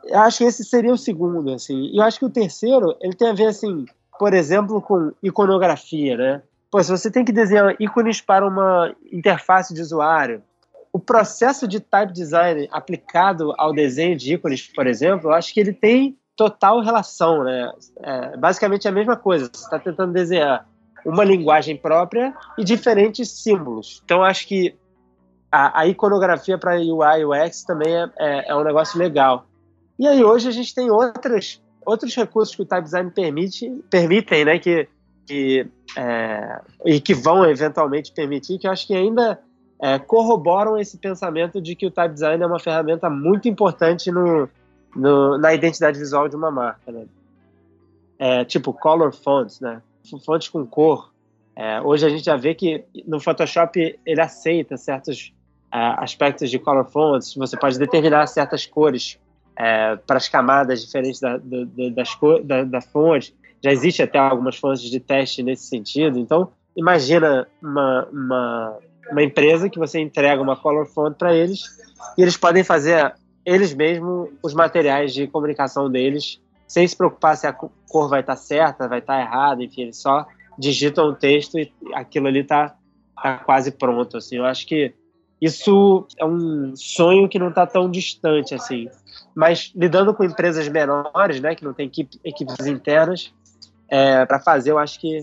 Eu 0.04 0.20
acho 0.20 0.38
que 0.38 0.44
esse 0.44 0.64
seria 0.64 0.92
o 0.92 0.98
segundo, 0.98 1.52
assim. 1.52 1.90
E 1.92 1.98
eu 1.98 2.04
acho 2.04 2.18
que 2.18 2.24
o 2.24 2.30
terceiro, 2.30 2.96
ele 3.00 3.14
tem 3.14 3.28
a 3.28 3.34
ver, 3.34 3.46
assim, 3.46 3.84
por 4.18 4.32
exemplo, 4.32 4.80
com 4.80 5.12
iconografia, 5.22 6.16
né? 6.16 6.42
Pô, 6.76 6.82
se 6.82 6.90
você 6.90 7.10
tem 7.10 7.24
que 7.24 7.32
desenhar 7.32 7.74
ícones 7.80 8.20
para 8.20 8.46
uma 8.46 8.94
interface 9.10 9.72
de 9.72 9.80
usuário, 9.80 10.42
o 10.92 10.98
processo 10.98 11.66
de 11.66 11.80
type 11.80 12.12
design 12.12 12.68
aplicado 12.70 13.54
ao 13.56 13.72
desenho 13.72 14.14
de 14.14 14.34
ícones, 14.34 14.66
por 14.66 14.86
exemplo, 14.86 15.30
eu 15.30 15.32
acho 15.34 15.54
que 15.54 15.60
ele 15.60 15.72
tem 15.72 16.18
total 16.36 16.82
relação, 16.82 17.42
né? 17.44 17.72
É 18.02 18.36
basicamente 18.36 18.86
a 18.86 18.92
mesma 18.92 19.16
coisa. 19.16 19.48
Você 19.50 19.64
está 19.64 19.78
tentando 19.78 20.12
desenhar 20.12 20.68
uma 21.02 21.24
linguagem 21.24 21.78
própria 21.78 22.34
e 22.58 22.62
diferentes 22.62 23.30
símbolos. 23.30 24.02
Então, 24.04 24.22
acho 24.22 24.46
que 24.46 24.76
a, 25.50 25.80
a 25.80 25.86
iconografia 25.86 26.58
para 26.58 26.76
UI 26.76 27.20
e 27.20 27.24
UX 27.24 27.64
também 27.64 27.96
é, 27.96 28.10
é, 28.18 28.50
é, 28.50 28.54
um 28.54 28.62
negócio 28.62 28.98
legal. 28.98 29.46
E 29.98 30.06
aí, 30.06 30.22
hoje, 30.22 30.46
a 30.46 30.52
gente 30.52 30.74
tem 30.74 30.90
outras, 30.90 31.58
outros 31.86 32.14
recursos 32.14 32.54
que 32.54 32.60
o 32.60 32.66
Type 32.66 32.84
Design 32.84 33.10
permite, 33.10 33.70
permitem, 33.88 34.44
né? 34.44 34.58
Que, 34.58 34.86
que, 35.26 35.66
é, 35.96 36.60
e 36.84 37.00
que 37.00 37.14
vão 37.14 37.44
eventualmente 37.44 38.12
permitir, 38.12 38.58
que 38.58 38.66
eu 38.66 38.70
acho 38.70 38.86
que 38.86 38.94
ainda 38.94 39.40
é, 39.80 39.98
corroboram 39.98 40.78
esse 40.78 40.96
pensamento 40.96 41.60
de 41.60 41.74
que 41.74 41.86
o 41.86 41.90
Type 41.90 42.14
Design 42.14 42.42
é 42.42 42.46
uma 42.46 42.58
ferramenta 42.58 43.10
muito 43.10 43.48
importante 43.48 44.10
no, 44.10 44.48
no 44.94 45.38
na 45.38 45.52
identidade 45.52 45.98
visual 45.98 46.28
de 46.28 46.36
uma 46.36 46.50
marca. 46.50 46.90
Né? 46.90 47.06
É, 48.18 48.44
tipo, 48.44 48.72
color 48.72 49.12
fonts, 49.12 49.60
né? 49.60 49.82
fontes 50.24 50.48
com 50.48 50.64
cor. 50.66 51.12
É, 51.54 51.80
hoje 51.80 52.06
a 52.06 52.08
gente 52.08 52.24
já 52.24 52.36
vê 52.36 52.54
que 52.54 52.84
no 53.06 53.18
Photoshop 53.18 53.98
ele 54.04 54.20
aceita 54.20 54.76
certos 54.76 55.32
é, 55.72 55.78
aspectos 55.98 56.50
de 56.50 56.58
color 56.58 56.84
fonts, 56.84 57.34
você 57.34 57.56
pode 57.56 57.78
determinar 57.78 58.26
certas 58.26 58.64
cores 58.66 59.18
é, 59.56 59.96
para 59.96 60.18
as 60.18 60.28
camadas 60.28 60.82
diferentes 60.82 61.20
da, 61.20 61.38
da, 61.38 61.64
das 61.94 62.18
da, 62.44 62.64
da 62.64 62.80
fonte. 62.80 63.34
Já 63.66 63.72
existe 63.72 64.00
até 64.00 64.16
algumas 64.16 64.56
fontes 64.56 64.82
de 64.82 65.00
teste 65.00 65.42
nesse 65.42 65.66
sentido. 65.66 66.20
Então, 66.20 66.52
imagina 66.76 67.48
uma, 67.60 68.08
uma, 68.12 68.78
uma 69.10 69.22
empresa 69.24 69.68
que 69.68 69.76
você 69.76 69.98
entrega 69.98 70.40
uma 70.40 70.56
color 70.56 70.86
font 70.86 71.16
para 71.18 71.34
eles 71.34 71.64
e 72.16 72.22
eles 72.22 72.36
podem 72.36 72.62
fazer 72.62 73.12
eles 73.44 73.74
mesmos 73.74 74.28
os 74.40 74.54
materiais 74.54 75.12
de 75.12 75.26
comunicação 75.26 75.90
deles 75.90 76.40
sem 76.68 76.86
se 76.86 76.96
preocupar 76.96 77.36
se 77.36 77.48
a 77.48 77.52
cor 77.52 78.08
vai 78.08 78.20
estar 78.20 78.36
tá 78.36 78.40
certa, 78.40 78.86
vai 78.86 79.00
estar 79.00 79.16
tá 79.16 79.20
errada, 79.20 79.64
enfim, 79.64 79.82
eles 79.82 79.96
só 79.96 80.24
digitam 80.56 81.08
o 81.08 81.14
texto 81.14 81.58
e 81.58 81.72
aquilo 81.92 82.28
ali 82.28 82.42
está 82.42 82.76
tá 83.20 83.38
quase 83.38 83.72
pronto, 83.72 84.16
assim. 84.16 84.36
Eu 84.36 84.44
acho 84.44 84.64
que 84.64 84.94
isso 85.42 86.06
é 86.16 86.24
um 86.24 86.72
sonho 86.76 87.28
que 87.28 87.38
não 87.38 87.48
está 87.48 87.66
tão 87.66 87.90
distante, 87.90 88.54
assim. 88.54 88.88
Mas 89.34 89.72
lidando 89.74 90.14
com 90.14 90.22
empresas 90.22 90.68
menores, 90.68 91.40
né, 91.40 91.56
que 91.56 91.64
não 91.64 91.74
tem 91.74 91.86
equipe, 91.88 92.20
equipes 92.24 92.64
internas, 92.64 93.34
é, 93.88 94.24
para 94.26 94.40
fazer, 94.40 94.70
eu 94.70 94.78
acho 94.78 95.00
que 95.00 95.18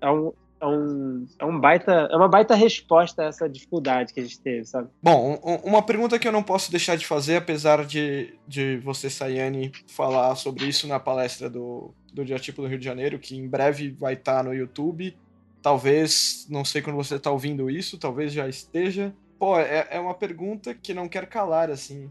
é 0.00 0.10
um, 0.10 0.32
é 0.60 0.66
um, 0.66 1.26
é 1.38 1.44
um 1.44 1.60
baita, 1.60 2.08
é 2.10 2.16
uma 2.16 2.28
baita 2.28 2.54
resposta 2.54 3.22
a 3.22 3.26
essa 3.26 3.48
dificuldade 3.48 4.12
que 4.12 4.20
a 4.20 4.22
gente 4.22 4.40
teve, 4.40 4.64
sabe? 4.64 4.88
Bom, 5.02 5.34
uma 5.62 5.82
pergunta 5.82 6.18
que 6.18 6.26
eu 6.26 6.32
não 6.32 6.42
posso 6.42 6.70
deixar 6.70 6.96
de 6.96 7.06
fazer, 7.06 7.36
apesar 7.36 7.84
de, 7.84 8.38
de 8.46 8.78
você, 8.78 9.10
Sayane, 9.10 9.72
falar 9.88 10.34
sobre 10.36 10.64
isso 10.64 10.86
na 10.86 10.98
palestra 10.98 11.50
do, 11.50 11.94
do 12.12 12.24
Diatipo 12.24 12.62
do 12.62 12.68
Rio 12.68 12.78
de 12.78 12.84
Janeiro, 12.84 13.18
que 13.18 13.36
em 13.36 13.48
breve 13.48 13.90
vai 13.90 14.14
estar 14.14 14.38
tá 14.38 14.42
no 14.42 14.54
YouTube. 14.54 15.16
Talvez, 15.60 16.46
não 16.48 16.64
sei 16.64 16.82
quando 16.82 16.96
você 16.96 17.16
está 17.16 17.30
ouvindo 17.30 17.70
isso, 17.70 17.98
talvez 17.98 18.32
já 18.32 18.48
esteja. 18.48 19.14
Pô, 19.38 19.58
é, 19.58 19.88
é 19.90 20.00
uma 20.00 20.14
pergunta 20.14 20.74
que 20.74 20.94
não 20.94 21.08
quer 21.08 21.26
calar, 21.26 21.70
assim. 21.70 22.10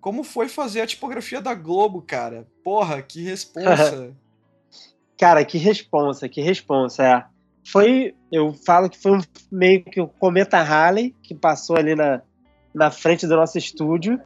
Como 0.00 0.24
foi 0.24 0.48
fazer 0.48 0.80
a 0.80 0.86
tipografia 0.86 1.40
da 1.40 1.54
Globo, 1.54 2.02
cara? 2.02 2.46
Porra, 2.64 3.02
que 3.02 3.22
responsa. 3.22 4.14
cara, 5.20 5.44
que 5.44 5.58
responsa, 5.58 6.30
que 6.30 6.40
responsa, 6.40 7.04
é 7.04 7.24
foi, 7.62 8.14
eu 8.32 8.54
falo 8.54 8.88
que 8.88 8.96
foi 8.96 9.12
um, 9.12 9.20
meio 9.52 9.84
que 9.84 10.00
o 10.00 10.04
um 10.04 10.06
cometa 10.06 10.62
Halley 10.62 11.14
que 11.22 11.34
passou 11.34 11.76
ali 11.76 11.94
na, 11.94 12.22
na 12.74 12.90
frente 12.90 13.26
do 13.26 13.36
nosso 13.36 13.58
estúdio. 13.58 14.18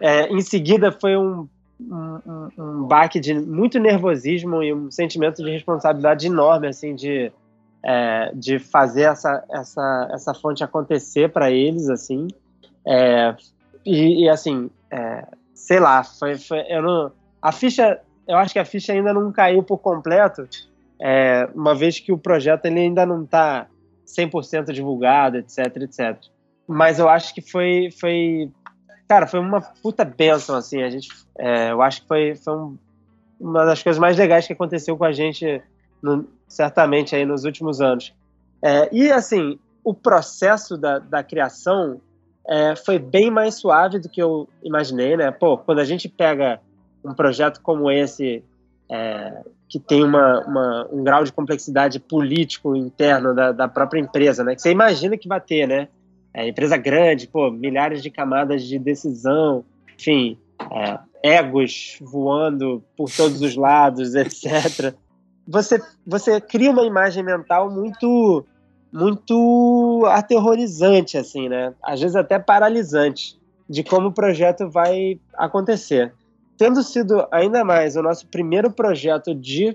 É, 0.00 0.28
em 0.28 0.40
seguida 0.40 0.92
foi 0.92 1.16
um, 1.16 1.48
um, 1.80 2.48
um, 2.56 2.84
baque 2.84 3.18
de 3.18 3.34
muito 3.34 3.80
nervosismo 3.80 4.62
e 4.62 4.72
um 4.72 4.92
sentimento 4.92 5.42
de 5.42 5.50
responsabilidade 5.50 6.28
enorme, 6.28 6.68
assim, 6.68 6.94
de, 6.94 7.32
é, 7.84 8.30
de 8.32 8.60
fazer 8.60 9.02
essa, 9.02 9.44
essa, 9.50 10.08
essa 10.12 10.34
fonte 10.34 10.62
acontecer 10.62 11.30
para 11.30 11.50
eles, 11.50 11.90
assim. 11.90 12.28
É, 12.86 13.34
e, 13.84 14.24
e, 14.24 14.28
assim, 14.28 14.70
é, 14.88 15.26
sei 15.52 15.80
lá, 15.80 16.04
foi, 16.04 16.38
foi, 16.38 16.60
eu 16.68 16.80
não, 16.80 17.12
a 17.42 17.50
ficha, 17.50 18.00
eu 18.28 18.36
acho 18.36 18.52
que 18.52 18.58
a 18.58 18.64
ficha 18.64 18.92
ainda 18.92 19.12
não 19.12 19.32
caiu 19.32 19.62
por 19.62 19.78
completo, 19.78 20.46
é, 21.00 21.48
uma 21.54 21.74
vez 21.74 21.98
que 21.98 22.12
o 22.12 22.18
projeto 22.18 22.66
ele 22.66 22.80
ainda 22.80 23.06
não 23.06 23.24
está 23.24 23.66
100% 24.06 24.72
divulgado, 24.72 25.38
etc, 25.38 25.58
etc. 25.76 26.18
Mas 26.66 26.98
eu 26.98 27.08
acho 27.08 27.34
que 27.34 27.40
foi, 27.40 27.88
foi 27.98 28.50
cara, 29.08 29.26
foi 29.26 29.40
uma 29.40 29.60
puta 29.60 30.04
bênção, 30.04 30.54
assim, 30.54 30.82
a 30.82 30.90
gente, 30.90 31.08
é, 31.38 31.72
eu 31.72 31.80
acho 31.80 32.02
que 32.02 32.08
foi, 32.08 32.34
foi 32.36 32.54
um, 32.54 32.76
uma 33.40 33.64
das 33.64 33.82
coisas 33.82 33.98
mais 33.98 34.16
legais 34.16 34.46
que 34.46 34.52
aconteceu 34.52 34.96
com 34.96 35.04
a 35.04 35.12
gente, 35.12 35.62
no, 36.02 36.28
certamente, 36.46 37.16
aí 37.16 37.24
nos 37.24 37.44
últimos 37.44 37.80
anos. 37.80 38.14
É, 38.62 38.88
e, 38.92 39.10
assim, 39.10 39.58
o 39.82 39.94
processo 39.94 40.76
da, 40.76 40.98
da 40.98 41.22
criação 41.22 42.00
é, 42.46 42.76
foi 42.76 42.98
bem 42.98 43.30
mais 43.30 43.54
suave 43.54 43.98
do 43.98 44.08
que 44.08 44.20
eu 44.20 44.48
imaginei, 44.62 45.16
né? 45.16 45.30
Pô, 45.30 45.56
quando 45.56 45.78
a 45.78 45.84
gente 45.84 46.08
pega 46.08 46.60
um 47.04 47.14
projeto 47.14 47.60
como 47.62 47.90
esse, 47.90 48.42
é, 48.90 49.42
que 49.68 49.78
tem 49.78 50.02
uma, 50.02 50.40
uma, 50.46 50.88
um 50.90 51.04
grau 51.04 51.22
de 51.24 51.32
complexidade 51.32 52.00
político 52.00 52.74
interno 52.74 53.34
da, 53.34 53.52
da, 53.52 53.68
própria 53.68 54.00
empresa, 54.00 54.42
né? 54.42 54.54
Que 54.54 54.62
você 54.62 54.70
imagina 54.70 55.16
que 55.16 55.28
vai 55.28 55.40
ter, 55.40 55.66
né? 55.66 55.88
É, 56.32 56.48
empresa 56.48 56.76
grande, 56.76 57.26
pô, 57.26 57.50
milhares 57.50 58.02
de 58.02 58.10
camadas 58.10 58.62
de 58.62 58.78
decisão, 58.78 59.64
enfim, 59.96 60.38
é, 60.70 60.98
egos 61.22 61.98
voando 62.00 62.82
por 62.96 63.10
todos 63.10 63.40
os 63.42 63.56
lados, 63.56 64.14
etc. 64.16 64.94
Você, 65.46 65.80
você 66.06 66.40
cria 66.40 66.70
uma 66.70 66.84
imagem 66.84 67.22
mental 67.22 67.70
muito 67.70 68.44
muito 68.90 70.02
aterrorizante, 70.06 71.18
assim, 71.18 71.46
né? 71.46 71.74
Às 71.82 72.00
vezes 72.00 72.16
até 72.16 72.38
paralisante 72.38 73.38
de 73.68 73.84
como 73.84 74.08
o 74.08 74.12
projeto 74.12 74.70
vai 74.70 75.20
acontecer 75.34 76.14
tendo 76.58 76.82
sido 76.82 77.26
ainda 77.30 77.64
mais 77.64 77.96
o 77.96 78.02
nosso 78.02 78.26
primeiro 78.26 78.70
projeto 78.70 79.34
de 79.34 79.72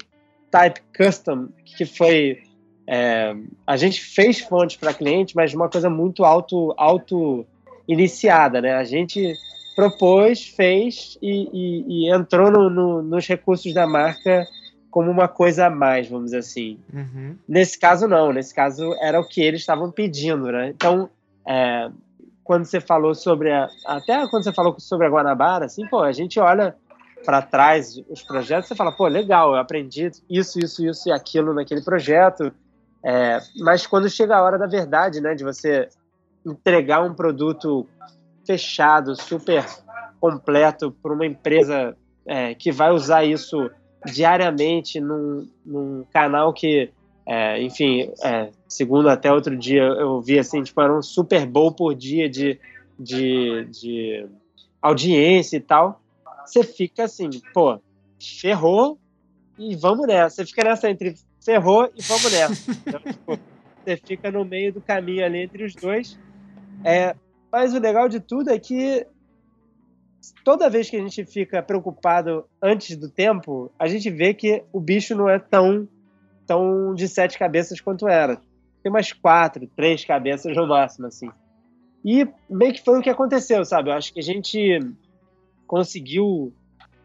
type 0.52 0.82
custom, 0.96 1.48
que 1.66 1.86
foi 1.86 2.44
é, 2.86 3.34
a 3.66 3.78
gente 3.78 4.02
fez 4.02 4.42
fonte 4.42 4.78
para 4.78 4.94
cliente, 4.94 5.36
mas 5.36 5.54
uma 5.54 5.70
coisa 5.70 5.90
muito 5.90 6.26
auto, 6.26 6.74
auto 6.78 7.46
iniciada, 7.88 8.62
né? 8.62 8.74
A 8.74 8.84
gente 8.84 9.34
propôs, 9.76 10.46
fez 10.46 11.18
e, 11.22 11.50
e, 11.52 11.86
e 11.88 12.14
entrou 12.14 12.52
no, 12.52 12.70
no, 12.70 13.02
nos 13.02 13.26
recursos 13.26 13.74
da 13.74 13.88
marca 13.88 14.46
como 14.92 15.10
uma 15.10 15.28
coisa 15.28 15.66
a 15.66 15.70
mais, 15.72 16.08
vamos 16.08 16.26
dizer 16.26 16.38
assim. 16.38 16.78
Uhum. 16.94 17.36
Nesse 17.48 17.80
caso, 17.80 18.08
não. 18.08 18.32
Nesse 18.32 18.54
caso, 18.54 18.94
era 19.02 19.20
o 19.20 19.28
que 19.28 19.42
eles 19.42 19.62
estavam 19.62 19.90
pedindo, 19.90 20.52
né? 20.52 20.70
Então, 20.70 21.10
é, 21.48 21.90
quando 22.44 22.66
você 22.66 22.82
falou 22.82 23.16
sobre 23.16 23.52
a, 23.52 23.70
até 23.86 24.28
quando 24.28 24.44
você 24.44 24.54
falou 24.54 24.76
sobre 24.80 25.08
a 25.08 25.10
Guanabara, 25.10 25.66
assim, 25.66 25.88
pô, 25.88 26.02
a 26.02 26.12
gente 26.12 26.40
olha 26.40 26.76
para 27.26 27.42
trás 27.42 27.96
os 28.10 28.22
projetos, 28.22 28.68
você 28.68 28.76
fala, 28.76 28.92
pô, 28.92 29.08
legal, 29.08 29.54
eu 29.54 29.60
aprendi 29.60 30.12
isso, 30.30 30.60
isso, 30.60 30.86
isso 30.86 31.10
e 31.10 31.12
aquilo 31.12 31.54
naquele 31.54 31.82
projeto. 31.82 32.52
É, 33.04 33.40
mas 33.60 33.88
quando 33.88 34.10
chega 34.10 34.36
a 34.36 34.42
hora 34.42 34.58
da 34.58 34.68
verdade, 34.68 35.22
né, 35.22 35.34
de 35.34 35.44
você 35.44 35.88
entregar 36.46 37.02
um 37.02 37.14
produto 37.14 37.88
fechado, 38.46 39.16
super 39.16 39.66
completo 40.20 40.92
para 40.92 41.14
uma 41.14 41.26
empresa 41.26 41.96
é, 42.26 42.54
que 42.54 42.72
vai 42.72 42.92
usar 42.92 43.24
isso 43.24 43.70
diariamente 44.06 45.00
num, 45.00 45.50
num 45.66 46.06
canal 46.12 46.54
que 46.54 46.92
é, 47.26 47.62
enfim, 47.62 48.12
é, 48.24 48.50
segundo 48.68 49.10
até 49.10 49.32
outro 49.32 49.56
dia 49.58 49.84
eu 49.84 50.22
vi 50.22 50.38
assim, 50.38 50.62
tipo, 50.62 50.82
era 50.82 50.96
um 50.98 51.02
Super 51.02 51.46
Bowl 51.46 51.72
por 51.72 51.96
dia 51.96 52.30
de, 52.30 52.60
de, 53.00 53.66
de 53.66 54.28
audiência 54.82 55.58
e 55.58 55.62
tal. 55.62 56.02
Você 56.46 56.64
fica 56.64 57.06
assim, 57.06 57.30
pô, 57.54 57.80
ferrou 58.20 58.98
e 59.58 59.76
vamos 59.76 60.06
nessa. 60.06 60.38
Você 60.38 60.46
fica 60.46 60.64
nessa 60.66 60.90
entre 60.90 61.16
ferrou 61.44 61.90
e 61.96 62.02
vamos 62.02 62.32
nessa. 62.32 62.72
então, 62.72 63.00
tipo, 63.12 63.40
você 63.84 63.98
fica 63.98 64.32
no 64.32 64.44
meio 64.44 64.74
do 64.74 64.82
caminho 64.82 65.26
ali 65.26 65.40
entre 65.40 65.64
os 65.64 65.74
dois. 65.76 66.20
É, 66.84 67.16
mas 67.52 67.74
o 67.74 67.80
legal 67.80 68.10
de 68.10 68.20
tudo 68.20 68.50
é 68.50 68.60
que 68.60 69.06
toda 70.44 70.70
vez 70.70 70.90
que 70.90 70.98
a 70.98 71.02
gente 71.02 71.26
fica 71.26 71.62
preocupado 71.62 72.46
antes 72.62 72.98
do 72.98 73.10
tempo, 73.10 73.72
a 73.80 73.88
gente 73.88 74.10
vê 74.10 74.34
que 74.34 74.64
o 74.72 74.80
bicho 74.80 75.16
não 75.16 75.30
é 75.30 75.40
tão 75.40 75.88
tão 76.46 76.94
de 76.94 77.08
sete 77.08 77.38
cabeças 77.38 77.80
quanto 77.82 78.08
era. 78.08 78.40
Tem 78.82 78.92
umas 78.92 79.12
quatro, 79.14 79.68
três 79.76 80.04
cabeças 80.04 80.56
no 80.56 80.68
máximo, 80.68 81.08
assim. 81.08 81.30
E 82.04 82.28
meio 82.50 82.74
que 82.74 82.84
foi 82.84 83.00
o 83.00 83.02
que 83.02 83.10
aconteceu, 83.10 83.64
sabe? 83.64 83.90
Eu 83.90 83.94
acho 83.94 84.14
que 84.14 84.20
a 84.20 84.24
gente 84.24 84.80
conseguiu. 85.66 86.54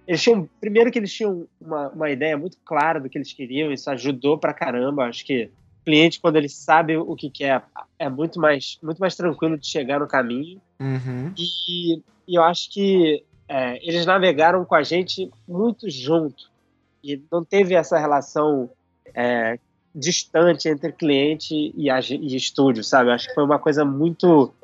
Eles 0.07 0.22
tinham, 0.22 0.48
primeiro 0.61 0.90
que 0.90 0.98
eles 0.98 1.12
tinham 1.12 1.46
uma, 1.61 1.88
uma 1.90 2.11
ideia 2.11 2.37
muito 2.37 2.57
clara 2.64 2.98
do 2.98 3.09
que 3.09 3.16
eles 3.16 3.33
queriam, 3.33 3.70
isso 3.70 3.88
ajudou 3.90 4.38
pra 4.38 4.55
caramba. 4.55 5.05
Acho 5.05 5.24
que 5.24 5.44
o 5.44 5.85
cliente, 5.85 6.20
quando 6.20 6.37
ele 6.37 6.48
sabe 6.48 6.96
o 6.96 7.14
que 7.14 7.31
quer, 7.31 7.62
é 7.98 8.09
muito 8.09 8.40
mais, 8.40 8.79
muito 8.83 8.98
mais 8.98 9.14
tranquilo 9.14 9.57
de 9.57 9.66
chegar 9.66 10.01
no 10.01 10.09
caminho. 10.09 10.61
Uhum. 10.81 11.33
E, 11.37 11.98
e, 12.27 12.35
eu 12.35 12.42
acho 12.42 12.70
que 12.72 13.22
é, 13.48 13.77
eles 13.87 14.05
navegaram 14.05 14.64
com 14.64 14.74
a 14.74 14.83
gente 14.83 15.31
muito 15.46 15.88
junto. 15.88 16.51
E 17.05 17.22
não 17.31 17.44
teve 17.44 17.74
essa 17.74 17.98
relação 17.98 18.70
é, 19.18 19.59
distante 19.92 20.68
entre 20.68 20.92
cliente 20.92 21.52
e, 21.52 21.90
e 21.90 22.37
estúdio, 22.37 22.85
sabe? 22.85 23.11
Acho 23.11 23.26
que 23.26 23.35
foi 23.35 23.42
uma 23.42 23.59
coisa 23.59 23.85
muito. 23.85 24.54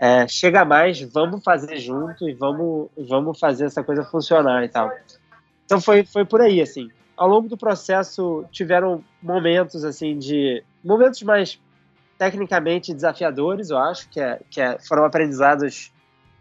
É, 0.00 0.26
chega 0.26 0.64
mais, 0.64 1.00
vamos 1.00 1.44
fazer 1.44 1.78
junto 1.78 2.28
e 2.28 2.34
vamos, 2.34 2.88
vamos 2.96 3.38
fazer 3.38 3.66
essa 3.66 3.84
coisa 3.84 4.02
funcionar 4.02 4.64
e 4.64 4.68
tal. 4.68 4.90
Então 5.64 5.80
foi, 5.80 6.04
foi 6.04 6.24
por 6.24 6.40
aí, 6.40 6.60
assim. 6.60 6.90
Ao 7.16 7.28
longo 7.28 7.48
do 7.48 7.56
processo 7.56 8.44
tiveram 8.50 9.04
momentos, 9.22 9.84
assim, 9.84 10.18
de. 10.18 10.64
momentos 10.82 11.22
mais 11.22 11.60
tecnicamente 12.18 12.92
desafiadores, 12.92 13.70
eu 13.70 13.78
acho, 13.78 14.08
que, 14.08 14.20
é, 14.20 14.40
que 14.50 14.60
é, 14.60 14.78
foram 14.80 15.04
aprendizados 15.04 15.92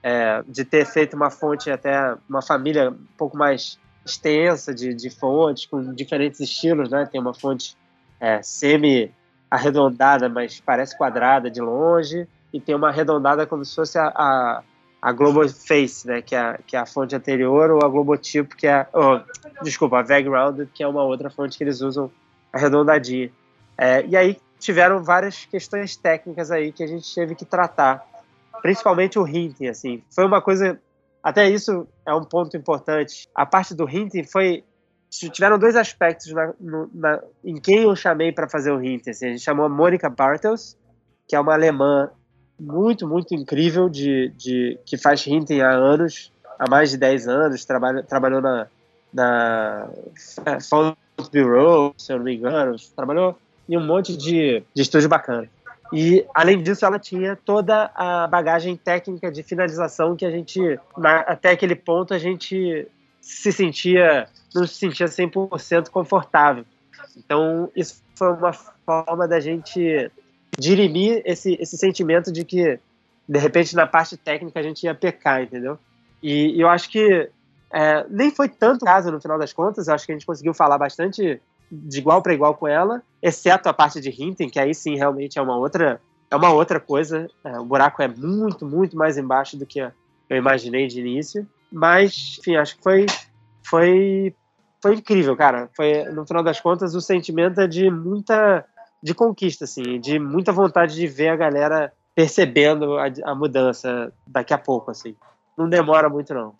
é, 0.01 0.41
de 0.47 0.65
ter 0.65 0.85
feito 0.85 1.15
uma 1.15 1.29
fonte 1.29 1.69
até 1.69 2.15
uma 2.27 2.41
família 2.41 2.89
um 2.89 3.07
pouco 3.17 3.37
mais 3.37 3.77
extensa 4.09 4.73
de, 4.73 4.93
de 4.93 5.09
fontes, 5.09 5.65
com 5.65 5.93
diferentes 5.93 6.39
estilos, 6.39 6.89
né? 6.89 7.05
Tem 7.05 7.21
uma 7.21 7.33
fonte 7.33 7.77
é, 8.19 8.41
semi-arredondada, 8.41 10.27
mas 10.27 10.59
parece 10.59 10.97
quadrada 10.97 11.49
de 11.49 11.61
longe, 11.61 12.27
e 12.51 12.59
tem 12.59 12.75
uma 12.75 12.89
arredondada 12.89 13.45
como 13.45 13.63
se 13.63 13.75
fosse 13.75 13.97
a, 13.97 14.07
a, 14.07 14.63
a 15.01 15.13
Face, 15.49 16.07
né? 16.07 16.21
Que 16.21 16.35
é, 16.35 16.59
que 16.65 16.75
é 16.75 16.79
a 16.79 16.85
fonte 16.85 17.15
anterior, 17.15 17.71
ou 17.71 17.85
a 17.85 17.87
Globotype, 17.87 18.55
que 18.55 18.67
é... 18.67 18.87
Oh, 18.93 19.19
desculpa, 19.63 19.99
a 19.99 20.03
Background, 20.03 20.61
que 20.73 20.83
é 20.83 20.87
uma 20.87 21.03
outra 21.03 21.29
fonte 21.29 21.57
que 21.57 21.63
eles 21.63 21.81
usam 21.81 22.11
arredondadinha. 22.51 23.31
É, 23.77 24.05
e 24.05 24.17
aí 24.17 24.37
tiveram 24.59 25.03
várias 25.03 25.45
questões 25.45 25.95
técnicas 25.95 26.51
aí 26.51 26.71
que 26.71 26.83
a 26.83 26.87
gente 26.87 27.13
teve 27.15 27.33
que 27.33 27.45
tratar, 27.45 28.05
principalmente 28.61 29.17
o 29.17 29.25
hinting, 29.25 29.67
assim. 29.67 30.03
Foi 30.09 30.25
uma 30.25 30.41
coisa 30.41 30.79
até 31.29 31.47
isso 31.47 31.87
é 32.07 32.13
um 32.13 32.23
ponto 32.23 32.57
importante. 32.57 33.29
A 33.35 33.45
parte 33.45 33.75
do 33.75 33.87
hinting 33.87 34.23
foi. 34.23 34.63
Tiveram 35.11 35.59
dois 35.59 35.75
aspectos 35.75 36.31
na, 36.33 36.53
no, 36.59 36.89
na, 36.91 37.21
em 37.43 37.55
quem 37.55 37.83
eu 37.83 37.95
chamei 37.95 38.31
para 38.31 38.49
fazer 38.49 38.71
o 38.71 38.83
hinting. 38.83 39.11
Assim, 39.11 39.25
a 39.27 39.29
gente 39.29 39.41
chamou 39.41 39.65
a 39.65 39.69
Mônica 39.69 40.09
Bartels, 40.09 40.75
que 41.27 41.35
é 41.35 41.39
uma 41.39 41.53
alemã 41.53 42.09
muito, 42.59 43.07
muito 43.07 43.35
incrível, 43.35 43.89
de, 43.89 44.33
de, 44.37 44.79
que 44.83 44.97
faz 44.97 45.25
hinting 45.25 45.61
há 45.61 45.69
anos, 45.69 46.31
há 46.57 46.67
mais 46.67 46.89
de 46.89 46.97
10 46.97 47.27
anos, 47.27 47.63
trabalha, 47.63 48.01
trabalhou 48.01 48.41
na, 48.41 48.67
na 49.13 49.87
Foundry 50.67 50.97
Bureau, 51.31 51.93
se 51.95 52.11
eu 52.11 52.17
não 52.17 52.25
me 52.25 52.35
engano, 52.35 52.75
trabalhou 52.95 53.37
em 53.67 53.77
um 53.77 53.85
monte 53.85 54.17
de, 54.17 54.63
de 54.73 54.81
estúdio 54.81 55.07
bacana. 55.07 55.47
E, 55.91 56.25
além 56.35 56.61
disso, 56.61 56.85
ela 56.85 56.99
tinha 56.99 57.35
toda 57.35 57.91
a 57.95 58.27
bagagem 58.27 58.75
técnica 58.75 59.31
de 59.31 59.41
finalização 59.41 60.15
que 60.15 60.25
a 60.25 60.29
gente, 60.31 60.79
até 61.25 61.51
aquele 61.51 61.75
ponto, 61.75 62.13
a 62.13 62.19
gente 62.19 62.87
se 63.19 63.51
sentia, 63.51 64.27
não 64.53 64.67
se 64.67 64.75
sentia 64.75 65.07
100% 65.07 65.89
confortável. 65.89 66.63
Então, 67.17 67.71
isso 67.75 68.01
foi 68.15 68.31
uma 68.33 68.53
forma 68.53 69.27
da 69.27 69.39
gente 69.39 70.11
dirimir 70.57 71.21
esse, 71.25 71.57
esse 71.59 71.77
sentimento 71.77 72.31
de 72.31 72.43
que, 72.43 72.79
de 73.27 73.39
repente, 73.39 73.75
na 73.75 73.87
parte 73.87 74.15
técnica 74.17 74.59
a 74.59 74.63
gente 74.63 74.83
ia 74.83 74.93
pecar, 74.93 75.41
entendeu? 75.41 75.79
E, 76.21 76.55
e 76.55 76.61
eu 76.61 76.69
acho 76.69 76.89
que 76.89 77.29
é, 77.71 78.05
nem 78.09 78.31
foi 78.31 78.49
tanto 78.49 78.83
caso 78.83 79.11
no 79.11 79.21
final 79.21 79.37
das 79.37 79.53
contas, 79.53 79.87
eu 79.87 79.93
acho 79.93 80.05
que 80.05 80.11
a 80.11 80.15
gente 80.15 80.25
conseguiu 80.25 80.53
falar 80.53 80.77
bastante 80.77 81.41
de 81.71 81.99
igual 81.99 82.21
para 82.21 82.33
igual 82.33 82.55
com 82.55 82.67
ela, 82.67 83.01
exceto 83.21 83.69
a 83.69 83.73
parte 83.73 83.99
de 84.01 84.09
hinting, 84.09 84.49
que 84.49 84.59
aí 84.59 84.73
sim 84.73 84.95
realmente 84.95 85.37
é 85.37 85.41
uma 85.41 85.57
outra 85.57 86.01
é 86.31 86.35
uma 86.35 86.51
outra 86.51 86.79
coisa. 86.79 87.27
É, 87.43 87.59
o 87.59 87.65
buraco 87.65 88.01
é 88.01 88.07
muito, 88.07 88.65
muito 88.65 88.95
mais 88.95 89.17
embaixo 89.17 89.57
do 89.57 89.65
que 89.65 89.79
eu 89.79 90.37
imaginei 90.37 90.87
de 90.87 90.99
início. 90.99 91.47
Mas, 91.71 92.37
enfim, 92.39 92.55
acho 92.55 92.77
que 92.77 92.83
foi 92.83 93.05
foi 93.63 94.35
foi 94.81 94.95
incrível, 94.95 95.35
cara. 95.35 95.69
Foi 95.75 96.03
no 96.05 96.25
final 96.25 96.43
das 96.43 96.59
contas 96.59 96.95
o 96.95 97.01
sentimento 97.01 97.59
é 97.59 97.67
de 97.67 97.89
muita 97.89 98.65
de 99.01 99.13
conquista, 99.13 99.63
assim, 99.63 99.99
de 99.99 100.19
muita 100.19 100.51
vontade 100.51 100.93
de 100.95 101.07
ver 101.07 101.29
a 101.29 101.35
galera 101.35 101.93
percebendo 102.13 102.97
a, 102.97 103.05
a 103.23 103.33
mudança 103.33 104.11
daqui 104.27 104.53
a 104.53 104.57
pouco, 104.57 104.91
assim. 104.91 105.15
Não 105.57 105.69
demora 105.69 106.09
muito 106.09 106.33
não. 106.33 106.53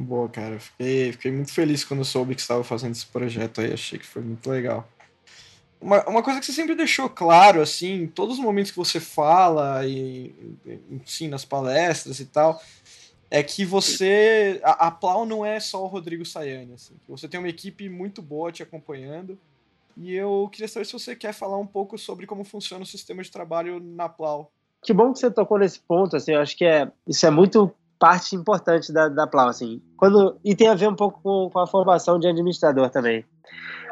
Boa, 0.00 0.30
cara. 0.30 0.58
Fiquei, 0.58 1.12
fiquei 1.12 1.30
muito 1.30 1.52
feliz 1.52 1.84
quando 1.84 2.06
soube 2.06 2.34
que 2.34 2.40
estava 2.40 2.64
fazendo 2.64 2.92
esse 2.92 3.04
projeto 3.04 3.60
aí. 3.60 3.74
Achei 3.74 3.98
que 3.98 4.06
foi 4.06 4.22
muito 4.22 4.48
legal. 4.48 4.88
Uma, 5.78 6.02
uma 6.08 6.22
coisa 6.22 6.40
que 6.40 6.46
você 6.46 6.52
sempre 6.52 6.74
deixou 6.74 7.08
claro, 7.08 7.60
assim, 7.60 8.02
em 8.02 8.06
todos 8.06 8.38
os 8.38 8.44
momentos 8.44 8.70
que 8.70 8.78
você 8.78 8.98
fala, 8.98 9.86
e, 9.86 10.34
sim, 11.04 11.28
nas 11.28 11.44
palestras 11.44 12.18
e 12.18 12.24
tal, 12.24 12.62
é 13.30 13.42
que 13.42 13.62
você. 13.62 14.58
A, 14.64 14.86
a 14.86 14.90
Plau 14.90 15.26
não 15.26 15.44
é 15.44 15.60
só 15.60 15.84
o 15.84 15.86
Rodrigo 15.86 16.24
Sayane, 16.24 16.72
assim. 16.72 16.94
Você 17.06 17.28
tem 17.28 17.38
uma 17.38 17.48
equipe 17.48 17.86
muito 17.90 18.22
boa 18.22 18.50
te 18.50 18.62
acompanhando. 18.62 19.38
E 19.98 20.14
eu 20.14 20.48
queria 20.50 20.68
saber 20.68 20.86
se 20.86 20.94
você 20.94 21.14
quer 21.14 21.34
falar 21.34 21.58
um 21.58 21.66
pouco 21.66 21.98
sobre 21.98 22.26
como 22.26 22.42
funciona 22.42 22.84
o 22.84 22.86
sistema 22.86 23.22
de 23.22 23.30
trabalho 23.30 23.80
na 23.80 24.08
Plau. 24.08 24.50
Que 24.82 24.94
bom 24.94 25.12
que 25.12 25.18
você 25.18 25.30
tocou 25.30 25.58
nesse 25.58 25.78
ponto, 25.78 26.16
assim, 26.16 26.32
eu 26.32 26.40
acho 26.40 26.56
que 26.56 26.64
é, 26.64 26.90
isso 27.06 27.26
é 27.26 27.30
muito 27.30 27.70
parte 28.00 28.34
importante 28.34 28.90
da, 28.92 29.08
da 29.08 29.26
Plau, 29.26 29.48
assim. 29.48 29.82
Quando, 29.96 30.40
e 30.42 30.56
tem 30.56 30.68
a 30.68 30.74
ver 30.74 30.88
um 30.88 30.96
pouco 30.96 31.20
com, 31.22 31.50
com 31.52 31.58
a 31.60 31.66
formação 31.66 32.18
de 32.18 32.26
administrador 32.26 32.88
também. 32.88 33.24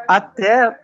Até 0.09 0.81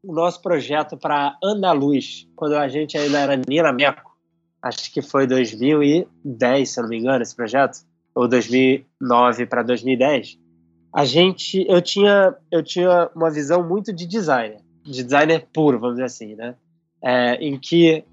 o 0.00 0.12
nosso 0.12 0.40
projeto 0.40 0.96
para 0.96 1.36
Andaluz, 1.42 2.28
quando 2.36 2.54
a 2.54 2.68
gente 2.68 2.96
ainda 2.96 3.18
era 3.18 3.36
Nina 3.36 3.72
Meco, 3.72 4.16
acho 4.62 4.92
que 4.92 5.02
foi 5.02 5.26
2010, 5.26 6.70
se 6.70 6.78
eu 6.78 6.82
não 6.82 6.90
me 6.90 6.98
engano, 6.98 7.22
esse 7.22 7.34
projeto, 7.34 7.84
ou 8.14 8.28
2009 8.28 9.46
para 9.46 9.64
2010, 9.64 10.38
a 10.94 11.04
gente, 11.04 11.66
eu 11.68 11.82
tinha, 11.82 12.36
eu 12.52 12.62
tinha 12.62 13.10
uma 13.16 13.30
visão 13.30 13.66
muito 13.66 13.92
de 13.92 14.06
designer, 14.06 14.60
de 14.84 15.02
designer 15.02 15.48
puro, 15.52 15.80
vamos 15.80 15.96
dizer 15.96 16.04
assim, 16.04 16.36
né? 16.36 16.54
É, 17.02 17.34
em 17.34 17.58
que 17.58 18.04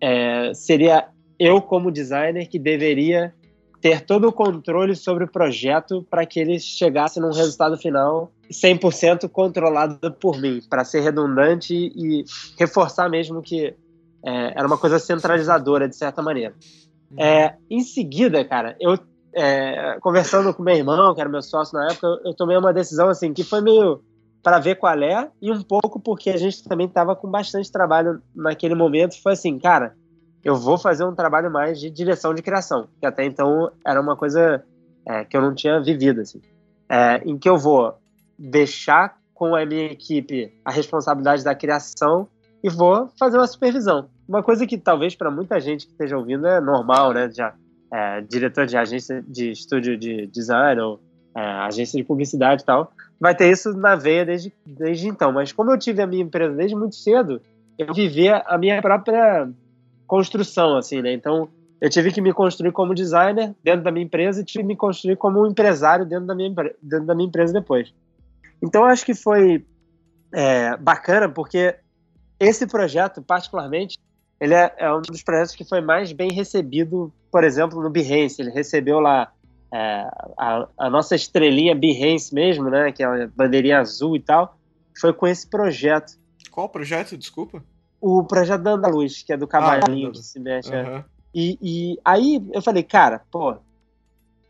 é, 0.00 0.54
seria 0.54 1.08
eu 1.38 1.60
como 1.60 1.92
designer 1.92 2.48
que 2.48 2.58
deveria 2.58 3.34
ter 3.82 4.00
todo 4.02 4.28
o 4.28 4.32
controle 4.32 4.94
sobre 4.94 5.24
o 5.24 5.28
projeto 5.28 6.06
para 6.08 6.24
que 6.24 6.38
ele 6.38 6.60
chegasse 6.60 7.18
num 7.18 7.32
resultado 7.32 7.76
final 7.76 8.30
100% 8.48 9.28
controlado 9.28 10.12
por 10.12 10.40
mim, 10.40 10.60
para 10.70 10.84
ser 10.84 11.00
redundante 11.00 11.74
e 11.74 12.24
reforçar 12.56 13.10
mesmo 13.10 13.42
que 13.42 13.74
é, 14.24 14.52
era 14.56 14.66
uma 14.68 14.78
coisa 14.78 15.00
centralizadora, 15.00 15.88
de 15.88 15.96
certa 15.96 16.22
maneira. 16.22 16.54
É, 17.18 17.56
em 17.68 17.80
seguida, 17.80 18.44
cara, 18.44 18.76
eu 18.80 18.96
é, 19.34 19.98
conversando 20.00 20.54
com 20.54 20.62
meu 20.62 20.76
irmão, 20.76 21.12
que 21.12 21.20
era 21.20 21.28
meu 21.28 21.42
sócio 21.42 21.76
na 21.76 21.90
época, 21.90 22.06
eu 22.24 22.34
tomei 22.34 22.56
uma 22.56 22.72
decisão 22.72 23.08
assim 23.08 23.32
que 23.32 23.42
foi 23.42 23.60
meio 23.60 24.00
para 24.42 24.60
ver 24.60 24.76
qual 24.76 25.00
é 25.02 25.28
e 25.40 25.50
um 25.50 25.62
pouco 25.62 25.98
porque 25.98 26.30
a 26.30 26.36
gente 26.36 26.62
também 26.64 26.86
estava 26.86 27.16
com 27.16 27.28
bastante 27.28 27.70
trabalho 27.72 28.22
naquele 28.34 28.74
momento. 28.74 29.20
Foi 29.20 29.32
assim, 29.32 29.58
cara, 29.58 29.96
eu 30.44 30.56
vou 30.56 30.76
fazer 30.76 31.04
um 31.04 31.14
trabalho 31.14 31.50
mais 31.50 31.78
de 31.80 31.90
direção 31.90 32.34
de 32.34 32.42
criação, 32.42 32.88
que 32.98 33.06
até 33.06 33.24
então 33.24 33.70
era 33.86 34.00
uma 34.00 34.16
coisa 34.16 34.64
é, 35.06 35.24
que 35.24 35.36
eu 35.36 35.42
não 35.42 35.54
tinha 35.54 35.80
vivido, 35.80 36.20
assim. 36.20 36.40
É, 36.90 37.18
em 37.24 37.38
que 37.38 37.48
eu 37.48 37.56
vou 37.56 37.94
deixar 38.38 39.16
com 39.32 39.54
a 39.54 39.64
minha 39.64 39.86
equipe 39.86 40.52
a 40.64 40.70
responsabilidade 40.70 41.44
da 41.44 41.54
criação 41.54 42.28
e 42.62 42.68
vou 42.68 43.08
fazer 43.18 43.38
uma 43.38 43.46
supervisão. 43.46 44.08
Uma 44.28 44.42
coisa 44.42 44.66
que 44.66 44.78
talvez 44.78 45.14
para 45.14 45.30
muita 45.30 45.60
gente 45.60 45.86
que 45.86 45.92
esteja 45.92 46.16
ouvindo 46.16 46.46
é 46.46 46.60
normal, 46.60 47.12
né? 47.12 47.30
Já, 47.32 47.54
é, 47.92 48.20
diretor 48.22 48.66
de 48.66 48.76
agência 48.76 49.22
de 49.26 49.50
estúdio 49.50 49.96
de 49.96 50.26
design 50.26 50.80
ou 50.80 51.00
é, 51.36 51.40
agência 51.40 51.96
de 51.96 52.04
publicidade 52.04 52.62
e 52.62 52.64
tal, 52.64 52.92
vai 53.20 53.34
ter 53.34 53.50
isso 53.50 53.72
na 53.72 53.96
veia 53.96 54.24
desde, 54.24 54.52
desde 54.66 55.08
então. 55.08 55.32
Mas 55.32 55.52
como 55.52 55.70
eu 55.70 55.78
tive 55.78 56.02
a 56.02 56.06
minha 56.06 56.22
empresa 56.22 56.54
desde 56.54 56.76
muito 56.76 56.94
cedo, 56.94 57.40
eu 57.78 57.92
vivia 57.92 58.42
a 58.46 58.56
minha 58.58 58.80
própria 58.80 59.48
construção, 60.06 60.76
assim, 60.76 61.00
né? 61.00 61.12
Então, 61.12 61.48
eu 61.80 61.90
tive 61.90 62.12
que 62.12 62.20
me 62.20 62.32
construir 62.32 62.70
como 62.70 62.94
designer 62.94 63.54
dentro 63.62 63.82
da 63.82 63.90
minha 63.90 64.04
empresa 64.04 64.40
e 64.40 64.44
tive 64.44 64.62
que 64.62 64.68
me 64.68 64.76
construir 64.76 65.16
como 65.16 65.42
um 65.42 65.46
empresário 65.46 66.06
dentro 66.06 66.26
da 66.26 66.34
minha, 66.34 66.54
dentro 66.80 67.06
da 67.06 67.14
minha 67.14 67.26
empresa 67.26 67.52
depois. 67.52 67.92
Então, 68.62 68.84
acho 68.84 69.04
que 69.04 69.14
foi 69.14 69.66
é, 70.32 70.76
bacana 70.76 71.28
porque 71.28 71.74
esse 72.38 72.66
projeto, 72.66 73.20
particularmente, 73.20 73.98
ele 74.40 74.54
é, 74.54 74.72
é, 74.78 74.94
um 74.94 75.00
dos 75.00 75.22
projetos 75.22 75.56
que 75.56 75.64
foi 75.64 75.80
mais 75.80 76.12
bem 76.12 76.32
recebido, 76.32 77.12
por 77.30 77.42
exemplo, 77.42 77.82
no 77.82 77.90
Behance. 77.90 78.40
Ele 78.40 78.50
recebeu 78.50 79.00
lá 79.00 79.32
é, 79.74 80.06
a, 80.38 80.68
a, 80.78 80.90
nossa 80.90 81.16
estrelinha 81.16 81.74
Behance 81.74 82.32
mesmo, 82.32 82.70
né? 82.70 82.92
Que 82.92 83.02
é 83.02 83.06
a 83.06 83.28
bandeirinha 83.34 83.80
azul 83.80 84.14
e 84.16 84.20
tal. 84.20 84.56
Foi 85.00 85.12
com 85.12 85.26
esse 85.26 85.48
projeto. 85.48 86.12
Qual 86.50 86.68
projeto? 86.68 87.16
Desculpa 87.16 87.62
o 88.02 88.24
projeto 88.24 88.62
da 88.62 88.72
Andaluz, 88.72 89.22
que 89.22 89.32
é 89.32 89.36
do 89.36 89.46
cavalinho 89.46 90.08
ah, 90.08 90.12
que 90.12 90.18
se 90.18 90.40
mexe. 90.40 90.74
Uhum. 90.74 91.04
E, 91.32 91.58
e 91.62 92.00
aí 92.04 92.44
eu 92.52 92.60
falei, 92.60 92.82
cara, 92.82 93.22
pô, 93.30 93.54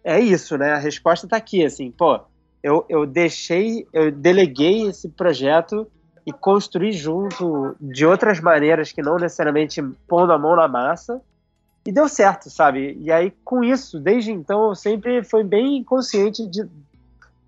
é 0.03 0.19
isso, 0.19 0.57
né? 0.57 0.73
A 0.73 0.79
resposta 0.79 1.29
tá 1.29 1.37
aqui, 1.37 1.63
assim, 1.63 1.91
pô, 1.91 2.19
eu, 2.63 2.87
eu 2.89 3.05
deixei, 3.05 3.87
eu 3.93 4.11
deleguei 4.11 4.89
esse 4.89 5.07
projeto 5.11 5.87
e 6.25 6.33
construí 6.33 6.93
junto 6.93 7.77
de 7.79 8.07
outras 8.07 8.41
maneiras 8.41 8.91
que 8.91 9.03
não 9.03 9.17
necessariamente 9.17 9.83
pondo 10.09 10.33
a 10.33 10.39
mão 10.39 10.57
na 10.57 10.67
massa 10.67 11.21
e 11.85 11.93
deu 11.93 12.09
certo, 12.09 12.49
sabe? 12.49 12.97
E 13.03 13.13
aí 13.13 13.31
com 13.45 13.63
isso, 13.63 14.01
desde 14.01 14.33
então, 14.33 14.69
eu 14.69 14.75
sempre 14.75 15.23
fui 15.23 15.45
bem 15.45 15.85
consciente 15.85 16.47
de, 16.47 16.67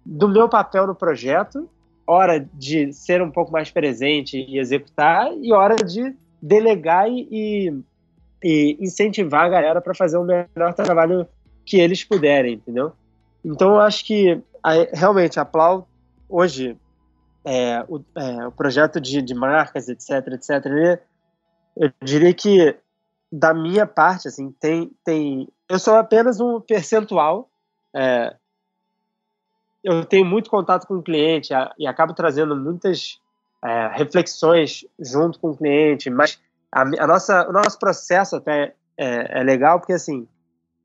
do 0.04 0.28
meu 0.28 0.50
papel 0.50 0.86
no 0.86 0.94
projeto 0.94 1.66
hora 2.06 2.46
de 2.52 2.92
ser 2.92 3.22
um 3.22 3.30
pouco 3.30 3.50
mais 3.52 3.70
presente 3.70 4.38
e 4.38 4.58
executar, 4.58 5.32
e 5.40 5.52
hora 5.52 5.76
de 5.76 6.14
delegar 6.40 7.08
e, 7.08 7.82
e 8.42 8.76
incentivar 8.80 9.46
a 9.46 9.48
galera 9.48 9.80
para 9.80 9.94
fazer 9.94 10.18
o 10.18 10.24
melhor 10.24 10.74
trabalho 10.74 11.26
que 11.64 11.80
eles 11.80 12.04
puderem, 12.04 12.54
entendeu? 12.54 12.92
Então 13.44 13.74
eu 13.74 13.80
acho 13.80 14.04
que 14.04 14.40
realmente 14.92 15.40
a 15.40 15.44
Plau 15.44 15.88
hoje 16.28 16.76
é, 17.44 17.84
o, 17.88 18.00
é, 18.16 18.46
o, 18.46 18.52
projeto 18.52 19.00
de, 19.00 19.20
de, 19.20 19.34
marcas, 19.34 19.88
etc, 19.88 20.10
etc, 20.32 21.00
eu 21.76 21.90
diria 22.02 22.32
que 22.32 22.76
da 23.30 23.52
minha 23.52 23.86
parte, 23.86 24.28
assim, 24.28 24.50
tem, 24.52 24.90
tem 25.04 25.48
eu 25.68 25.78
sou 25.78 25.94
apenas 25.94 26.40
um 26.40 26.60
percentual 26.60 27.50
é, 27.94 28.34
eu 29.84 30.04
tenho 30.04 30.24
muito 30.24 30.48
contato 30.48 30.86
com 30.86 30.94
o 30.94 31.02
cliente 31.02 31.52
e 31.78 31.86
acabo 31.86 32.14
trazendo 32.14 32.56
muitas 32.56 33.20
é, 33.62 33.88
reflexões 33.92 34.84
junto 34.98 35.38
com 35.38 35.50
o 35.50 35.56
cliente, 35.56 36.08
mas 36.08 36.40
a, 36.72 36.80
a, 36.80 37.06
nossa, 37.06 37.48
o 37.48 37.52
nosso 37.52 37.78
processo 37.78 38.36
até 38.36 38.74
é, 38.96 39.40
é, 39.40 39.42
legal 39.42 39.78
porque 39.78 39.92
assim 39.92 40.26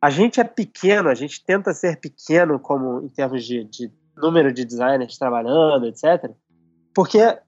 a 0.01 0.09
gente 0.09 0.39
é 0.39 0.43
pequeno, 0.43 1.09
a 1.09 1.13
gente 1.13 1.43
tenta 1.43 1.73
ser 1.73 1.99
pequeno 1.99 2.59
como 2.59 3.01
em 3.01 3.09
termos 3.09 3.45
de, 3.45 3.63
de 3.65 3.91
número 4.15 4.51
de 4.51 4.63
designers 4.63 5.17
trabalhando, 5.17 5.85
etc. 5.87 6.31
Porque 6.93 7.19
é, 7.19 7.39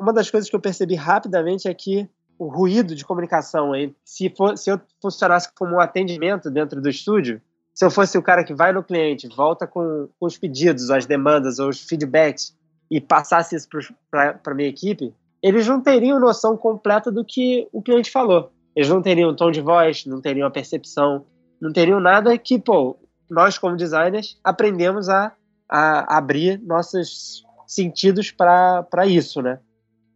uma 0.00 0.12
das 0.12 0.30
coisas 0.30 0.48
que 0.50 0.56
eu 0.56 0.60
percebi 0.60 0.94
rapidamente 0.94 1.68
é 1.68 1.74
que 1.74 2.08
o 2.38 2.46
ruído 2.48 2.94
de 2.94 3.04
comunicação, 3.04 3.72
se, 4.04 4.30
for, 4.30 4.56
se 4.56 4.70
eu 4.70 4.80
funcionasse 5.02 5.52
como 5.54 5.76
um 5.76 5.80
atendimento 5.80 6.50
dentro 6.50 6.80
do 6.80 6.88
estúdio, 6.88 7.40
se 7.78 7.84
eu 7.84 7.92
fosse 7.92 8.18
o 8.18 8.22
cara 8.22 8.42
que 8.42 8.52
vai 8.52 8.72
no 8.72 8.82
cliente, 8.82 9.28
volta 9.28 9.64
com, 9.64 10.08
com 10.18 10.26
os 10.26 10.36
pedidos, 10.36 10.90
as 10.90 11.06
demandas, 11.06 11.60
os 11.60 11.80
feedbacks 11.80 12.52
e 12.90 13.00
passasse 13.00 13.54
isso 13.54 13.68
para 14.10 14.40
a 14.44 14.54
minha 14.54 14.68
equipe, 14.68 15.14
eles 15.40 15.64
não 15.68 15.80
teriam 15.80 16.18
noção 16.18 16.56
completa 16.56 17.12
do 17.12 17.24
que 17.24 17.68
o 17.72 17.80
cliente 17.80 18.10
falou. 18.10 18.50
Eles 18.74 18.88
não 18.88 19.00
teriam 19.00 19.36
tom 19.36 19.52
de 19.52 19.60
voz, 19.60 20.04
não 20.06 20.20
teriam 20.20 20.48
a 20.48 20.50
percepção, 20.50 21.24
não 21.60 21.72
teriam 21.72 22.00
nada 22.00 22.36
que, 22.36 22.58
pô, 22.58 22.98
nós 23.30 23.56
como 23.58 23.76
designers 23.76 24.36
aprendemos 24.42 25.08
a, 25.08 25.32
a 25.68 26.18
abrir 26.18 26.60
nossas 26.60 27.44
sentidos 27.64 28.32
para 28.32 29.06
isso, 29.06 29.40
né? 29.40 29.60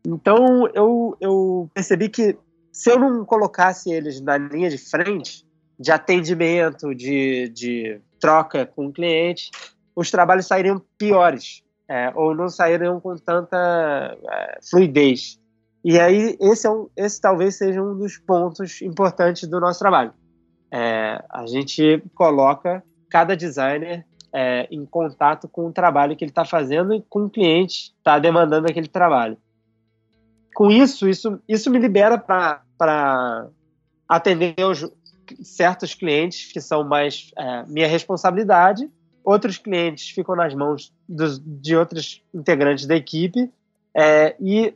Então 0.04 0.66
eu, 0.74 1.16
eu 1.20 1.70
percebi 1.72 2.08
que 2.08 2.36
se 2.72 2.90
eu 2.90 2.98
não 2.98 3.24
colocasse 3.24 3.88
eles 3.88 4.20
na 4.20 4.36
linha 4.36 4.68
de 4.68 4.78
frente 4.78 5.46
de 5.79 5.91
atendimento, 5.91 6.95
de, 6.95 7.49
de 7.49 8.01
troca 8.20 8.64
com 8.66 8.87
o 8.87 8.93
cliente, 8.93 9.51
os 9.95 10.11
trabalhos 10.11 10.47
sairiam 10.47 10.81
piores 10.97 11.62
é, 11.89 12.11
ou 12.14 12.35
não 12.35 12.49
sairiam 12.49 13.01
com 13.01 13.14
tanta 13.16 14.16
é, 14.31 14.59
fluidez. 14.62 15.39
E 15.85 15.99
aí 15.99 16.37
esse, 16.41 16.66
é 16.66 16.70
um, 16.70 16.89
esse 16.97 17.20
talvez 17.20 17.57
seja 17.57 17.83
um 17.83 17.97
dos 17.97 18.16
pontos 18.16 18.81
importantes 18.81 19.49
do 19.49 19.61
nosso 19.61 19.79
trabalho. 19.79 20.14
É, 20.70 21.23
a 21.29 21.45
gente 21.47 22.03
coloca 22.14 22.83
cada 23.11 23.37
designer 23.37 24.07
é, 24.33 24.66
em 24.70 24.87
contato 24.87 25.47
com 25.47 25.66
o 25.66 25.73
trabalho 25.73 26.16
que 26.16 26.25
ele 26.25 26.31
está 26.31 26.45
fazendo 26.45 26.95
e 26.95 27.03
com 27.03 27.25
o 27.25 27.31
cliente 27.31 27.93
está 27.99 28.18
demandando 28.18 28.68
aquele 28.70 28.89
trabalho. 28.89 29.37
Com 30.55 30.70
isso, 30.70 31.09
isso, 31.09 31.41
isso 31.47 31.70
me 31.70 31.79
libera 31.79 32.16
para 32.16 33.49
atender 34.09 34.55
os, 34.64 34.91
certos 35.43 35.95
clientes 35.95 36.53
que 36.53 36.61
são 36.61 36.85
mais 36.85 37.31
é, 37.37 37.64
minha 37.66 37.87
responsabilidade, 37.87 38.91
outros 39.25 39.59
clientes 39.59 40.11
ficam 40.11 40.35
nas 40.35 40.55
mãos 40.55 40.93
dos, 41.09 41.39
de 41.39 41.77
outros 41.77 42.23
integrantes 42.35 42.87
da 42.87 42.97
equipe 42.97 43.51
é, 43.97 44.35
e 44.41 44.75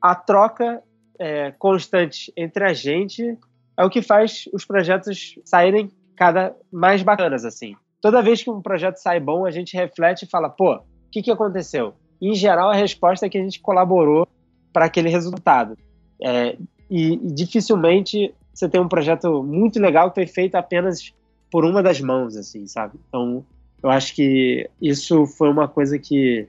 a 0.00 0.14
troca 0.14 0.82
é, 1.18 1.52
constante 1.52 2.32
entre 2.36 2.64
a 2.64 2.72
gente 2.72 3.36
é 3.76 3.84
o 3.84 3.90
que 3.90 4.02
faz 4.02 4.48
os 4.52 4.64
projetos 4.64 5.38
saírem 5.44 5.90
cada 6.16 6.54
mais 6.70 7.02
bacanas 7.02 7.44
assim 7.44 7.74
toda 8.00 8.22
vez 8.22 8.42
que 8.42 8.50
um 8.50 8.62
projeto 8.62 8.96
sai 8.96 9.20
bom, 9.20 9.44
a 9.44 9.50
gente 9.50 9.76
reflete 9.76 10.22
e 10.22 10.28
fala, 10.28 10.48
pô, 10.48 10.76
o 10.76 10.82
que, 11.10 11.22
que 11.22 11.30
aconteceu? 11.30 11.94
em 12.20 12.34
geral, 12.34 12.70
a 12.70 12.74
resposta 12.74 13.26
é 13.26 13.28
que 13.28 13.38
a 13.38 13.42
gente 13.42 13.60
colaborou 13.60 14.26
para 14.72 14.86
aquele 14.86 15.08
resultado. 15.08 15.78
É, 16.20 16.56
e, 16.90 17.12
e, 17.12 17.32
dificilmente 17.32 18.34
você 18.58 18.68
tem 18.68 18.80
um 18.80 18.88
projeto 18.88 19.42
muito 19.44 19.78
legal 19.78 20.10
que 20.10 20.16
foi 20.16 20.26
feito 20.26 20.56
apenas 20.56 21.14
por 21.48 21.64
uma 21.64 21.80
das 21.80 22.00
mãos, 22.00 22.36
assim, 22.36 22.66
sabe? 22.66 22.98
Então, 23.08 23.44
eu 23.80 23.88
acho 23.88 24.12
que 24.14 24.68
isso 24.82 25.26
foi 25.26 25.48
uma 25.48 25.68
coisa 25.68 25.96
que, 25.96 26.48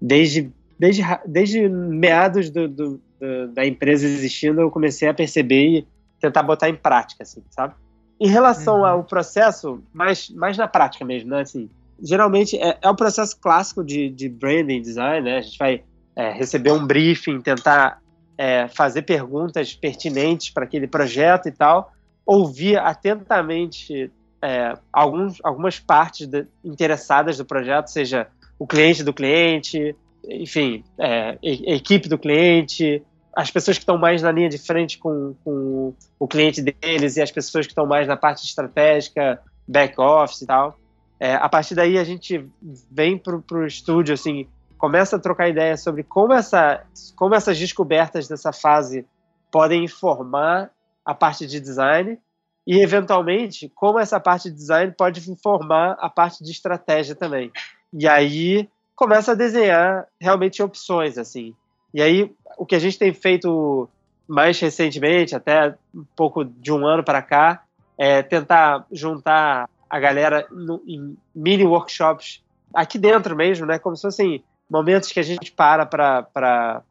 desde, 0.00 0.48
desde, 0.78 1.02
desde 1.26 1.68
meados 1.68 2.50
do, 2.50 2.68
do, 2.68 3.00
do, 3.20 3.48
da 3.48 3.66
empresa 3.66 4.06
existindo, 4.06 4.60
eu 4.60 4.70
comecei 4.70 5.08
a 5.08 5.14
perceber 5.14 5.78
e 5.78 5.86
tentar 6.20 6.44
botar 6.44 6.68
em 6.68 6.76
prática, 6.76 7.24
assim, 7.24 7.42
sabe? 7.50 7.74
Em 8.20 8.28
relação 8.28 8.78
uhum. 8.78 8.86
ao 8.86 9.04
processo, 9.04 9.82
mais, 9.92 10.30
mais 10.30 10.56
na 10.56 10.68
prática 10.68 11.04
mesmo, 11.04 11.30
né? 11.30 11.40
Assim, 11.40 11.68
geralmente 12.00 12.56
é, 12.56 12.78
é 12.80 12.88
o 12.88 12.94
processo 12.94 13.36
clássico 13.40 13.82
de, 13.82 14.08
de 14.08 14.28
branding 14.28 14.80
design, 14.80 15.28
né? 15.28 15.38
A 15.38 15.40
gente 15.40 15.58
vai 15.58 15.82
é, 16.14 16.30
receber 16.30 16.70
um 16.70 16.86
briefing, 16.86 17.40
tentar 17.40 17.99
é, 18.40 18.66
fazer 18.68 19.02
perguntas 19.02 19.74
pertinentes 19.74 20.48
para 20.48 20.64
aquele 20.64 20.86
projeto 20.86 21.46
e 21.46 21.52
tal, 21.52 21.92
ouvir 22.24 22.78
atentamente 22.78 24.10
é, 24.40 24.78
alguns, 24.90 25.36
algumas 25.44 25.78
partes 25.78 26.26
de, 26.26 26.46
interessadas 26.64 27.36
do 27.36 27.44
projeto, 27.44 27.88
seja 27.88 28.28
o 28.58 28.66
cliente 28.66 29.04
do 29.04 29.12
cliente, 29.12 29.94
enfim, 30.26 30.82
é, 30.98 31.36
equipe 31.42 32.08
do 32.08 32.16
cliente, 32.16 33.02
as 33.36 33.50
pessoas 33.50 33.76
que 33.76 33.82
estão 33.82 33.98
mais 33.98 34.22
na 34.22 34.32
linha 34.32 34.48
de 34.48 34.56
frente 34.56 34.96
com, 34.96 35.34
com 35.44 35.92
o 36.18 36.26
cliente 36.26 36.62
deles 36.62 37.18
e 37.18 37.20
as 37.20 37.30
pessoas 37.30 37.66
que 37.66 37.72
estão 37.72 37.84
mais 37.84 38.08
na 38.08 38.16
parte 38.16 38.42
estratégica, 38.46 39.38
back 39.68 40.00
office 40.00 40.40
e 40.40 40.46
tal. 40.46 40.78
É, 41.20 41.34
a 41.34 41.48
partir 41.50 41.74
daí 41.74 41.98
a 41.98 42.04
gente 42.04 42.42
vem 42.90 43.18
para 43.18 43.36
o 43.36 43.66
estúdio, 43.66 44.14
assim, 44.14 44.48
começa 44.80 45.16
a 45.16 45.18
trocar 45.18 45.46
ideias 45.46 45.82
sobre 45.82 46.02
como, 46.02 46.32
essa, 46.32 46.82
como 47.14 47.34
essas 47.34 47.58
descobertas 47.58 48.26
dessa 48.26 48.50
fase 48.50 49.06
podem 49.52 49.84
informar 49.84 50.70
a 51.04 51.14
parte 51.14 51.46
de 51.46 51.60
design 51.60 52.18
e, 52.66 52.80
eventualmente, 52.80 53.70
como 53.74 53.98
essa 53.98 54.18
parte 54.18 54.50
de 54.50 54.56
design 54.56 54.94
pode 54.96 55.30
informar 55.30 55.98
a 56.00 56.08
parte 56.08 56.42
de 56.42 56.50
estratégia 56.50 57.14
também. 57.14 57.52
E 57.92 58.08
aí 58.08 58.70
começa 58.96 59.32
a 59.32 59.34
desenhar 59.34 60.06
realmente 60.18 60.62
opções, 60.62 61.18
assim. 61.18 61.54
E 61.92 62.00
aí, 62.00 62.34
o 62.56 62.64
que 62.64 62.74
a 62.74 62.78
gente 62.78 62.98
tem 62.98 63.12
feito 63.12 63.86
mais 64.26 64.58
recentemente, 64.58 65.36
até 65.36 65.74
um 65.94 66.04
pouco 66.16 66.42
de 66.42 66.72
um 66.72 66.86
ano 66.86 67.04
para 67.04 67.20
cá, 67.20 67.64
é 67.98 68.22
tentar 68.22 68.86
juntar 68.90 69.68
a 69.90 70.00
galera 70.00 70.46
no, 70.50 70.82
em 70.86 71.18
mini 71.34 71.66
workshops 71.66 72.42
aqui 72.72 72.98
dentro 72.98 73.36
mesmo, 73.36 73.66
né? 73.66 73.78
Como 73.78 73.94
se 73.94 74.02
fossem 74.02 74.42
momentos 74.70 75.10
que 75.10 75.20
a 75.20 75.22
gente 75.22 75.52
para 75.52 75.84
para 75.84 76.82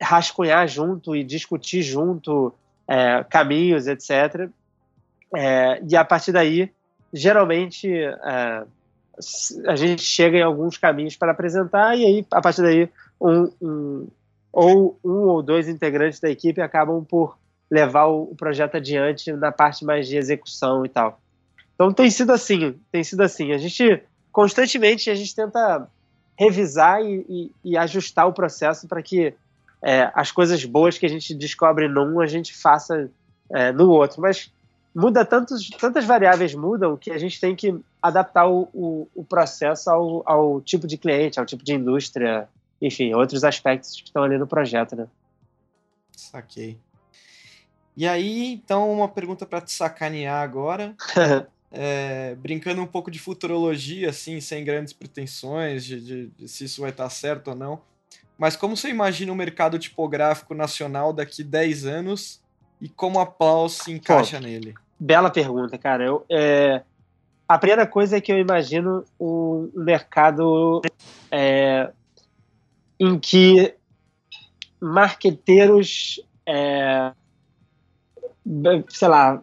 rascunhar 0.00 0.66
junto 0.66 1.14
e 1.14 1.22
discutir 1.22 1.82
junto 1.82 2.52
é, 2.88 3.24
caminhos, 3.30 3.86
etc. 3.86 4.50
É, 5.34 5.80
e 5.88 5.96
a 5.96 6.04
partir 6.04 6.32
daí, 6.32 6.70
geralmente, 7.12 7.88
é, 7.88 8.64
a 9.66 9.76
gente 9.76 10.02
chega 10.02 10.38
em 10.38 10.42
alguns 10.42 10.76
caminhos 10.76 11.16
para 11.16 11.32
apresentar 11.32 11.96
e 11.96 12.04
aí, 12.04 12.26
a 12.30 12.40
partir 12.40 12.62
daí, 12.62 12.88
um, 13.20 13.50
um 13.62 14.08
ou 14.52 14.98
um 15.02 15.28
ou 15.28 15.42
dois 15.42 15.68
integrantes 15.68 16.20
da 16.20 16.28
equipe 16.28 16.60
acabam 16.60 17.04
por 17.04 17.38
levar 17.70 18.06
o, 18.06 18.34
projeto 18.36 18.76
adiante 18.76 19.32
na 19.32 19.50
parte 19.50 19.84
mais 19.84 20.06
de 20.06 20.16
execução 20.16 20.84
e 20.84 20.88
tal. 20.88 21.18
Então 21.74 21.92
tem 21.92 22.10
sido 22.10 22.30
assim, 22.30 22.78
tem 22.90 23.02
sido 23.02 23.22
assim. 23.22 23.52
A 23.52 23.58
gente 23.58 24.02
constantemente 24.30 25.08
a 25.08 25.14
gente 25.14 25.34
tenta 25.34 25.88
revisar 26.38 27.02
e, 27.02 27.24
e, 27.28 27.72
e 27.72 27.76
ajustar 27.76 28.26
o 28.26 28.32
processo 28.32 28.88
para 28.88 29.02
que 29.02 29.34
é, 29.82 30.10
as 30.14 30.30
coisas 30.30 30.64
boas 30.64 30.96
que 30.96 31.06
a 31.06 31.08
gente 31.08 31.34
descobre 31.34 31.88
num 31.88 32.20
a 32.20 32.26
gente 32.26 32.54
faça 32.54 33.10
é, 33.50 33.72
no 33.72 33.90
outro. 33.90 34.20
Mas 34.20 34.50
muda 34.94 35.24
tantos, 35.24 35.68
tantas 35.70 36.04
variáveis 36.04 36.54
mudam 36.54 36.96
que 36.96 37.10
a 37.10 37.18
gente 37.18 37.40
tem 37.40 37.56
que 37.56 37.78
adaptar 38.00 38.46
o, 38.46 38.68
o, 38.72 39.08
o 39.14 39.24
processo 39.24 39.90
ao, 39.90 40.22
ao 40.26 40.60
tipo 40.60 40.86
de 40.86 40.96
cliente, 40.96 41.38
ao 41.38 41.46
tipo 41.46 41.64
de 41.64 41.74
indústria, 41.74 42.48
enfim, 42.80 43.14
outros 43.14 43.44
aspectos 43.44 43.96
que 43.96 44.08
estão 44.08 44.22
ali 44.22 44.38
no 44.38 44.46
projeto, 44.46 44.96
né? 44.96 45.06
Saquei. 46.16 46.78
E 47.96 48.06
aí, 48.08 48.54
então, 48.54 48.90
uma 48.90 49.08
pergunta 49.08 49.44
para 49.44 49.60
te 49.60 49.72
sacanear 49.72 50.42
agora. 50.42 50.94
é, 51.72 52.34
brincando 52.34 52.82
um 52.82 52.86
pouco 52.86 53.10
de 53.10 53.18
futurologia, 53.18 54.10
assim, 54.10 54.40
sem 54.40 54.62
grandes 54.62 54.92
pretensões 54.92 55.84
de, 55.84 56.00
de, 56.00 56.26
de, 56.28 56.48
se 56.48 56.64
isso 56.64 56.82
vai 56.82 56.90
estar 56.90 57.08
certo 57.08 57.48
ou 57.48 57.56
não. 57.56 57.80
Mas 58.36 58.56
como 58.56 58.76
você 58.76 58.88
imagina 58.88 59.32
o 59.32 59.36
mercado 59.36 59.78
tipográfico 59.78 60.54
nacional 60.54 61.12
daqui 61.12 61.42
10 61.42 61.86
anos 61.86 62.42
e 62.80 62.88
como 62.88 63.18
a 63.18 63.26
Plaus 63.26 63.78
se 63.78 63.92
encaixa 63.92 64.38
Pô, 64.38 64.44
nele? 64.44 64.74
Bela 64.98 65.30
pergunta, 65.30 65.78
cara. 65.78 66.04
Eu, 66.04 66.26
é, 66.30 66.82
a 67.48 67.58
primeira 67.58 67.86
coisa 67.86 68.16
é 68.16 68.20
que 68.20 68.32
eu 68.32 68.38
imagino 68.38 69.04
um 69.18 69.70
mercado 69.74 70.82
é, 71.30 71.90
em 72.98 73.18
que 73.18 73.74
marqueteiros, 74.80 76.20
é, 76.46 77.12
sei 78.88 79.08
lá, 79.08 79.40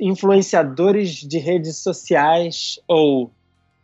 influenciadores 0.00 1.10
de 1.10 1.38
redes 1.38 1.78
sociais 1.78 2.78
ou 2.88 3.30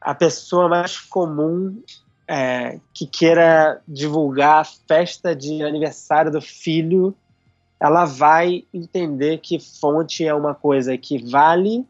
a 0.01 0.14
pessoa 0.14 0.68
mais 0.68 0.99
comum 0.99 1.80
é, 2.26 2.78
que 2.95 3.07
queira 3.07 3.80
divulgar 3.86 4.61
a 4.61 4.64
festa 4.64 5.34
de 5.34 5.62
aniversário 5.62 6.30
do 6.30 6.40
filho, 6.40 7.14
ela 7.78 8.05
vai 8.05 8.64
entender 8.72 9.38
que 9.38 9.59
fonte 9.59 10.26
é 10.26 10.34
uma 10.34 10.55
coisa 10.55 10.97
que 10.97 11.18
vale 11.30 11.86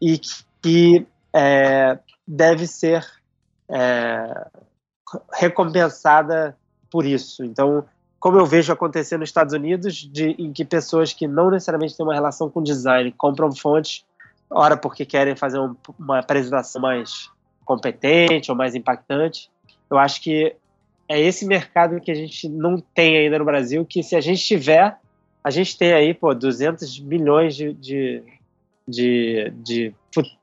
e 0.00 0.18
que 0.62 1.06
é, 1.34 1.98
deve 2.26 2.66
ser 2.66 3.06
é, 3.68 4.46
recompensada 5.32 6.56
por 6.90 7.04
isso. 7.04 7.44
Então, 7.44 7.84
como 8.18 8.38
eu 8.38 8.46
vejo 8.46 8.72
acontecer 8.72 9.18
nos 9.18 9.28
Estados 9.28 9.52
Unidos, 9.52 9.94
de, 9.96 10.30
em 10.38 10.52
que 10.52 10.64
pessoas 10.64 11.12
que 11.12 11.28
não 11.28 11.50
necessariamente 11.50 11.96
têm 11.96 12.04
uma 12.04 12.14
relação 12.14 12.50
com 12.50 12.62
design 12.62 13.12
compram 13.12 13.54
fontes, 13.54 14.04
ora 14.50 14.76
porque 14.76 15.04
querem 15.04 15.36
fazer 15.36 15.58
um, 15.58 15.76
uma 15.98 16.20
apresentação 16.20 16.80
mais 16.80 17.30
competente 17.64 18.50
ou 18.50 18.56
mais 18.56 18.74
impactante. 18.74 19.50
Eu 19.90 19.98
acho 19.98 20.22
que 20.22 20.54
é 21.08 21.20
esse 21.20 21.46
mercado 21.46 22.00
que 22.00 22.10
a 22.10 22.14
gente 22.14 22.48
não 22.48 22.78
tem 22.94 23.16
ainda 23.16 23.38
no 23.38 23.44
Brasil, 23.44 23.84
que 23.84 24.02
se 24.02 24.16
a 24.16 24.20
gente 24.20 24.42
tiver, 24.44 24.96
a 25.42 25.50
gente 25.50 25.76
tem 25.76 25.92
aí, 25.92 26.14
pô, 26.14 26.34
200 26.34 26.98
milhões 27.00 27.54
de, 27.54 27.72
de, 27.74 28.22
de, 28.88 29.52
de 29.56 29.94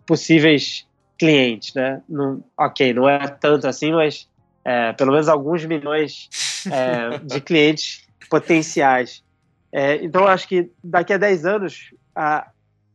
possíveis 0.05 0.86
clientes, 1.17 1.74
né? 1.74 2.01
Não, 2.07 2.43
ok, 2.57 2.93
não 2.93 3.09
é 3.09 3.28
tanto 3.28 3.67
assim, 3.67 3.91
mas 3.91 4.28
é, 4.63 4.93
pelo 4.93 5.11
menos 5.11 5.28
alguns 5.28 5.65
milhões 5.65 6.30
é, 6.72 7.18
de 7.20 7.41
clientes 7.41 8.07
potenciais. 8.30 9.24
É, 9.72 9.95
então, 10.03 10.28
acho 10.28 10.47
que 10.47 10.72
daqui 10.84 11.14
a 11.14 11.18
10 11.18 11.45
anos, 11.45 11.93
a, 12.16 12.47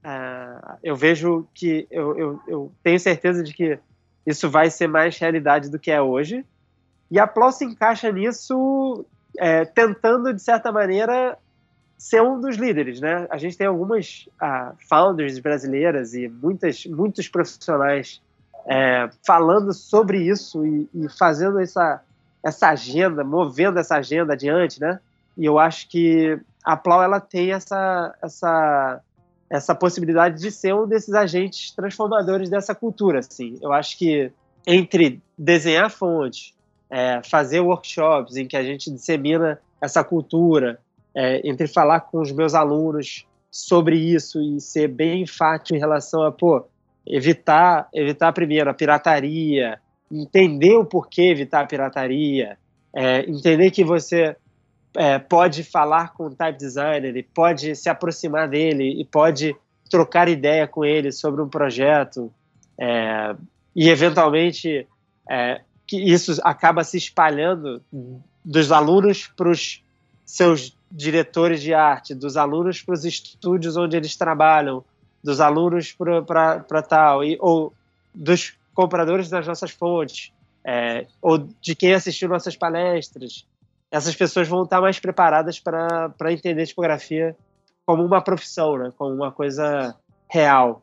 a, 0.02 0.76
eu 0.82 0.94
vejo 0.94 1.46
que, 1.54 1.86
eu, 1.90 2.18
eu, 2.18 2.40
eu, 2.46 2.72
tenho 2.82 3.00
certeza 3.00 3.42
de 3.42 3.52
que 3.52 3.78
isso 4.26 4.48
vai 4.48 4.70
ser 4.70 4.86
mais 4.86 5.18
realidade 5.18 5.70
do 5.70 5.78
que 5.78 5.90
é 5.90 6.00
hoje. 6.00 6.44
E 7.10 7.18
a 7.18 7.26
Plau 7.26 7.50
se 7.50 7.64
encaixa 7.64 8.12
nisso, 8.12 9.04
é, 9.38 9.64
tentando, 9.64 10.32
de 10.32 10.42
certa 10.42 10.70
maneira, 10.70 11.36
ser 11.96 12.22
um 12.22 12.40
dos 12.40 12.56
líderes, 12.56 13.00
né? 13.00 13.26
A 13.28 13.36
gente 13.38 13.58
tem 13.58 13.66
algumas 13.66 14.28
uh, 14.40 14.76
founders 14.88 15.38
brasileiras 15.40 16.14
e 16.14 16.28
muitas, 16.28 16.86
muitos 16.86 17.26
profissionais 17.28 18.22
é, 18.66 19.08
falando 19.26 19.72
sobre 19.72 20.22
isso 20.22 20.64
e, 20.64 20.88
e, 20.94 21.08
fazendo 21.08 21.58
essa, 21.58 22.02
essa 22.48 22.68
agenda, 22.68 23.22
movendo 23.24 23.78
essa 23.78 23.96
agenda 23.96 24.32
adiante, 24.32 24.80
né? 24.80 25.00
E 25.36 25.44
eu 25.44 25.58
acho 25.58 25.88
que 25.88 26.38
a 26.64 26.76
Plau 26.76 27.02
ela 27.02 27.20
tem 27.20 27.52
essa, 27.52 28.14
essa, 28.22 29.00
essa 29.48 29.74
possibilidade 29.74 30.40
de 30.40 30.50
ser 30.50 30.74
um 30.74 30.86
desses 30.86 31.14
agentes 31.14 31.70
transformadores 31.70 32.50
dessa 32.50 32.74
cultura, 32.74 33.20
assim. 33.20 33.56
Eu 33.62 33.72
acho 33.72 33.96
que 33.96 34.32
entre 34.66 35.22
desenhar 35.36 35.90
fontes, 35.90 36.54
é, 36.90 37.22
fazer 37.22 37.60
workshops 37.60 38.36
em 38.36 38.46
que 38.46 38.56
a 38.56 38.62
gente 38.62 38.90
dissemina 38.90 39.58
essa 39.80 40.02
cultura, 40.02 40.78
é, 41.14 41.46
entre 41.48 41.66
falar 41.66 42.00
com 42.00 42.20
os 42.20 42.32
meus 42.32 42.54
alunos 42.54 43.26
sobre 43.50 43.96
isso 43.96 44.40
e 44.40 44.60
ser 44.60 44.88
bem 44.88 45.22
enfático 45.22 45.74
em 45.74 45.78
relação 45.78 46.22
a, 46.22 46.30
pô, 46.30 46.66
evitar, 47.06 47.88
evitar 47.94 48.32
primeiro 48.32 48.68
a 48.68 48.74
pirataria, 48.74 49.80
entender 50.10 50.76
o 50.76 50.84
porquê 50.84 51.30
evitar 51.30 51.60
a 51.60 51.66
pirataria, 51.66 52.58
é, 52.94 53.20
entender 53.28 53.70
que 53.70 53.84
você 53.84 54.36
é, 54.96 55.18
pode 55.18 55.62
falar 55.62 56.12
com 56.12 56.26
o 56.26 56.34
type 56.34 56.58
designer, 56.58 57.16
e 57.16 57.22
pode 57.22 57.76
se 57.76 57.88
aproximar 57.88 58.48
dele 58.48 59.00
e 59.00 59.04
pode 59.04 59.54
trocar 59.90 60.28
ideia 60.28 60.66
com 60.66 60.84
ele 60.84 61.12
sobre 61.12 61.40
um 61.40 61.48
projeto 61.48 62.32
é, 62.78 63.34
e 63.74 63.88
eventualmente 63.88 64.86
é, 65.28 65.60
que 65.86 65.96
isso 65.96 66.38
acaba 66.42 66.84
se 66.84 66.96
espalhando 66.96 67.82
dos 68.44 68.70
alunos 68.70 69.26
para 69.26 69.50
os 69.50 69.82
seus 70.24 70.76
diretores 70.90 71.62
de 71.62 71.72
arte, 71.72 72.14
dos 72.14 72.36
alunos 72.36 72.82
para 72.82 72.94
os 72.94 73.04
estúdios 73.04 73.76
onde 73.76 73.96
eles 73.96 74.16
trabalham, 74.16 74.84
dos 75.22 75.40
alunos 75.40 75.96
para 76.26 76.82
tal, 76.82 77.24
e, 77.24 77.36
ou 77.40 77.72
dos 78.14 78.57
compradores 78.78 79.28
das 79.28 79.44
nossas 79.44 79.72
fontes, 79.72 80.32
é, 80.64 81.04
ou 81.20 81.36
de 81.36 81.74
quem 81.74 81.94
assistiu 81.94 82.28
nossas 82.28 82.54
palestras. 82.54 83.44
Essas 83.90 84.14
pessoas 84.14 84.46
vão 84.46 84.62
estar 84.62 84.80
mais 84.80 85.00
preparadas 85.00 85.58
para 85.58 86.14
entender 86.30 86.64
tipografia 86.64 87.36
como 87.84 88.04
uma 88.04 88.22
profissão, 88.22 88.78
né? 88.78 88.92
como 88.96 89.12
uma 89.12 89.32
coisa 89.32 89.96
real. 90.30 90.80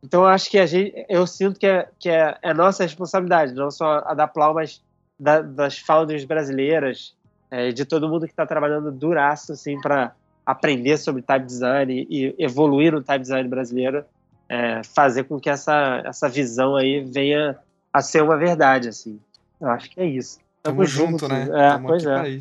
Então, 0.00 0.22
eu 0.22 0.28
acho 0.28 0.48
que 0.48 0.60
a 0.60 0.66
gente, 0.66 1.04
eu 1.08 1.26
sinto 1.26 1.58
que 1.58 1.66
é, 1.66 1.88
que 1.98 2.08
é, 2.08 2.38
é 2.40 2.54
nossa 2.54 2.84
responsabilidade, 2.84 3.52
não 3.52 3.68
só 3.68 4.04
a 4.04 4.14
da 4.14 4.28
Plau, 4.28 4.54
mas 4.54 4.80
da, 5.18 5.42
das 5.42 5.76
founders 5.76 6.24
brasileiras, 6.24 7.16
é, 7.50 7.72
de 7.72 7.84
todo 7.84 8.08
mundo 8.08 8.26
que 8.26 8.32
está 8.32 8.46
trabalhando 8.46 8.92
duraço 8.92 9.54
assim, 9.54 9.80
para 9.80 10.14
aprender 10.46 10.98
sobre 10.98 11.20
type 11.20 11.46
design 11.46 12.06
e 12.08 12.32
evoluir 12.38 12.92
no 12.92 13.02
type 13.02 13.22
design 13.22 13.48
brasileiro, 13.48 14.04
é, 14.48 14.82
fazer 14.82 15.24
com 15.24 15.40
que 15.40 15.50
essa, 15.50 16.02
essa 16.04 16.28
visão 16.28 16.76
aí 16.76 17.04
venha 17.04 17.58
a 17.92 18.02
ser 18.02 18.22
uma 18.22 18.36
verdade. 18.36 18.88
Assim. 18.88 19.20
Eu 19.60 19.68
acho 19.68 19.90
que 19.90 20.00
é 20.00 20.06
isso. 20.06 20.38
Tamo, 20.62 20.76
Tamo 20.76 20.86
junto, 20.86 21.10
junto, 21.10 21.28
né? 21.28 21.42
É, 21.52 21.70
Tamo 21.70 21.88
pois 21.88 22.04
é. 22.04 22.38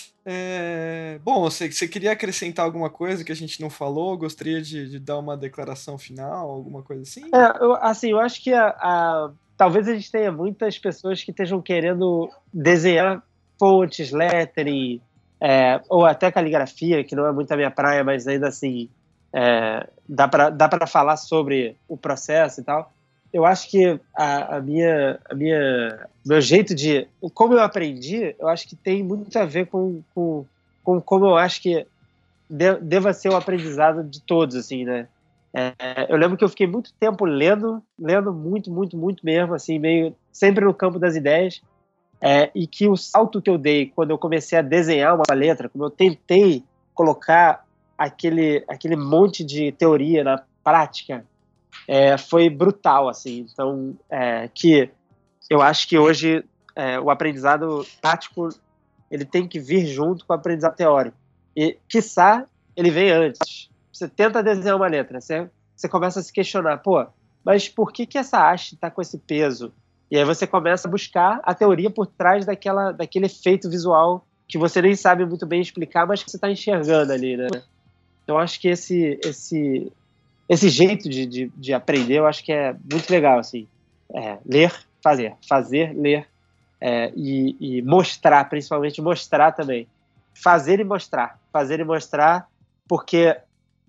É... 0.24 1.18
Bom, 1.24 1.40
você, 1.40 1.70
você 1.70 1.88
queria 1.88 2.12
acrescentar 2.12 2.64
alguma 2.64 2.90
coisa 2.90 3.24
que 3.24 3.32
a 3.32 3.34
gente 3.34 3.60
não 3.60 3.70
falou? 3.70 4.16
Gostaria 4.18 4.60
de, 4.60 4.88
de 4.88 5.00
dar 5.00 5.18
uma 5.18 5.36
declaração 5.36 5.96
final, 5.96 6.48
alguma 6.50 6.82
coisa 6.82 7.02
assim? 7.02 7.24
É, 7.34 7.64
eu, 7.64 7.74
assim, 7.76 8.10
eu 8.10 8.20
acho 8.20 8.42
que 8.42 8.52
a, 8.52 8.68
a, 8.68 9.30
talvez 9.56 9.88
a 9.88 9.94
gente 9.94 10.10
tenha 10.10 10.30
muitas 10.30 10.78
pessoas 10.78 11.24
que 11.24 11.30
estejam 11.30 11.60
querendo 11.60 12.30
desenhar 12.52 13.22
fontes, 13.58 14.12
lettering, 14.12 15.00
é, 15.40 15.80
ou 15.88 16.04
até 16.04 16.30
caligrafia, 16.30 17.02
que 17.02 17.16
não 17.16 17.26
é 17.26 17.32
muito 17.32 17.50
a 17.50 17.56
minha 17.56 17.70
praia, 17.70 18.04
mas 18.04 18.26
ainda 18.26 18.48
assim 18.48 18.88
é, 19.32 19.88
dá 20.08 20.28
para 20.28 20.86
falar 20.86 21.16
sobre 21.16 21.76
o 21.88 21.96
processo 21.96 22.60
e 22.60 22.64
tal 22.64 22.92
eu 23.32 23.44
acho 23.44 23.70
que 23.70 24.00
a, 24.14 24.56
a, 24.56 24.60
minha, 24.60 25.20
a 25.28 25.34
minha, 25.34 26.08
meu 26.26 26.40
jeito 26.40 26.74
de, 26.74 27.06
como 27.32 27.54
eu 27.54 27.60
aprendi, 27.60 28.34
eu 28.38 28.48
acho 28.48 28.68
que 28.68 28.74
tem 28.74 29.02
muito 29.02 29.36
a 29.38 29.44
ver 29.44 29.66
com, 29.66 30.02
com, 30.14 30.44
com 30.82 31.00
como 31.00 31.26
eu 31.26 31.36
acho 31.36 31.62
que 31.62 31.86
de, 32.48 32.74
deva 32.76 33.12
ser 33.12 33.28
o 33.28 33.36
aprendizado 33.36 34.02
de 34.02 34.20
todos, 34.20 34.56
assim, 34.56 34.84
né? 34.84 35.06
É, 35.52 36.06
eu 36.08 36.16
lembro 36.16 36.36
que 36.36 36.44
eu 36.44 36.48
fiquei 36.48 36.66
muito 36.66 36.92
tempo 36.94 37.24
lendo, 37.24 37.82
lendo 37.98 38.32
muito, 38.32 38.70
muito, 38.70 38.96
muito 38.96 39.24
mesmo, 39.24 39.54
assim, 39.54 39.78
meio 39.78 40.14
sempre 40.32 40.64
no 40.64 40.74
campo 40.74 40.98
das 40.98 41.14
ideias, 41.14 41.60
é, 42.20 42.50
e 42.54 42.66
que 42.66 42.88
o 42.88 42.96
salto 42.96 43.40
que 43.40 43.50
eu 43.50 43.58
dei 43.58 43.92
quando 43.94 44.10
eu 44.10 44.18
comecei 44.18 44.58
a 44.58 44.62
desenhar 44.62 45.14
uma 45.14 45.34
letra, 45.34 45.68
como 45.68 45.84
eu 45.84 45.90
tentei 45.90 46.64
colocar 46.94 47.64
aquele, 48.00 48.64
aquele 48.66 48.96
monte 48.96 49.44
de 49.44 49.72
teoria 49.72 50.24
na 50.24 50.42
prática, 50.64 51.22
é, 51.86 52.16
foi 52.16 52.48
brutal, 52.48 53.10
assim. 53.10 53.46
Então, 53.52 53.94
é, 54.08 54.48
que 54.54 54.90
eu 55.50 55.60
acho 55.60 55.86
que 55.86 55.98
hoje 55.98 56.42
é, 56.74 56.98
o 56.98 57.10
aprendizado 57.10 57.84
tático 58.00 58.48
ele 59.10 59.26
tem 59.26 59.46
que 59.46 59.60
vir 59.60 59.84
junto 59.84 60.24
com 60.24 60.32
o 60.32 60.36
aprendizado 60.36 60.76
teórico. 60.76 61.16
E, 61.54 61.76
quiçá, 61.86 62.46
ele 62.74 62.90
vem 62.90 63.10
antes. 63.10 63.68
Você 63.92 64.08
tenta 64.08 64.42
desenhar 64.42 64.76
uma 64.76 64.86
letra, 64.86 65.20
você, 65.20 65.50
você 65.76 65.86
começa 65.86 66.20
a 66.20 66.22
se 66.22 66.32
questionar, 66.32 66.78
pô, 66.78 67.06
mas 67.44 67.68
por 67.68 67.92
que, 67.92 68.06
que 68.06 68.16
essa 68.16 68.50
haste 68.50 68.76
está 68.76 68.90
com 68.90 69.02
esse 69.02 69.18
peso? 69.18 69.74
E 70.10 70.16
aí 70.16 70.24
você 70.24 70.46
começa 70.46 70.88
a 70.88 70.90
buscar 70.90 71.40
a 71.42 71.54
teoria 71.54 71.90
por 71.90 72.06
trás 72.06 72.46
daquela, 72.46 72.92
daquele 72.92 73.26
efeito 73.26 73.68
visual 73.68 74.24
que 74.48 74.56
você 74.56 74.80
nem 74.80 74.96
sabe 74.96 75.26
muito 75.26 75.46
bem 75.46 75.60
explicar, 75.60 76.06
mas 76.06 76.22
que 76.22 76.30
você 76.30 76.36
está 76.36 76.50
enxergando 76.50 77.12
ali, 77.12 77.36
né? 77.36 77.48
Então 78.30 78.38
acho 78.38 78.60
que 78.60 78.68
esse, 78.68 79.18
esse, 79.24 79.92
esse 80.48 80.68
jeito 80.68 81.08
de, 81.08 81.26
de, 81.26 81.52
de, 81.56 81.74
aprender 81.74 82.14
eu 82.14 82.28
acho 82.28 82.44
que 82.44 82.52
é 82.52 82.76
muito 82.88 83.10
legal, 83.10 83.40
assim. 83.40 83.66
É, 84.14 84.38
ler, 84.46 84.72
fazer. 85.02 85.34
Fazer, 85.48 85.92
ler 85.98 86.28
é, 86.80 87.12
e, 87.16 87.56
e, 87.58 87.82
mostrar, 87.82 88.48
principalmente 88.48 89.02
mostrar 89.02 89.50
também. 89.50 89.88
Fazer 90.32 90.78
e 90.78 90.84
mostrar. 90.84 91.40
Fazer 91.52 91.80
e 91.80 91.84
mostrar, 91.84 92.48
porque 92.86 93.36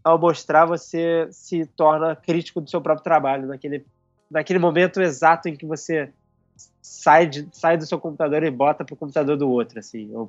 ao 0.04 0.18
mostrar 0.18 0.66
você 0.66 1.28
se 1.30 1.68
torna 1.68 2.16
crítico 2.16 2.62
do 2.62 2.68
seu 2.68 2.82
próprio 2.82 3.04
trabalho, 3.04 3.46
naquele, 3.46 3.86
naquele 4.28 4.58
momento 4.58 5.04
exato 5.04 5.50
em 5.50 5.56
que 5.56 5.68
você 5.68 6.10
sai, 6.82 7.28
de, 7.28 7.48
sai 7.52 7.78
do 7.78 7.86
seu 7.86 8.00
computador 8.00 8.42
e 8.42 8.50
bota 8.50 8.84
pro 8.84 8.96
computador 8.96 9.38
do 9.38 9.48
outro, 9.48 9.78
assim, 9.78 10.10
ou 10.16 10.28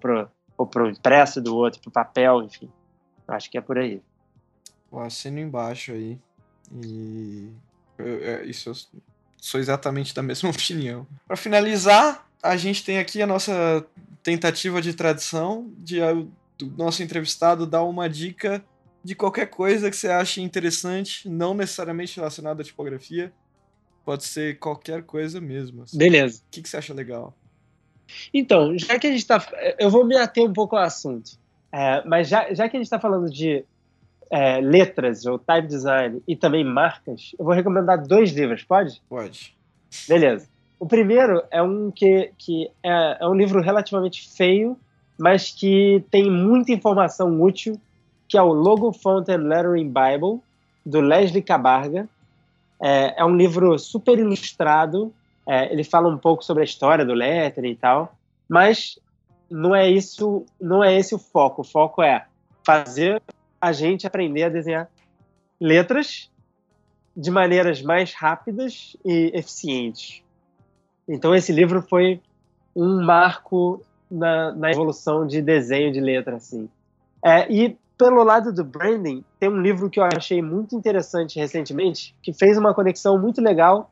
ou 0.59 0.67
pro 0.67 0.91
impresso 0.91 1.41
do 1.41 1.57
outro, 1.57 1.81
pro 1.81 1.91
papel, 1.91 2.43
enfim. 2.43 2.69
Acho 3.29 3.51
que 3.51 3.59
é 3.59 3.61
por 3.61 3.79
aí. 3.79 4.01
Eu 4.91 5.01
assino 5.01 5.39
embaixo 5.39 5.93
aí. 5.93 6.18
E 6.83 7.51
eu, 7.99 8.07
eu, 8.07 8.45
isso 8.45 8.70
eu 8.70 8.75
sou 9.37 9.61
exatamente 9.61 10.14
da 10.14 10.23
mesma 10.23 10.51
opinião. 10.51 11.07
Para 11.27 11.37
finalizar, 11.37 12.29
a 12.43 12.57
gente 12.57 12.85
tem 12.85 12.99
aqui 12.99 13.23
a 13.23 13.27
nossa 13.27 13.85
tentativa 14.23 14.81
de 14.81 14.95
tradição 14.95 15.70
de 15.79 15.99
do 16.59 16.70
nosso 16.77 17.03
entrevistado 17.03 17.66
dar 17.66 17.83
uma 17.83 18.09
dica 18.09 18.64
de 19.03 19.14
qualquer 19.14 19.47
coisa 19.47 19.91
que 19.91 19.97
você 19.97 20.09
ache 20.09 20.41
interessante, 20.41 21.29
não 21.29 21.55
necessariamente 21.55 22.16
relacionada 22.16 22.62
à 22.62 22.64
tipografia. 22.64 23.33
Pode 24.05 24.25
ser 24.25 24.59
qualquer 24.59 25.03
coisa 25.03 25.41
mesmo. 25.41 25.83
Assim. 25.83 25.99
Beleza. 25.99 26.41
O 26.41 26.51
que, 26.51 26.62
que 26.62 26.68
você 26.68 26.77
acha 26.77 26.95
legal? 26.95 27.37
Então, 28.33 28.77
já 28.77 28.99
que 28.99 29.07
a 29.07 29.11
gente 29.11 29.20
está. 29.20 29.45
Eu 29.79 29.91
vou 29.91 30.05
me 30.05 30.16
ater 30.16 30.45
um 30.45 30.53
pouco 30.53 30.77
ao 30.77 30.83
assunto. 30.83 31.39
É, 31.73 32.05
mas 32.05 32.29
já, 32.29 32.53
já 32.53 32.68
que 32.68 32.77
a 32.77 32.79
gente 32.79 32.87
está 32.87 33.01
falando 33.01 33.31
de 33.31 33.64
é, 34.31 34.61
letras 34.61 35.25
ou 35.25 35.39
type 35.39 35.66
design 35.66 36.23
e 36.29 36.37
também 36.37 36.62
marcas, 36.62 37.35
eu 37.39 37.45
vou 37.45 37.55
recomendar 37.55 38.07
dois 38.07 38.33
livros, 38.33 38.62
pode? 38.62 39.01
Pode. 39.09 39.57
Beleza. 40.07 40.49
O 40.79 40.87
primeiro 40.87 41.43
é 41.51 41.62
um 41.62 41.91
que, 41.91 42.33
que 42.37 42.70
é, 42.83 43.18
é 43.20 43.27
um 43.29 43.35
livro 43.35 43.61
relativamente 43.61 44.29
feio, 44.29 44.77
mas 45.18 45.51
que 45.51 46.05
tem 46.11 46.31
muita 46.31 46.73
informação 46.73 47.41
útil, 47.41 47.81
que 48.29 48.37
é 48.37 48.43
o 48.43 48.53
Logo 48.53 48.93
Font 48.93 49.31
and 49.31 49.45
Lettering 49.49 49.93
Bible, 49.93 50.41
do 50.85 51.01
Leslie 51.01 51.43
Cabarga. 51.43 52.09
É, 52.83 53.20
é 53.20 53.25
um 53.25 53.37
livro 53.37 53.79
super 53.79 54.18
ilustrado, 54.18 55.12
é, 55.47 55.73
ele 55.73 55.85
fala 55.85 56.09
um 56.09 56.18
pouco 56.18 56.45
sobre 56.45 56.62
a 56.62 56.64
história 56.64 57.05
do 57.05 57.14
lettering 57.14 57.70
e 57.70 57.77
tal, 57.77 58.14
mas 58.49 58.99
não 59.53 59.76
é 59.76 59.88
isso, 59.88 60.46
não 60.59 60.82
é 60.82 60.98
esse 60.98 61.14
o 61.14 61.18
foco. 61.18 61.61
O 61.61 61.64
foco 61.64 62.03
é 62.03 62.24
fazer 62.64 63.22
a 63.61 63.70
gente 63.70 64.07
aprender 64.07 64.44
a 64.44 64.48
desenhar 64.48 64.88
letras 65.61 66.30
de 67.14 67.30
maneiras 67.30 67.82
mais 67.82 68.14
rápidas 68.14 68.96
e 69.05 69.30
eficientes. 69.34 70.22
Então, 71.07 71.34
esse 71.34 71.53
livro 71.53 71.82
foi 71.82 72.20
um 72.74 73.05
marco 73.05 73.84
na, 74.11 74.53
na 74.53 74.70
evolução 74.70 75.26
de 75.26 75.42
desenho 75.42 75.92
de 75.92 76.00
letra, 76.00 76.36
assim. 76.36 76.68
É, 77.22 77.53
e 77.53 77.76
pelo 77.98 78.24
lado 78.24 78.53
do 78.53 78.64
branding, 78.64 79.22
tem 79.38 79.50
um 79.50 79.61
livro 79.61 79.90
que 79.90 80.00
eu 80.00 80.05
achei 80.05 80.40
muito 80.40 80.74
interessante 80.74 81.38
recentemente, 81.38 82.16
que 82.22 82.32
fez 82.32 82.57
uma 82.57 82.72
conexão 82.72 83.18
muito 83.18 83.40
legal 83.42 83.90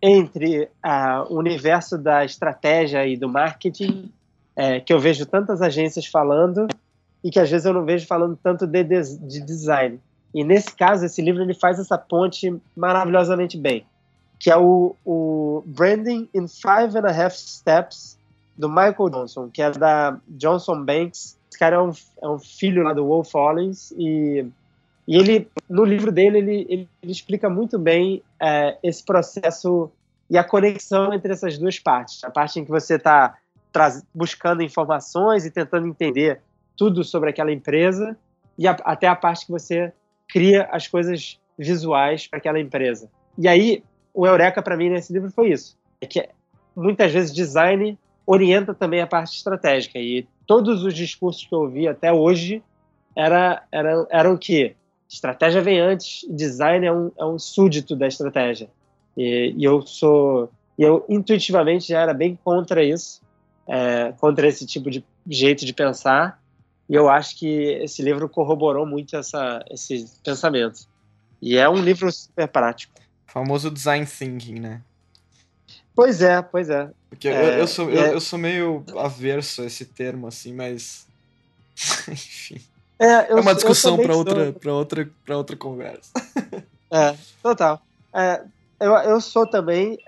entre 0.00 0.64
uh, 0.64 1.30
o 1.30 1.38
universo 1.38 1.98
da 1.98 2.24
estratégia 2.24 3.06
e 3.06 3.16
do 3.16 3.28
marketing, 3.28 4.10
é, 4.56 4.80
que 4.80 4.92
eu 4.92 4.98
vejo 4.98 5.26
tantas 5.26 5.62
agências 5.62 6.06
falando 6.06 6.66
e 7.22 7.30
que 7.30 7.38
às 7.38 7.50
vezes 7.50 7.66
eu 7.66 7.72
não 7.72 7.84
vejo 7.84 8.06
falando 8.06 8.38
tanto 8.42 8.66
de, 8.66 8.82
de, 8.82 9.18
de 9.18 9.40
design. 9.40 10.00
E 10.34 10.42
nesse 10.44 10.74
caso, 10.74 11.04
esse 11.04 11.20
livro 11.20 11.42
ele 11.42 11.54
faz 11.54 11.78
essa 11.78 11.98
ponte 11.98 12.54
maravilhosamente 12.76 13.56
bem, 13.56 13.84
que 14.38 14.50
é 14.50 14.56
o, 14.56 14.96
o 15.04 15.62
Branding 15.66 16.28
in 16.34 16.48
Five 16.48 16.96
and 16.96 17.06
a 17.06 17.24
Half 17.24 17.34
Steps, 17.34 18.18
do 18.56 18.68
Michael 18.68 19.10
Johnson, 19.10 19.48
que 19.52 19.62
é 19.62 19.70
da 19.70 20.18
Johnson 20.28 20.84
Banks. 20.84 21.36
Esse 21.50 21.58
cara 21.58 21.76
é 21.76 21.80
um, 21.80 21.92
é 22.22 22.28
um 22.28 22.38
filho 22.38 22.82
lá 22.82 22.92
do 22.92 23.04
Wolf 23.04 23.32
Hollins 23.34 23.92
e, 23.92 24.46
e 25.06 25.16
ele, 25.16 25.48
no 25.68 25.84
livro 25.84 26.10
dele, 26.12 26.38
ele, 26.38 26.66
ele, 26.68 26.88
ele 27.02 27.12
explica 27.12 27.48
muito 27.50 27.78
bem 27.78 28.22
é, 28.40 28.78
esse 28.82 29.02
processo 29.02 29.90
e 30.30 30.38
a 30.38 30.44
conexão 30.44 31.12
entre 31.12 31.32
essas 31.32 31.58
duas 31.58 31.78
partes. 31.78 32.24
A 32.24 32.30
parte 32.30 32.58
em 32.58 32.64
que 32.64 32.70
você 32.70 32.94
está 32.94 33.36
buscando 34.14 34.62
informações 34.62 35.44
e 35.44 35.50
tentando 35.50 35.86
entender 35.86 36.40
tudo 36.76 37.04
sobre 37.04 37.30
aquela 37.30 37.52
empresa 37.52 38.16
e 38.58 38.66
a, 38.66 38.72
até 38.84 39.06
a 39.06 39.16
parte 39.16 39.46
que 39.46 39.52
você 39.52 39.92
cria 40.28 40.68
as 40.70 40.86
coisas 40.86 41.38
visuais 41.58 42.26
para 42.26 42.38
aquela 42.38 42.60
empresa. 42.60 43.10
E 43.38 43.48
aí, 43.48 43.82
o 44.14 44.26
Eureka 44.26 44.62
para 44.62 44.76
mim 44.76 44.90
nesse 44.90 45.12
livro 45.12 45.30
foi 45.30 45.50
isso. 45.52 45.76
É 46.00 46.06
que 46.06 46.28
muitas 46.74 47.12
vezes 47.12 47.32
design 47.32 47.98
orienta 48.26 48.74
também 48.74 49.00
a 49.00 49.06
parte 49.06 49.36
estratégica. 49.36 49.98
E 49.98 50.26
todos 50.46 50.84
os 50.84 50.94
discursos 50.94 51.44
que 51.44 51.54
eu 51.54 51.60
ouvi 51.60 51.88
até 51.88 52.12
hoje 52.12 52.62
era, 53.16 53.62
era, 53.70 54.06
eram 54.10 54.36
que 54.36 54.74
estratégia 55.08 55.60
vem 55.60 55.78
antes, 55.78 56.26
design 56.28 56.86
é 56.86 56.92
um, 56.92 57.10
é 57.18 57.24
um 57.24 57.38
súdito 57.38 57.94
da 57.94 58.06
estratégia. 58.06 58.68
E, 59.16 59.54
e 59.56 59.64
eu 59.64 59.82
sou. 59.82 60.50
E 60.78 60.82
eu 60.82 61.04
intuitivamente 61.08 61.88
já 61.88 62.00
era 62.00 62.14
bem 62.14 62.38
contra 62.42 62.82
isso, 62.82 63.20
é, 63.68 64.12
contra 64.18 64.46
esse 64.46 64.66
tipo 64.66 64.90
de 64.90 65.04
jeito 65.28 65.64
de 65.64 65.72
pensar. 65.72 66.40
E 66.88 66.94
eu 66.94 67.08
acho 67.08 67.38
que 67.38 67.46
esse 67.46 68.02
livro 68.02 68.28
corroborou 68.28 68.86
muito 68.86 69.16
essa, 69.16 69.64
esse 69.70 70.06
pensamento. 70.24 70.86
E 71.40 71.56
é 71.56 71.68
um 71.68 71.76
livro 71.76 72.10
super 72.12 72.48
prático. 72.48 72.92
O 73.28 73.32
famoso 73.32 73.70
design 73.70 74.06
thinking, 74.06 74.60
né? 74.60 74.82
Pois 75.94 76.22
é, 76.22 76.40
pois 76.40 76.70
é. 76.70 76.90
Porque 77.08 77.28
é, 77.28 77.32
eu, 77.32 77.58
eu, 77.58 77.66
sou, 77.66 77.90
é... 77.90 77.94
eu, 77.94 78.12
eu, 78.12 78.20
sou 78.20 78.38
meio 78.38 78.84
averso 78.96 79.62
a 79.62 79.66
esse 79.66 79.84
termo, 79.84 80.26
assim, 80.26 80.54
mas. 80.54 81.06
Enfim. 82.08 82.60
É, 82.98 83.32
é 83.32 83.34
uma 83.34 83.54
discussão 83.54 83.96
para 83.96 84.14
outra, 84.14 84.52
pra 84.52 84.72
outra, 84.72 85.10
pra 85.24 85.36
outra 85.36 85.56
conversa. 85.56 86.10
É, 86.90 87.16
total. 87.42 87.82
É, 88.14 88.42
eu, 88.78 88.92
eu 88.92 89.20
sou 89.20 89.46
também. 89.46 89.98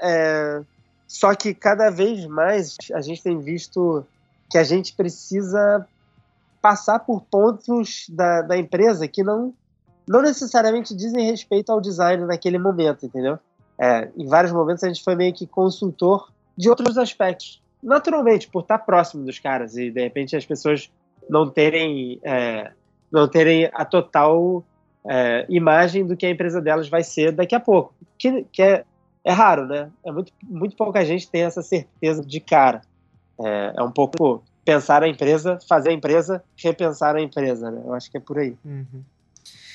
Só 1.06 1.34
que 1.34 1.54
cada 1.54 1.90
vez 1.90 2.26
mais 2.26 2.76
a 2.92 3.00
gente 3.00 3.22
tem 3.22 3.38
visto 3.38 4.04
que 4.50 4.58
a 4.58 4.64
gente 4.64 4.94
precisa 4.94 5.86
passar 6.60 7.00
por 7.00 7.22
pontos 7.22 8.06
da, 8.08 8.42
da 8.42 8.56
empresa 8.56 9.06
que 9.06 9.22
não, 9.22 9.52
não 10.08 10.22
necessariamente 10.22 10.94
dizem 10.94 11.26
respeito 11.30 11.70
ao 11.70 11.80
design 11.80 12.24
naquele 12.24 12.58
momento, 12.58 13.04
entendeu? 13.04 13.38
É, 13.78 14.08
em 14.16 14.26
vários 14.26 14.52
momentos 14.52 14.82
a 14.84 14.88
gente 14.88 15.02
foi 15.02 15.14
meio 15.14 15.34
que 15.34 15.46
consultor 15.46 16.30
de 16.56 16.70
outros 16.70 16.96
aspectos. 16.96 17.62
Naturalmente, 17.82 18.48
por 18.48 18.62
estar 18.62 18.78
próximo 18.78 19.24
dos 19.24 19.38
caras 19.38 19.76
e 19.76 19.90
de 19.90 20.00
repente 20.00 20.36
as 20.36 20.46
pessoas 20.46 20.90
não 21.28 21.50
terem, 21.50 22.18
é, 22.22 22.72
não 23.10 23.28
terem 23.28 23.68
a 23.72 23.84
total 23.84 24.64
é, 25.06 25.44
imagem 25.48 26.06
do 26.06 26.16
que 26.16 26.24
a 26.24 26.30
empresa 26.30 26.60
delas 26.60 26.88
vai 26.88 27.02
ser 27.02 27.32
daqui 27.32 27.54
a 27.54 27.60
pouco. 27.60 27.92
Que, 28.18 28.44
que 28.50 28.62
é, 28.62 28.84
é 29.24 29.32
raro, 29.32 29.66
né? 29.66 29.90
É 30.04 30.12
muito, 30.12 30.32
muito 30.42 30.76
pouca 30.76 31.04
gente 31.04 31.28
tem 31.28 31.42
essa 31.42 31.62
certeza 31.62 32.24
de 32.24 32.40
cara. 32.40 32.82
É, 33.40 33.74
é 33.78 33.82
um 33.82 33.90
pouco 33.90 34.44
pensar 34.64 35.02
a 35.02 35.08
empresa, 35.08 35.58
fazer 35.68 35.90
a 35.90 35.92
empresa, 35.92 36.44
repensar 36.56 37.16
a 37.16 37.22
empresa, 37.22 37.70
né? 37.70 37.82
Eu 37.84 37.94
acho 37.94 38.10
que 38.10 38.16
é 38.16 38.20
por 38.20 38.38
aí. 38.38 38.56
Uhum. 38.64 39.02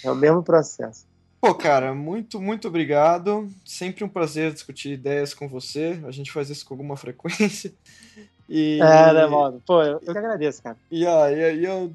É 0.04 0.12
o 0.12 0.16
mesmo 0.16 0.44
processo. 0.44 1.06
Pô, 1.42 1.56
cara, 1.56 1.94
muito, 1.94 2.40
muito 2.40 2.68
obrigado. 2.68 3.50
Sempre 3.66 4.04
um 4.04 4.10
prazer 4.10 4.52
discutir 4.52 4.92
ideias 4.92 5.34
com 5.34 5.48
você. 5.48 6.00
A 6.06 6.12
gente 6.12 6.32
faz 6.32 6.50
isso 6.50 6.66
com 6.66 6.74
alguma 6.74 6.96
frequência. 6.96 7.74
E... 8.52 8.80
É, 8.82 9.14
né, 9.14 9.28
mano? 9.28 9.62
Pô, 9.64 9.84
eu, 9.84 10.02
eu 10.04 10.12
que 10.12 10.18
agradeço, 10.18 10.64
cara. 10.64 10.76
E 10.90 11.06
aí, 11.06 11.64
eu, 11.64 11.94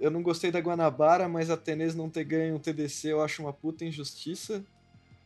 eu 0.00 0.10
não 0.10 0.24
gostei 0.24 0.50
da 0.50 0.58
Guanabara, 0.58 1.28
mas 1.28 1.50
a 1.50 1.56
Tenez 1.56 1.94
não 1.94 2.10
ter 2.10 2.24
ganho 2.24 2.56
um 2.56 2.58
TDC 2.58 3.12
eu 3.12 3.22
acho 3.22 3.40
uma 3.40 3.52
puta 3.52 3.84
injustiça. 3.84 4.64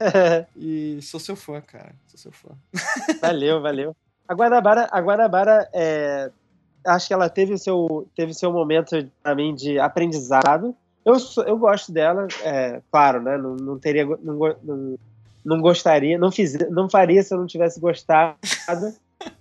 e 0.57 1.01
sou 1.03 1.18
seu 1.18 1.36
fã, 1.36 1.61
cara. 1.61 1.94
Sou 2.09 2.18
seu 2.18 2.32
fã. 2.32 2.51
Valeu, 3.20 3.61
valeu. 3.61 3.96
A 4.26 4.34
Guanabara, 4.34 4.88
a 4.90 5.01
Guanabara 5.01 5.68
é, 5.72 6.30
acho 6.86 7.09
que 7.09 7.14
ela 7.14 7.28
teve 7.28 7.55
o 7.55 7.59
seu, 7.59 8.09
teve 8.14 8.34
seu 8.34 8.53
momento, 8.53 9.11
para 9.22 9.34
mim, 9.34 9.55
de 9.55 9.78
aprendizado. 9.78 10.74
Eu, 11.05 11.16
eu 11.46 11.57
gosto 11.57 11.92
dela, 11.92 12.28
é, 12.42 12.80
claro, 12.90 13.22
né? 13.22 13.36
Não, 13.38 13.57
não 13.57 13.78
teria. 13.78 14.05
Não, 14.05 14.38
não, 14.62 14.99
não, 15.44 15.61
gostaria, 15.61 16.18
não, 16.18 16.30
fiz, 16.30 16.55
não 16.70 16.88
faria 16.90 17.22
se 17.22 17.32
eu 17.32 17.38
não 17.38 17.46
tivesse 17.46 17.80
gostado. 17.80 18.36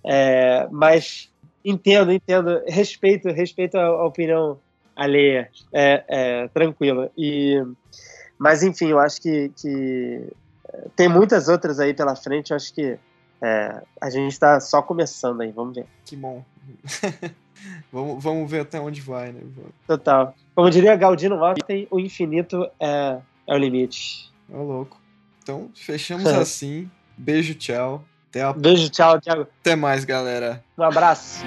É, 0.04 0.66
mas 0.70 1.30
entendo, 1.64 2.10
entendo, 2.12 2.62
respeito, 2.66 3.28
respeito 3.28 3.76
a, 3.76 3.84
a 3.84 4.06
opinião 4.06 4.58
alheia, 4.96 5.50
é, 5.72 6.04
é, 6.08 6.48
tranquila. 6.48 7.10
E, 7.16 7.62
mas 8.38 8.62
enfim, 8.62 8.88
eu 8.88 8.98
acho 8.98 9.20
que, 9.20 9.50
que 9.50 10.32
tem 10.96 11.08
muitas 11.08 11.48
outras 11.48 11.80
aí 11.80 11.94
pela 11.94 12.16
frente. 12.16 12.50
Eu 12.50 12.56
acho 12.56 12.72
que 12.72 12.98
é, 13.42 13.82
a 14.00 14.10
gente 14.10 14.32
está 14.32 14.60
só 14.60 14.82
começando 14.82 15.40
aí, 15.40 15.52
vamos 15.52 15.76
ver. 15.76 15.86
Que 16.04 16.16
bom. 16.16 16.44
vamos, 17.92 18.22
vamos 18.22 18.50
ver 18.50 18.60
até 18.60 18.80
onde 18.80 19.00
vai, 19.00 19.32
né? 19.32 19.40
Total. 19.86 20.34
Como 20.54 20.70
diria 20.70 20.96
Galdino 20.96 21.38
Martin, 21.38 21.86
o 21.90 22.00
infinito 22.00 22.68
é, 22.80 23.18
é 23.46 23.54
o 23.54 23.58
limite. 23.58 24.32
É 24.52 24.56
louco. 24.56 25.00
Então, 25.42 25.70
fechamos 25.74 26.26
assim. 26.32 26.90
Beijo, 27.16 27.54
tchau. 27.54 28.04
Até 28.28 28.42
a... 28.42 28.52
Beijo, 28.52 28.88
tchau, 28.90 29.20
Thiago. 29.20 29.46
Até 29.60 29.74
mais, 29.74 30.04
galera. 30.04 30.62
Um 30.76 30.82
abraço. 30.82 31.42